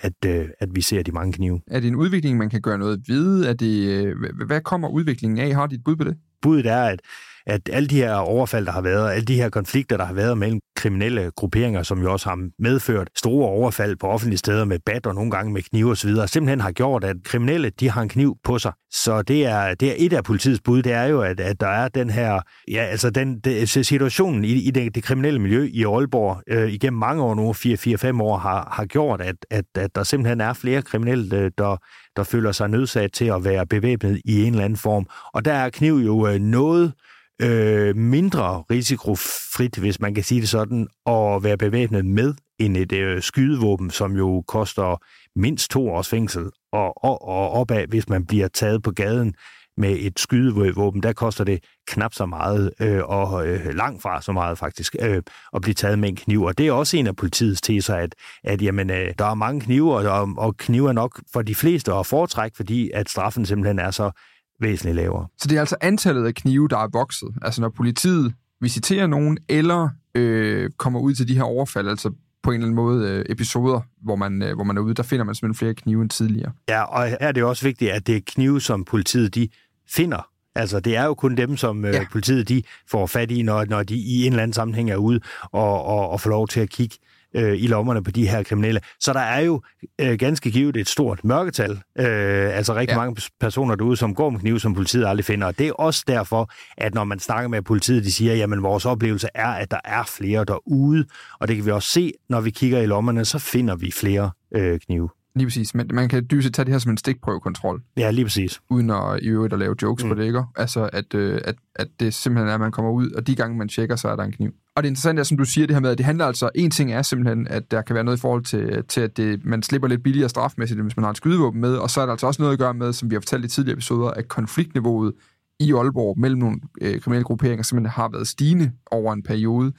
at, 0.00 0.24
øh, 0.26 0.48
at 0.60 0.68
vi 0.74 0.80
ser 0.80 1.02
de 1.02 1.12
mange 1.12 1.32
knive. 1.32 1.60
Er 1.70 1.80
det 1.80 1.88
en 1.88 1.96
udvikling, 1.96 2.38
man 2.38 2.50
kan 2.50 2.60
gøre 2.60 2.78
noget 2.78 3.02
ved? 3.08 3.44
Er 3.44 3.52
det, 3.52 3.88
øh, 3.88 4.16
hvad 4.46 4.60
kommer 4.60 4.88
udviklingen 4.88 5.38
af? 5.38 5.54
Har 5.54 5.66
de 5.66 5.74
et 5.74 5.84
bud 5.84 5.96
på 5.96 6.04
det? 6.04 6.16
Budet 6.42 6.66
er, 6.66 6.82
at 6.82 7.00
at 7.46 7.68
alle 7.72 7.88
de 7.88 7.96
her 7.96 8.14
overfald, 8.14 8.66
der 8.66 8.72
har 8.72 8.80
været, 8.80 9.12
alle 9.12 9.24
de 9.24 9.34
her 9.34 9.48
konflikter, 9.48 9.96
der 9.96 10.04
har 10.04 10.14
været 10.14 10.38
mellem 10.38 10.60
kriminelle 10.80 11.30
grupperinger, 11.36 11.82
som 11.82 12.02
jo 12.02 12.12
også 12.12 12.28
har 12.28 12.48
medført 12.58 13.08
store 13.16 13.48
overfald 13.48 13.96
på 13.96 14.06
offentlige 14.06 14.38
steder 14.38 14.64
med 14.64 14.78
bat 14.86 15.06
og 15.06 15.14
nogle 15.14 15.30
gange 15.30 15.52
med 15.52 15.62
kniv 15.62 15.88
osv., 15.88 16.14
så 16.14 16.26
simpelthen 16.26 16.60
har 16.60 16.72
gjort, 16.72 17.04
at 17.04 17.16
kriminelle, 17.24 17.70
de 17.70 17.90
har 17.90 18.02
en 18.02 18.08
kniv 18.08 18.36
på 18.44 18.58
sig. 18.58 18.72
Så 18.90 19.22
det 19.22 19.46
er, 19.46 19.74
det 19.74 19.88
er 19.88 19.94
et 19.96 20.12
af 20.12 20.24
politiets 20.24 20.60
bud, 20.60 20.82
det 20.82 20.92
er 20.92 21.04
jo, 21.04 21.20
at, 21.20 21.40
at 21.40 21.60
der 21.60 21.68
er 21.68 21.88
den 21.88 22.10
her, 22.10 22.40
ja, 22.70 22.84
altså 22.84 23.10
den 23.10 23.40
det, 23.40 23.68
situationen 23.68 24.44
i, 24.44 24.52
i 24.52 24.70
det, 24.70 24.94
det 24.94 25.02
kriminelle 25.02 25.40
miljø 25.40 25.68
i 25.72 25.84
Aalborg 25.84 26.42
øh, 26.48 26.72
igennem 26.72 26.98
mange 26.98 27.22
år 27.22 27.34
nu, 27.34 27.52
4-5 27.52 28.22
år, 28.22 28.38
har, 28.38 28.68
har 28.72 28.84
gjort, 28.84 29.20
at, 29.20 29.36
at, 29.50 29.64
at 29.74 29.94
der 29.94 30.02
simpelthen 30.02 30.40
er 30.40 30.52
flere 30.52 30.82
kriminelle, 30.82 31.36
øh, 31.36 31.50
der, 31.58 31.76
der 32.16 32.22
føler 32.22 32.52
sig 32.52 32.68
nødsat 32.68 33.12
til 33.12 33.24
at 33.24 33.44
være 33.44 33.66
bevæbnet 33.66 34.20
i 34.24 34.42
en 34.42 34.52
eller 34.52 34.64
anden 34.64 34.76
form. 34.76 35.06
Og 35.34 35.44
der 35.44 35.52
er 35.52 35.70
kniv 35.70 35.94
jo 35.94 36.26
øh, 36.26 36.38
noget 36.40 36.84
øh, 36.84 37.09
Øh, 37.42 37.96
mindre 37.96 38.64
risikofrit, 38.70 39.76
hvis 39.76 40.00
man 40.00 40.14
kan 40.14 40.24
sige 40.24 40.40
det 40.40 40.48
sådan, 40.48 40.88
at 41.06 41.44
være 41.44 41.56
bevæbnet 41.56 42.04
med 42.04 42.34
end 42.58 42.76
et 42.76 42.92
øh, 42.92 43.22
skydevåben, 43.22 43.90
som 43.90 44.16
jo 44.16 44.44
koster 44.48 45.02
mindst 45.38 45.70
to 45.70 45.88
års 45.88 46.08
fængsel, 46.08 46.50
og, 46.72 47.04
og, 47.04 47.28
og 47.28 47.50
opad, 47.50 47.86
hvis 47.86 48.08
man 48.08 48.26
bliver 48.26 48.48
taget 48.48 48.82
på 48.82 48.90
gaden 48.90 49.34
med 49.76 49.96
et 50.00 50.20
skydevåben, 50.20 51.02
der 51.02 51.12
koster 51.12 51.44
det 51.44 51.64
knap 51.88 52.14
så 52.14 52.26
meget, 52.26 52.72
øh, 52.80 53.02
og 53.04 53.48
øh, 53.48 53.74
langt 53.74 54.02
fra 54.02 54.22
så 54.22 54.32
meget 54.32 54.58
faktisk, 54.58 54.96
øh, 55.00 55.22
at 55.54 55.62
blive 55.62 55.74
taget 55.74 55.98
med 55.98 56.08
en 56.08 56.16
kniv. 56.16 56.42
Og 56.42 56.58
det 56.58 56.68
er 56.68 56.72
også 56.72 56.96
en 56.96 57.06
af 57.06 57.16
politiets 57.16 57.60
teser, 57.60 57.94
at, 57.94 58.14
at 58.44 58.62
jamen, 58.62 58.90
øh, 58.90 59.14
der 59.18 59.24
er 59.24 59.34
mange 59.34 59.60
knive, 59.60 59.96
og, 59.96 60.28
og 60.38 60.56
knive 60.56 60.88
er 60.88 60.92
nok 60.92 61.20
for 61.32 61.42
de 61.42 61.54
fleste 61.54 61.92
at 61.92 62.06
foretrække, 62.06 62.56
fordi 62.56 62.90
at 62.94 63.08
straffen 63.08 63.46
simpelthen 63.46 63.78
er 63.78 63.90
så 63.90 64.10
væsentligt 64.60 64.96
lavere. 64.96 65.26
Så 65.38 65.48
det 65.48 65.56
er 65.56 65.60
altså 65.60 65.76
antallet 65.80 66.26
af 66.26 66.34
knive, 66.34 66.68
der 66.68 66.78
er 66.78 66.88
vokset. 66.92 67.28
Altså 67.42 67.60
når 67.60 67.68
politiet 67.68 68.34
visiterer 68.60 69.06
nogen, 69.06 69.38
eller 69.48 69.88
øh, 70.14 70.70
kommer 70.76 71.00
ud 71.00 71.14
til 71.14 71.28
de 71.28 71.34
her 71.34 71.42
overfald, 71.42 71.88
altså 71.88 72.10
på 72.42 72.50
en 72.50 72.54
eller 72.54 72.66
anden 72.66 72.76
måde 72.76 73.08
øh, 73.08 73.24
episoder, 73.28 73.80
hvor 74.02 74.16
man, 74.16 74.42
øh, 74.42 74.54
hvor 74.54 74.64
man 74.64 74.76
er 74.76 74.80
ude, 74.80 74.94
der 74.94 75.02
finder 75.02 75.24
man 75.24 75.34
simpelthen 75.34 75.58
flere 75.58 75.74
knive 75.74 76.02
end 76.02 76.10
tidligere. 76.10 76.52
Ja, 76.68 76.82
og 76.82 77.08
her 77.08 77.16
er 77.20 77.32
det 77.32 77.44
også 77.44 77.64
vigtigt, 77.64 77.90
at 77.90 78.06
det 78.06 78.16
er 78.16 78.20
knive, 78.26 78.60
som 78.60 78.84
politiet 78.84 79.34
de 79.34 79.48
finder. 79.88 80.28
Altså, 80.54 80.80
det 80.80 80.96
er 80.96 81.04
jo 81.04 81.14
kun 81.14 81.36
dem, 81.36 81.56
som 81.56 81.84
øh, 81.84 81.94
ja. 81.94 82.04
politiet 82.12 82.48
de 82.48 82.62
får 82.90 83.06
fat 83.06 83.30
i, 83.30 83.42
når, 83.42 83.64
når 83.64 83.82
de 83.82 83.94
i 83.96 84.26
en 84.26 84.32
eller 84.32 84.42
anden 84.42 84.52
sammenhæng 84.52 84.90
er 84.90 84.96
ude 84.96 85.20
og, 85.42 85.84
og, 85.84 86.10
og 86.10 86.20
får 86.20 86.30
lov 86.30 86.48
til 86.48 86.60
at 86.60 86.70
kigge 86.70 86.96
øh, 87.34 87.62
i 87.62 87.66
lommerne 87.66 88.04
på 88.04 88.10
de 88.10 88.28
her 88.28 88.42
kriminelle. 88.42 88.80
Så 89.00 89.12
der 89.12 89.20
er 89.20 89.40
jo 89.40 89.62
øh, 90.00 90.18
ganske 90.18 90.50
givet 90.50 90.76
et 90.76 90.88
stort 90.88 91.24
mørketal, 91.24 91.70
øh, 91.70 92.56
altså 92.56 92.74
rigtig 92.74 92.94
ja. 92.94 92.98
mange 92.98 93.22
personer 93.40 93.74
derude, 93.74 93.96
som 93.96 94.14
går 94.14 94.30
med 94.30 94.40
kniv, 94.40 94.58
som 94.58 94.74
politiet 94.74 95.06
aldrig 95.06 95.24
finder. 95.24 95.46
Og 95.46 95.58
det 95.58 95.68
er 95.68 95.72
også 95.72 96.04
derfor, 96.06 96.50
at 96.78 96.94
når 96.94 97.04
man 97.04 97.18
snakker 97.18 97.48
med 97.48 97.62
politiet, 97.62 98.04
de 98.04 98.12
siger, 98.12 98.34
jamen 98.34 98.62
vores 98.62 98.86
oplevelse 98.86 99.28
er, 99.34 99.48
at 99.48 99.70
der 99.70 99.80
er 99.84 100.04
flere 100.04 100.44
derude, 100.44 101.04
og 101.40 101.48
det 101.48 101.56
kan 101.56 101.66
vi 101.66 101.70
også 101.70 101.88
se, 101.88 102.12
når 102.28 102.40
vi 102.40 102.50
kigger 102.50 102.80
i 102.80 102.86
lommerne, 102.86 103.24
så 103.24 103.38
finder 103.38 103.76
vi 103.76 103.92
flere 103.92 104.30
øh, 104.54 104.80
knive. 104.80 105.08
Lige 105.34 105.46
præcis, 105.46 105.74
men 105.74 105.90
man 105.92 106.08
kan 106.08 106.26
dybest 106.30 106.54
tage 106.54 106.64
det 106.64 106.74
her 106.74 106.78
som 106.78 106.90
en 106.90 106.96
stikprøvekontrol. 106.96 107.82
Ja, 107.96 108.10
lige 108.10 108.24
præcis. 108.24 108.60
Uden 108.70 108.90
at 108.90 109.20
i 109.22 109.28
øvrigt 109.28 109.52
at 109.52 109.58
lave 109.58 109.74
jokes 109.82 110.04
mm. 110.04 110.10
på 110.10 110.14
det, 110.14 110.24
ikke? 110.24 110.44
Altså, 110.56 110.90
at, 110.92 111.14
øh, 111.14 111.40
at, 111.44 111.54
at 111.74 111.88
det 112.00 112.14
simpelthen 112.14 112.48
er, 112.48 112.54
at 112.54 112.60
man 112.60 112.72
kommer 112.72 112.90
ud, 112.90 113.10
og 113.10 113.26
de 113.26 113.34
gange 113.34 113.58
man 113.58 113.68
tjekker, 113.68 113.96
så 113.96 114.08
er 114.08 114.16
der 114.16 114.22
en 114.22 114.32
kniv. 114.32 114.52
Og 114.76 114.82
det 114.82 114.88
interessante 114.88 115.20
er, 115.20 115.24
som 115.24 115.36
du 115.36 115.44
siger, 115.44 115.66
det 115.66 115.76
her 115.76 115.80
med, 115.80 115.90
at 115.90 115.98
det 115.98 116.06
handler 116.06 116.26
altså, 116.26 116.50
en 116.54 116.70
ting 116.70 116.92
er 116.92 117.02
simpelthen, 117.02 117.48
at 117.48 117.70
der 117.70 117.82
kan 117.82 117.94
være 117.94 118.04
noget 118.04 118.18
i 118.18 118.20
forhold 118.20 118.44
til, 118.44 118.84
til 118.88 119.00
at 119.00 119.16
det, 119.16 119.44
man 119.44 119.62
slipper 119.62 119.88
lidt 119.88 120.02
billigere 120.02 120.28
strafmæssigt, 120.28 120.82
hvis 120.82 120.96
man 120.96 121.04
har 121.04 121.10
et 121.10 121.16
skydevåben 121.16 121.60
med, 121.60 121.74
og 121.74 121.90
så 121.90 122.00
er 122.00 122.06
der 122.06 122.12
altså 122.12 122.26
også 122.26 122.42
noget 122.42 122.52
at 122.52 122.58
gøre 122.58 122.74
med, 122.74 122.92
som 122.92 123.10
vi 123.10 123.14
har 123.14 123.20
fortalt 123.20 123.44
i 123.44 123.48
tidligere 123.48 123.72
episoder, 123.72 124.10
at 124.10 124.28
konfliktniveauet 124.28 125.12
i 125.60 125.72
Aalborg 125.72 126.18
mellem 126.18 126.38
nogle 126.38 126.60
øh, 126.80 127.00
kriminelle 127.00 127.24
grupperinger 127.24 127.62
simpelthen 127.62 127.90
har 127.90 128.08
været 128.08 128.28
stigende 128.28 128.72
over 128.90 129.12
en 129.12 129.22
periode 129.22 129.72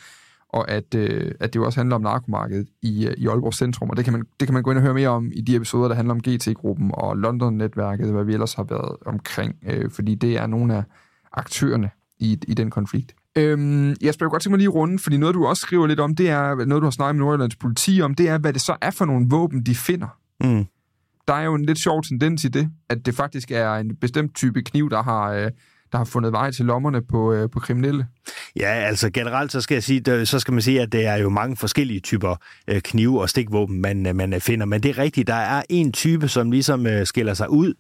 og 0.53 0.71
at, 0.71 0.95
øh, 0.95 1.31
at 1.39 1.53
det 1.53 1.59
jo 1.59 1.65
også 1.65 1.79
handler 1.79 1.95
om 1.95 2.01
narkomarkedet 2.01 2.67
i, 2.81 3.07
øh, 3.07 3.13
i 3.17 3.27
Aalborg 3.27 3.53
Centrum, 3.53 3.89
og 3.89 3.97
det 3.97 4.05
kan, 4.05 4.13
man, 4.13 4.23
det 4.39 4.47
kan 4.47 4.53
man 4.53 4.63
gå 4.63 4.71
ind 4.71 4.77
og 4.77 4.83
høre 4.83 4.93
mere 4.93 5.09
om 5.09 5.31
i 5.33 5.41
de 5.41 5.55
episoder, 5.55 5.87
der 5.87 5.95
handler 5.95 6.13
om 6.13 6.21
GT-gruppen 6.21 6.91
og 6.93 7.17
London-netværket, 7.17 8.11
hvad 8.11 8.23
vi 8.23 8.33
ellers 8.33 8.53
har 8.53 8.63
været 8.63 8.95
omkring, 9.05 9.55
øh, 9.67 9.91
fordi 9.91 10.15
det 10.15 10.37
er 10.37 10.47
nogle 10.47 10.75
af 10.75 10.83
aktørerne 11.33 11.89
i, 12.19 12.39
i 12.47 12.53
den 12.53 12.69
konflikt. 12.69 13.15
Øhm, 13.35 13.95
jeg 14.01 14.13
spørger 14.13 14.31
godt 14.31 14.43
tænke 14.43 14.51
mig 14.51 14.57
lige 14.57 14.69
runde, 14.69 14.99
fordi 14.99 15.17
noget, 15.17 15.35
du 15.35 15.45
også 15.45 15.61
skriver 15.61 15.87
lidt 15.87 15.99
om, 15.99 16.15
det 16.15 16.29
er, 16.29 16.65
noget, 16.65 16.81
du 16.81 16.85
har 16.85 16.91
snakket 16.91 17.15
med 17.15 17.25
Nordjyllands 17.25 17.55
politi 17.55 18.01
om, 18.01 18.15
det 18.15 18.29
er, 18.29 18.37
hvad 18.37 18.53
det 18.53 18.61
så 18.61 18.75
er 18.81 18.91
for 18.91 19.05
nogle 19.05 19.27
våben, 19.29 19.63
de 19.63 19.75
finder. 19.75 20.07
Mm. 20.43 20.65
Der 21.27 21.33
er 21.33 21.43
jo 21.43 21.55
en 21.55 21.65
lidt 21.65 21.79
sjov 21.79 22.03
tendens 22.03 22.43
i 22.43 22.47
det, 22.47 22.69
at 22.89 23.05
det 23.05 23.15
faktisk 23.15 23.51
er 23.51 23.75
en 23.75 23.95
bestemt 23.95 24.35
type 24.35 24.61
kniv, 24.61 24.89
der 24.89 25.03
har... 25.03 25.31
Øh, 25.31 25.51
der 25.91 25.97
har 25.97 26.05
fundet 26.05 26.31
vej 26.31 26.51
til 26.51 26.65
lommerne 26.65 27.01
på, 27.01 27.33
øh, 27.33 27.49
på 27.49 27.59
kriminelle? 27.59 28.07
Ja, 28.55 28.67
altså 28.67 29.09
generelt 29.09 29.51
så 29.51 29.61
skal 29.61 29.75
jeg 29.75 29.83
sige, 29.83 29.99
der, 29.99 30.25
så 30.25 30.39
skal 30.39 30.53
man 30.53 30.61
sige, 30.61 30.81
at 30.81 30.91
det 30.91 31.05
er 31.05 31.15
jo 31.15 31.29
mange 31.29 31.57
forskellige 31.57 31.99
typer 31.99 32.35
øh, 32.67 32.81
knive 32.81 33.21
og 33.21 33.29
stikvåben, 33.29 33.81
man, 33.81 34.05
øh, 34.05 34.15
man 34.15 34.33
øh, 34.33 34.39
finder. 34.39 34.65
Men 34.65 34.83
det 34.83 34.89
er 34.89 34.97
rigtigt, 34.97 35.27
der 35.27 35.33
er 35.33 35.63
en 35.69 35.91
type, 35.91 36.27
som 36.27 36.51
ligesom 36.51 36.87
øh, 36.87 37.05
skiller 37.05 37.33
sig 37.33 37.49
ud, 37.49 37.73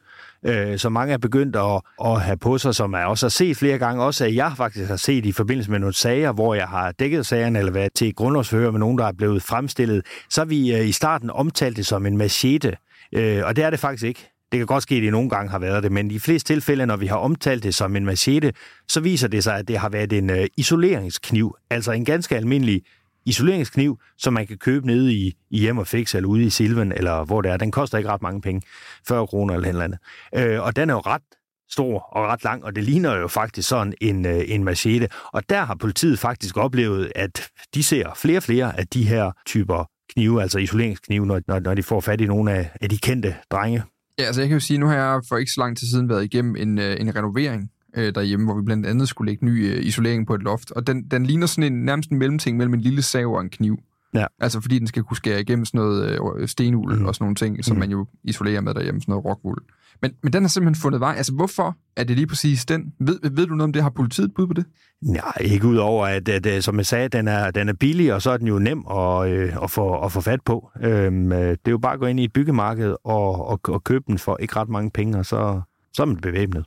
øh, 0.45 0.77
som 0.77 0.91
mange 0.91 1.13
er 1.13 1.17
begyndt 1.17 1.55
at, 1.55 1.81
at 2.05 2.21
have 2.21 2.37
på 2.37 2.57
sig, 2.57 2.75
som 2.75 2.93
jeg 2.93 3.05
også 3.05 3.25
har 3.25 3.29
set 3.29 3.57
flere 3.57 3.77
gange, 3.77 4.03
også 4.03 4.25
at 4.25 4.35
jeg 4.35 4.53
faktisk 4.57 4.89
har 4.89 4.95
set 4.95 5.25
i 5.25 5.31
forbindelse 5.31 5.71
med 5.71 5.79
nogle 5.79 5.93
sager, 5.93 6.31
hvor 6.31 6.55
jeg 6.55 6.67
har 6.67 6.91
dækket 6.91 7.25
sagerne 7.25 7.59
eller 7.59 7.71
været 7.71 7.93
til 7.93 8.15
grundlovsforhør 8.15 8.71
med 8.71 8.79
nogen, 8.79 8.97
der 8.97 9.05
er 9.05 9.11
blevet 9.11 9.43
fremstillet, 9.43 10.05
så 10.29 10.41
har 10.41 10.45
vi 10.45 10.75
øh, 10.75 10.87
i 10.87 10.91
starten 10.91 11.29
omtalt 11.29 11.77
det 11.77 11.85
som 11.85 12.05
en 12.05 12.17
machete, 12.17 12.77
øh, 13.13 13.45
og 13.45 13.55
det 13.55 13.63
er 13.63 13.69
det 13.69 13.79
faktisk 13.79 14.03
ikke. 14.03 14.30
Det 14.51 14.59
kan 14.59 14.67
godt 14.67 14.83
ske, 14.83 14.95
at 14.95 15.03
det 15.03 15.11
nogle 15.11 15.29
gange 15.29 15.51
har 15.51 15.59
været 15.59 15.83
det, 15.83 15.91
men 15.91 16.11
i 16.11 16.13
de 16.13 16.19
fleste 16.19 16.53
tilfælde, 16.53 16.85
når 16.85 16.97
vi 16.97 17.07
har 17.07 17.15
omtalt 17.15 17.63
det 17.63 17.75
som 17.75 17.95
en 17.95 18.05
machete, 18.05 18.53
så 18.87 18.99
viser 18.99 19.27
det 19.27 19.43
sig, 19.43 19.55
at 19.55 19.67
det 19.67 19.77
har 19.77 19.89
været 19.89 20.13
en 20.13 20.29
øh, 20.29 20.47
isoleringskniv, 20.57 21.55
altså 21.69 21.91
en 21.91 22.05
ganske 22.05 22.35
almindelig 22.35 22.81
isoleringskniv, 23.25 23.99
som 24.17 24.33
man 24.33 24.47
kan 24.47 24.57
købe 24.57 24.87
nede 24.87 25.13
i, 25.13 25.33
i 25.49 25.59
Hjem 25.59 25.77
og 25.77 25.87
Fix 25.87 26.15
eller 26.15 26.29
ude 26.29 26.43
i 26.43 26.49
Silven, 26.49 26.91
eller 26.91 27.25
hvor 27.25 27.41
det 27.41 27.51
er. 27.51 27.57
Den 27.57 27.71
koster 27.71 27.97
ikke 27.97 28.09
ret 28.09 28.21
mange 28.21 28.41
penge, 28.41 28.61
40 29.07 29.27
kroner 29.27 29.53
eller 29.53 29.71
noget 29.71 29.83
andet. 29.83 29.99
Øh, 30.35 30.61
og 30.61 30.75
den 30.75 30.89
er 30.89 30.93
jo 30.93 30.99
ret 30.99 31.21
stor 31.69 31.99
og 31.99 32.27
ret 32.27 32.43
lang, 32.43 32.63
og 32.63 32.75
det 32.75 32.83
ligner 32.83 33.15
jo 33.15 33.27
faktisk 33.27 33.69
sådan 33.69 33.93
en, 34.01 34.25
øh, 34.25 34.41
en 34.47 34.63
machete. 34.63 35.09
Og 35.33 35.49
der 35.49 35.61
har 35.61 35.75
politiet 35.75 36.19
faktisk 36.19 36.57
oplevet, 36.57 37.11
at 37.15 37.49
de 37.75 37.83
ser 37.83 38.13
flere 38.15 38.37
og 38.37 38.43
flere 38.43 38.79
af 38.79 38.87
de 38.87 39.03
her 39.03 39.31
typer 39.45 39.85
knive, 40.13 40.41
altså 40.41 40.59
isoleringsknive, 40.59 41.25
når, 41.25 41.41
når, 41.47 41.59
når 41.59 41.73
de 41.73 41.83
får 41.83 41.99
fat 41.99 42.21
i 42.21 42.25
nogle 42.25 42.51
af, 42.51 42.69
af 42.81 42.89
de 42.89 42.97
kendte 42.97 43.35
drenge. 43.51 43.83
Ja, 44.21 44.25
altså 44.25 44.41
jeg 44.41 44.49
kan 44.49 44.55
jo 44.55 44.59
sige, 44.59 44.77
nu 44.77 44.85
har 44.85 44.95
jeg 44.95 45.21
for 45.29 45.37
ikke 45.37 45.51
så 45.51 45.61
lang 45.61 45.77
tid 45.77 45.87
siden 45.87 46.09
været 46.09 46.23
igennem 46.23 46.55
en, 46.55 46.79
øh, 46.79 46.97
en 46.99 47.15
renovering 47.15 47.71
øh, 47.97 48.15
derhjemme, 48.15 48.45
hvor 48.45 48.55
vi 48.55 48.61
blandt 48.61 48.85
andet 48.85 49.09
skulle 49.09 49.31
lægge 49.31 49.45
ny 49.45 49.71
øh, 49.71 49.85
isolering 49.85 50.27
på 50.27 50.35
et 50.35 50.43
loft. 50.43 50.71
Og 50.71 50.87
den, 50.87 51.03
den 51.03 51.25
ligner 51.25 51.47
sådan 51.47 51.73
en 51.73 51.85
nærmest 51.85 52.09
en 52.09 52.17
mellemting 52.17 52.57
mellem 52.57 52.73
en 52.73 52.81
lille 52.81 53.01
sav 53.01 53.33
og 53.33 53.41
en 53.41 53.49
kniv. 53.49 53.79
Ja. 54.13 54.25
Altså 54.39 54.61
fordi 54.61 54.79
den 54.79 54.87
skal 54.87 55.03
kunne 55.03 55.17
skære 55.17 55.41
igennem 55.41 55.65
sådan 55.65 55.77
noget 55.77 56.19
øh, 56.37 56.47
stenul 56.47 56.99
mm. 56.99 57.05
og 57.05 57.15
sådan 57.15 57.23
nogle 57.23 57.35
ting, 57.35 57.65
som 57.65 57.75
mm. 57.75 57.79
man 57.79 57.91
jo 57.91 58.05
isolerer 58.23 58.61
med 58.61 58.73
derhjemme, 58.73 59.01
sådan 59.01 59.11
noget 59.11 59.25
rockwool. 59.25 59.63
Men, 60.01 60.11
men 60.23 60.33
den 60.33 60.43
har 60.43 60.47
simpelthen 60.49 60.81
fundet 60.81 60.99
vej. 60.99 61.13
Altså 61.17 61.33
hvorfor 61.33 61.77
er 61.95 62.03
det 62.03 62.15
lige 62.15 62.27
præcis 62.27 62.65
den? 62.65 62.93
Ved, 62.99 63.19
ved 63.31 63.47
du 63.47 63.55
noget 63.55 63.63
om 63.63 63.73
det? 63.73 63.83
Har 63.83 63.89
politiet 63.89 64.33
bud 64.33 64.47
på 64.47 64.53
det? 64.53 64.65
Nej, 65.01 65.33
ikke 65.41 65.67
udover, 65.67 66.07
at, 66.07 66.29
at, 66.29 66.45
at 66.45 66.63
som 66.63 66.77
jeg 66.77 66.85
sagde, 66.85 67.09
den 67.09 67.27
er, 67.27 67.51
den 67.51 67.69
er 67.69 67.73
billig, 67.73 68.13
og 68.13 68.21
så 68.21 68.31
er 68.31 68.37
den 68.37 68.47
jo 68.47 68.59
nem 68.59 68.83
at, 68.91 69.31
øh, 69.31 69.63
at, 69.63 69.71
få, 69.71 69.99
at 69.99 70.11
få 70.11 70.21
fat 70.21 70.41
på. 70.45 70.71
Øhm, 70.81 71.31
øh, 71.31 71.39
det 71.39 71.59
er 71.65 71.71
jo 71.71 71.77
bare 71.77 71.93
at 71.93 71.99
gå 71.99 72.05
ind 72.05 72.19
i 72.19 72.23
et 72.23 72.33
byggemarked 72.33 72.95
og, 73.03 73.47
og, 73.47 73.59
og 73.67 73.83
købe 73.83 74.03
den 74.07 74.17
for 74.17 74.37
ikke 74.37 74.55
ret 74.55 74.69
mange 74.69 74.91
penge, 74.91 75.17
og 75.17 75.25
så, 75.25 75.61
så 75.93 76.01
er 76.01 76.05
man 76.05 76.17
bevæbnet. 76.17 76.65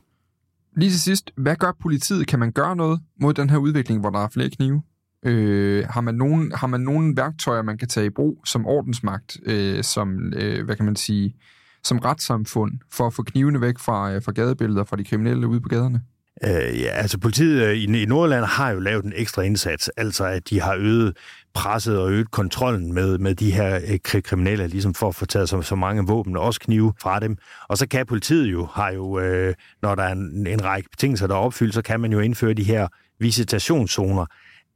Lige 0.77 0.91
til 0.91 1.01
sidst, 1.01 1.31
hvad 1.37 1.55
gør 1.55 1.71
politiet? 1.81 2.27
Kan 2.27 2.39
man 2.39 2.51
gøre 2.51 2.75
noget 2.75 2.99
mod 3.21 3.33
den 3.33 3.49
her 3.49 3.57
udvikling, 3.57 3.99
hvor 4.01 4.09
der 4.09 4.19
er 4.19 4.29
flere 4.29 4.49
knive? 4.49 4.81
Øh, 5.25 5.85
har, 5.89 6.01
man 6.01 6.15
nogen, 6.15 6.51
har 6.55 6.67
man 6.67 6.81
nogen 6.81 7.17
værktøjer, 7.17 7.61
man 7.61 7.77
kan 7.77 7.87
tage 7.87 8.05
i 8.05 8.09
brug 8.09 8.41
som 8.45 8.65
ordensmagt, 8.65 9.37
øh, 9.45 9.83
som, 9.83 10.33
øh, 10.35 10.65
hvad 10.65 10.75
kan 10.75 10.85
man 10.85 10.95
sige, 10.95 11.35
som 11.83 11.99
retssamfund, 11.99 12.71
for 12.93 13.07
at 13.07 13.13
få 13.13 13.23
knivene 13.23 13.61
væk 13.61 13.79
fra, 13.79 14.13
øh, 14.13 14.23
fra 14.23 14.31
gadebilleder, 14.31 14.83
fra 14.83 14.95
de 14.95 15.03
kriminelle 15.03 15.47
ude 15.47 15.61
på 15.61 15.69
gaderne? 15.69 16.01
Øh, 16.43 16.81
ja, 16.81 16.89
altså 16.89 17.19
politiet 17.19 17.63
øh, 17.63 17.73
i, 17.73 18.03
i 18.03 18.05
Nordland 18.05 18.45
har 18.45 18.69
jo 18.69 18.79
lavet 18.79 19.05
en 19.05 19.13
ekstra 19.15 19.41
indsats, 19.41 19.89
altså 19.97 20.25
at 20.25 20.49
de 20.49 20.61
har 20.61 20.75
øget 20.75 21.17
presset 21.53 21.99
og 21.99 22.11
øget 22.11 22.31
kontrollen 22.31 22.93
med, 22.93 23.17
med 23.17 23.35
de 23.35 23.51
her 23.51 23.79
øh, 23.87 24.21
kriminelle, 24.21 24.67
ligesom 24.67 24.93
for 24.93 25.07
at 25.07 25.15
få 25.15 25.25
taget 25.25 25.49
så, 25.49 25.61
så 25.61 25.75
mange 25.75 26.07
våben 26.07 26.37
og 26.37 26.43
også 26.43 26.59
knive 26.59 26.93
fra 27.01 27.19
dem. 27.19 27.37
Og 27.67 27.77
så 27.77 27.87
kan 27.87 28.05
politiet 28.05 28.51
jo, 28.51 28.65
har 28.65 28.91
jo, 28.91 29.19
øh, 29.19 29.53
når 29.81 29.95
der 29.95 30.03
er 30.03 30.11
en, 30.11 30.47
en 30.47 30.63
række 30.63 30.89
betingelser, 30.89 31.27
der 31.27 31.35
er 31.35 31.39
opfyldt, 31.39 31.73
så 31.73 31.81
kan 31.81 31.99
man 31.99 32.11
jo 32.11 32.19
indføre 32.19 32.53
de 32.53 32.63
her 32.63 32.87
visitationszoner, 33.19 34.25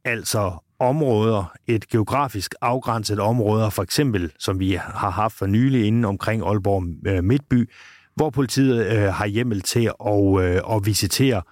altså 0.04 0.52
områder, 0.78 1.52
et 1.66 1.88
geografisk 1.88 2.54
afgrænset 2.60 3.20
områder, 3.20 3.70
for 3.70 3.82
eksempel, 3.82 4.32
som 4.38 4.60
vi 4.60 4.72
har 4.72 5.10
haft 5.10 5.34
for 5.34 5.46
nylig 5.46 5.86
inden 5.86 6.04
omkring 6.04 6.42
Aalborg 6.42 6.84
øh, 7.06 7.24
Midtby, 7.24 7.70
hvor 8.14 8.30
politiet 8.30 8.86
øh, 8.86 9.02
har 9.02 9.26
hjemmel 9.26 9.60
til 9.60 9.90
at, 10.06 10.40
øh, 10.40 10.76
at 10.76 10.86
visitere 10.86 11.42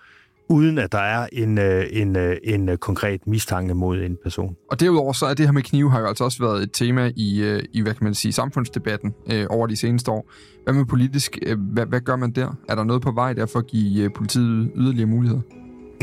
uden 0.50 0.78
at 0.78 0.92
der 0.92 0.98
er 0.98 1.28
en, 1.32 1.58
øh, 1.58 1.86
en, 1.90 2.16
øh, 2.16 2.36
en 2.44 2.78
konkret 2.78 3.26
mistanke 3.26 3.74
mod 3.74 3.98
en 3.98 4.16
person. 4.22 4.56
Og 4.70 4.80
derudover 4.80 5.12
så 5.12 5.26
er 5.26 5.34
det 5.34 5.46
her 5.46 5.52
med 5.52 5.62
knive 5.62 5.90
har 5.90 6.00
jo 6.00 6.06
altså 6.06 6.24
også 6.24 6.38
været 6.42 6.62
et 6.62 6.72
tema 6.72 7.12
i, 7.16 7.40
øh, 7.42 7.62
i 7.72 7.80
hvad 7.82 7.94
kan 7.94 8.04
man 8.04 8.14
sige, 8.14 8.32
samfundsdebatten 8.32 9.14
øh, 9.32 9.46
over 9.50 9.66
de 9.66 9.76
seneste 9.76 10.10
år. 10.10 10.30
Hvad 10.64 10.74
med 10.74 10.84
politisk? 10.84 11.38
Øh, 11.46 11.58
hvad, 11.60 11.86
hvad 11.86 12.00
gør 12.00 12.16
man 12.16 12.30
der? 12.30 12.54
Er 12.68 12.74
der 12.74 12.84
noget 12.84 13.02
på 13.02 13.10
vej 13.10 13.32
der 13.32 13.46
for 13.46 13.58
at 13.58 13.66
give 13.66 14.10
politiet 14.10 14.70
yderligere 14.76 15.06
muligheder? 15.06 15.40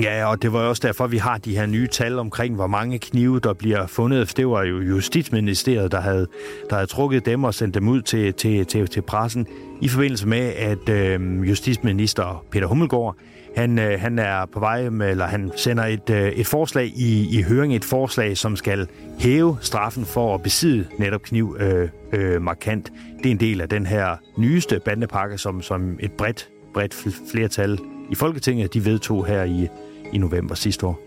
Ja, 0.02 0.26
og 0.26 0.42
det 0.42 0.54
var 0.54 0.60
også 0.60 0.88
derfor, 0.88 1.08
vi 1.08 1.18
har 1.18 1.38
de 1.38 1.58
her 1.58 1.66
nye 1.66 1.88
tal 1.88 2.20
omkring, 2.20 2.56
hvor 2.56 2.68
mange 2.68 3.00
knive, 3.00 3.40
der 3.40 3.54
bliver 3.54 3.88
fundet. 3.88 4.38
Det 4.38 4.48
var 4.48 4.64
jo 4.64 4.80
Justitsministeriet, 4.80 5.92
der 5.92 6.02
havde, 6.02 6.28
der 6.70 6.76
havde 6.76 6.88
trukket 6.88 7.26
dem 7.26 7.44
og 7.44 7.54
sendt 7.54 7.76
dem 7.76 7.88
ud 7.88 8.02
til, 8.02 8.34
til, 8.34 8.66
til, 8.66 8.88
til 8.88 9.02
pressen 9.02 9.48
i 9.82 9.88
forbindelse 9.88 10.28
med, 10.28 10.54
at 10.54 10.90
øh, 10.90 11.50
justitsminister 11.50 12.46
Peter 12.52 12.68
Hummelgaard 12.68 13.16
han, 13.56 13.80
øh, 13.80 14.00
han 14.00 14.20
er 14.20 14.46
på 14.46 14.60
vej 14.60 14.90
med, 14.90 15.12
eller 15.12 15.26
han 15.26 15.52
sender 15.56 15.86
et, 15.86 16.10
øh, 16.10 16.28
et 16.28 16.48
forslag 16.48 16.86
i, 16.86 17.40
i 17.40 17.42
høring, 17.42 17.76
et 17.76 17.86
forslag, 17.86 18.38
som 18.38 18.56
skal 18.56 18.88
hæve 19.20 19.58
straffen 19.62 20.06
for 20.06 20.36
at 20.36 20.42
besidde 20.42 20.88
netop 20.98 21.22
kniv 21.22 21.58
øh, 21.60 21.90
øh, 22.14 22.42
markant. 22.42 22.92
Det 23.18 23.26
er 23.26 23.32
en 23.32 23.40
del 23.40 23.62
af 23.62 23.70
den 23.70 23.86
her 23.86 24.16
nyeste 24.38 24.80
bandepakke, 24.86 25.38
som, 25.38 25.62
som 25.62 25.98
et 26.00 26.12
bredt, 26.12 26.50
bredt 26.74 27.08
flertal 27.32 27.80
i 28.12 28.16
Folketinget, 28.16 28.74
de 28.74 28.86
vedtog 28.86 29.26
her 29.26 29.44
i, 29.44 29.68
i 30.16 30.18
november 30.18 30.56
sidste 30.56 30.88
år. 30.88 30.98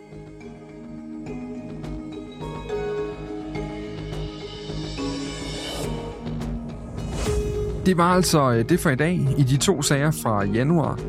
Det 7.86 7.96
var 7.96 8.14
altså 8.14 8.40
øh, 8.50 8.68
det 8.68 8.80
for 8.80 8.90
i 8.90 8.96
dag 8.96 9.14
i 9.38 9.42
de 9.42 9.56
to 9.56 9.82
sager 9.82 10.10
fra 10.10 10.44
januar. 10.44 11.00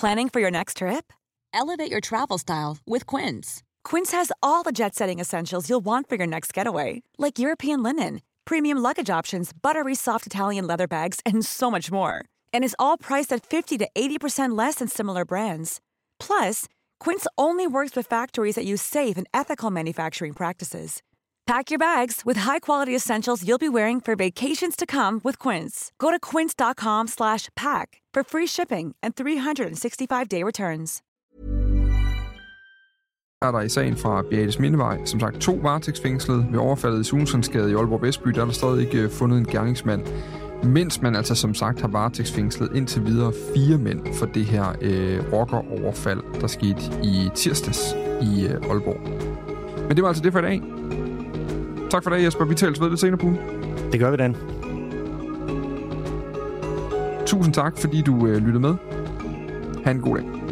Planning 0.00 0.30
for 0.32 0.40
your 0.40 0.50
next 0.50 0.76
trip? 0.76 1.04
Elevate 1.54 1.90
your 1.90 2.00
travel 2.00 2.38
style 2.38 2.76
with 2.92 3.06
Quince. 3.06 3.62
Quince 3.90 4.16
has 4.16 4.32
all 4.42 4.62
the 4.62 4.72
jet-setting 4.72 5.20
essentials 5.20 5.70
you'll 5.70 5.84
want 5.84 6.08
for 6.08 6.16
your 6.16 6.26
next 6.26 6.52
getaway, 6.52 7.02
like 7.18 7.38
European 7.38 7.82
linen, 7.82 8.20
premium 8.44 8.78
luggage 8.82 9.18
options, 9.18 9.52
buttery 9.62 9.94
soft 9.94 10.26
Italian 10.26 10.66
leather 10.66 10.88
bags, 10.88 11.20
and 11.24 11.44
so 11.44 11.70
much 11.70 11.92
more. 11.92 12.14
And 12.56 12.64
is 12.64 12.74
all 12.78 12.96
priced 12.96 13.34
at 13.34 13.44
50 13.44 13.76
to 13.76 13.88
80% 13.94 14.56
less 14.56 14.76
than 14.76 14.88
similar 14.88 15.26
brands. 15.26 15.78
Plus, 16.18 16.64
Quince 16.98 17.26
only 17.36 17.66
works 17.66 17.94
with 17.94 18.06
factories 18.06 18.54
that 18.54 18.64
use 18.64 18.80
safe 18.80 19.18
and 19.18 19.26
ethical 19.34 19.70
manufacturing 19.70 20.32
practices. 20.32 21.02
Pack 21.46 21.70
your 21.70 21.78
bags 21.78 22.22
with 22.24 22.38
high-quality 22.38 22.94
essentials 22.94 23.46
you'll 23.46 23.58
be 23.58 23.68
wearing 23.68 24.00
for 24.00 24.16
vacations 24.16 24.74
to 24.74 24.86
come 24.86 25.20
with 25.22 25.38
Quince. 25.38 25.92
Go 25.98 26.10
to 26.10 26.18
quince.com/pack 26.18 27.88
for 28.14 28.22
free 28.24 28.46
shipping 28.46 28.96
and 29.02 29.14
365-day 29.14 30.42
returns. 30.42 31.02
Er 33.42 33.52
der 33.52 33.60
i 33.60 33.68
sagen 33.68 33.96
fra 33.96 34.22
Beates 34.22 34.58
Mindevej, 34.58 35.04
som 35.04 35.20
sagt 35.20 35.40
to 35.40 35.52
varetægtsfængslede 35.62 36.46
ved 36.50 36.58
overfaldet 36.58 37.00
i 37.00 37.04
Sundsensgade 37.04 37.70
i 37.70 37.74
Aalborg 37.74 38.02
Vestby, 38.02 38.28
der 38.30 38.40
er 38.40 38.44
der 38.44 38.52
stadig 38.52 38.86
ikke 38.86 38.98
øh, 38.98 39.10
fundet 39.10 39.38
en 39.38 39.46
gerningsmand. 39.46 40.06
Mens 40.66 41.02
man 41.02 41.16
altså 41.16 41.34
som 41.34 41.54
sagt 41.54 41.80
har 41.80 41.88
varetægtsfængslet 41.88 42.70
indtil 42.74 43.06
videre 43.06 43.32
fire 43.54 43.78
mænd 43.78 44.14
for 44.14 44.26
det 44.26 44.44
her 44.44 44.64
øh, 44.80 45.32
rockeroverfald, 45.32 46.20
der 46.40 46.46
skete 46.46 46.80
i 47.02 47.30
tirsdags 47.34 47.94
i 48.22 48.46
øh, 48.46 48.70
Aalborg. 48.70 49.00
Men 49.88 49.96
det 49.96 50.02
var 50.02 50.08
altså 50.08 50.22
det 50.22 50.32
for 50.32 50.38
i 50.38 50.42
dag. 50.42 50.62
Tak 51.90 52.02
for 52.02 52.10
det, 52.10 52.24
Jesper. 52.24 52.44
Vi 52.44 52.54
tales 52.54 52.80
ved 52.80 52.90
det 52.90 52.98
senere 52.98 53.18
på 53.18 53.32
Det 53.92 54.00
gør 54.00 54.10
vi, 54.10 54.16
Dan. 54.16 54.36
Tusind 57.26 57.54
tak, 57.54 57.78
fordi 57.78 58.02
du 58.02 58.26
øh, 58.26 58.36
lyttede 58.36 58.60
med. 58.60 58.74
Ha' 59.84 59.90
en 59.90 60.00
god 60.00 60.16
dag. 60.16 60.45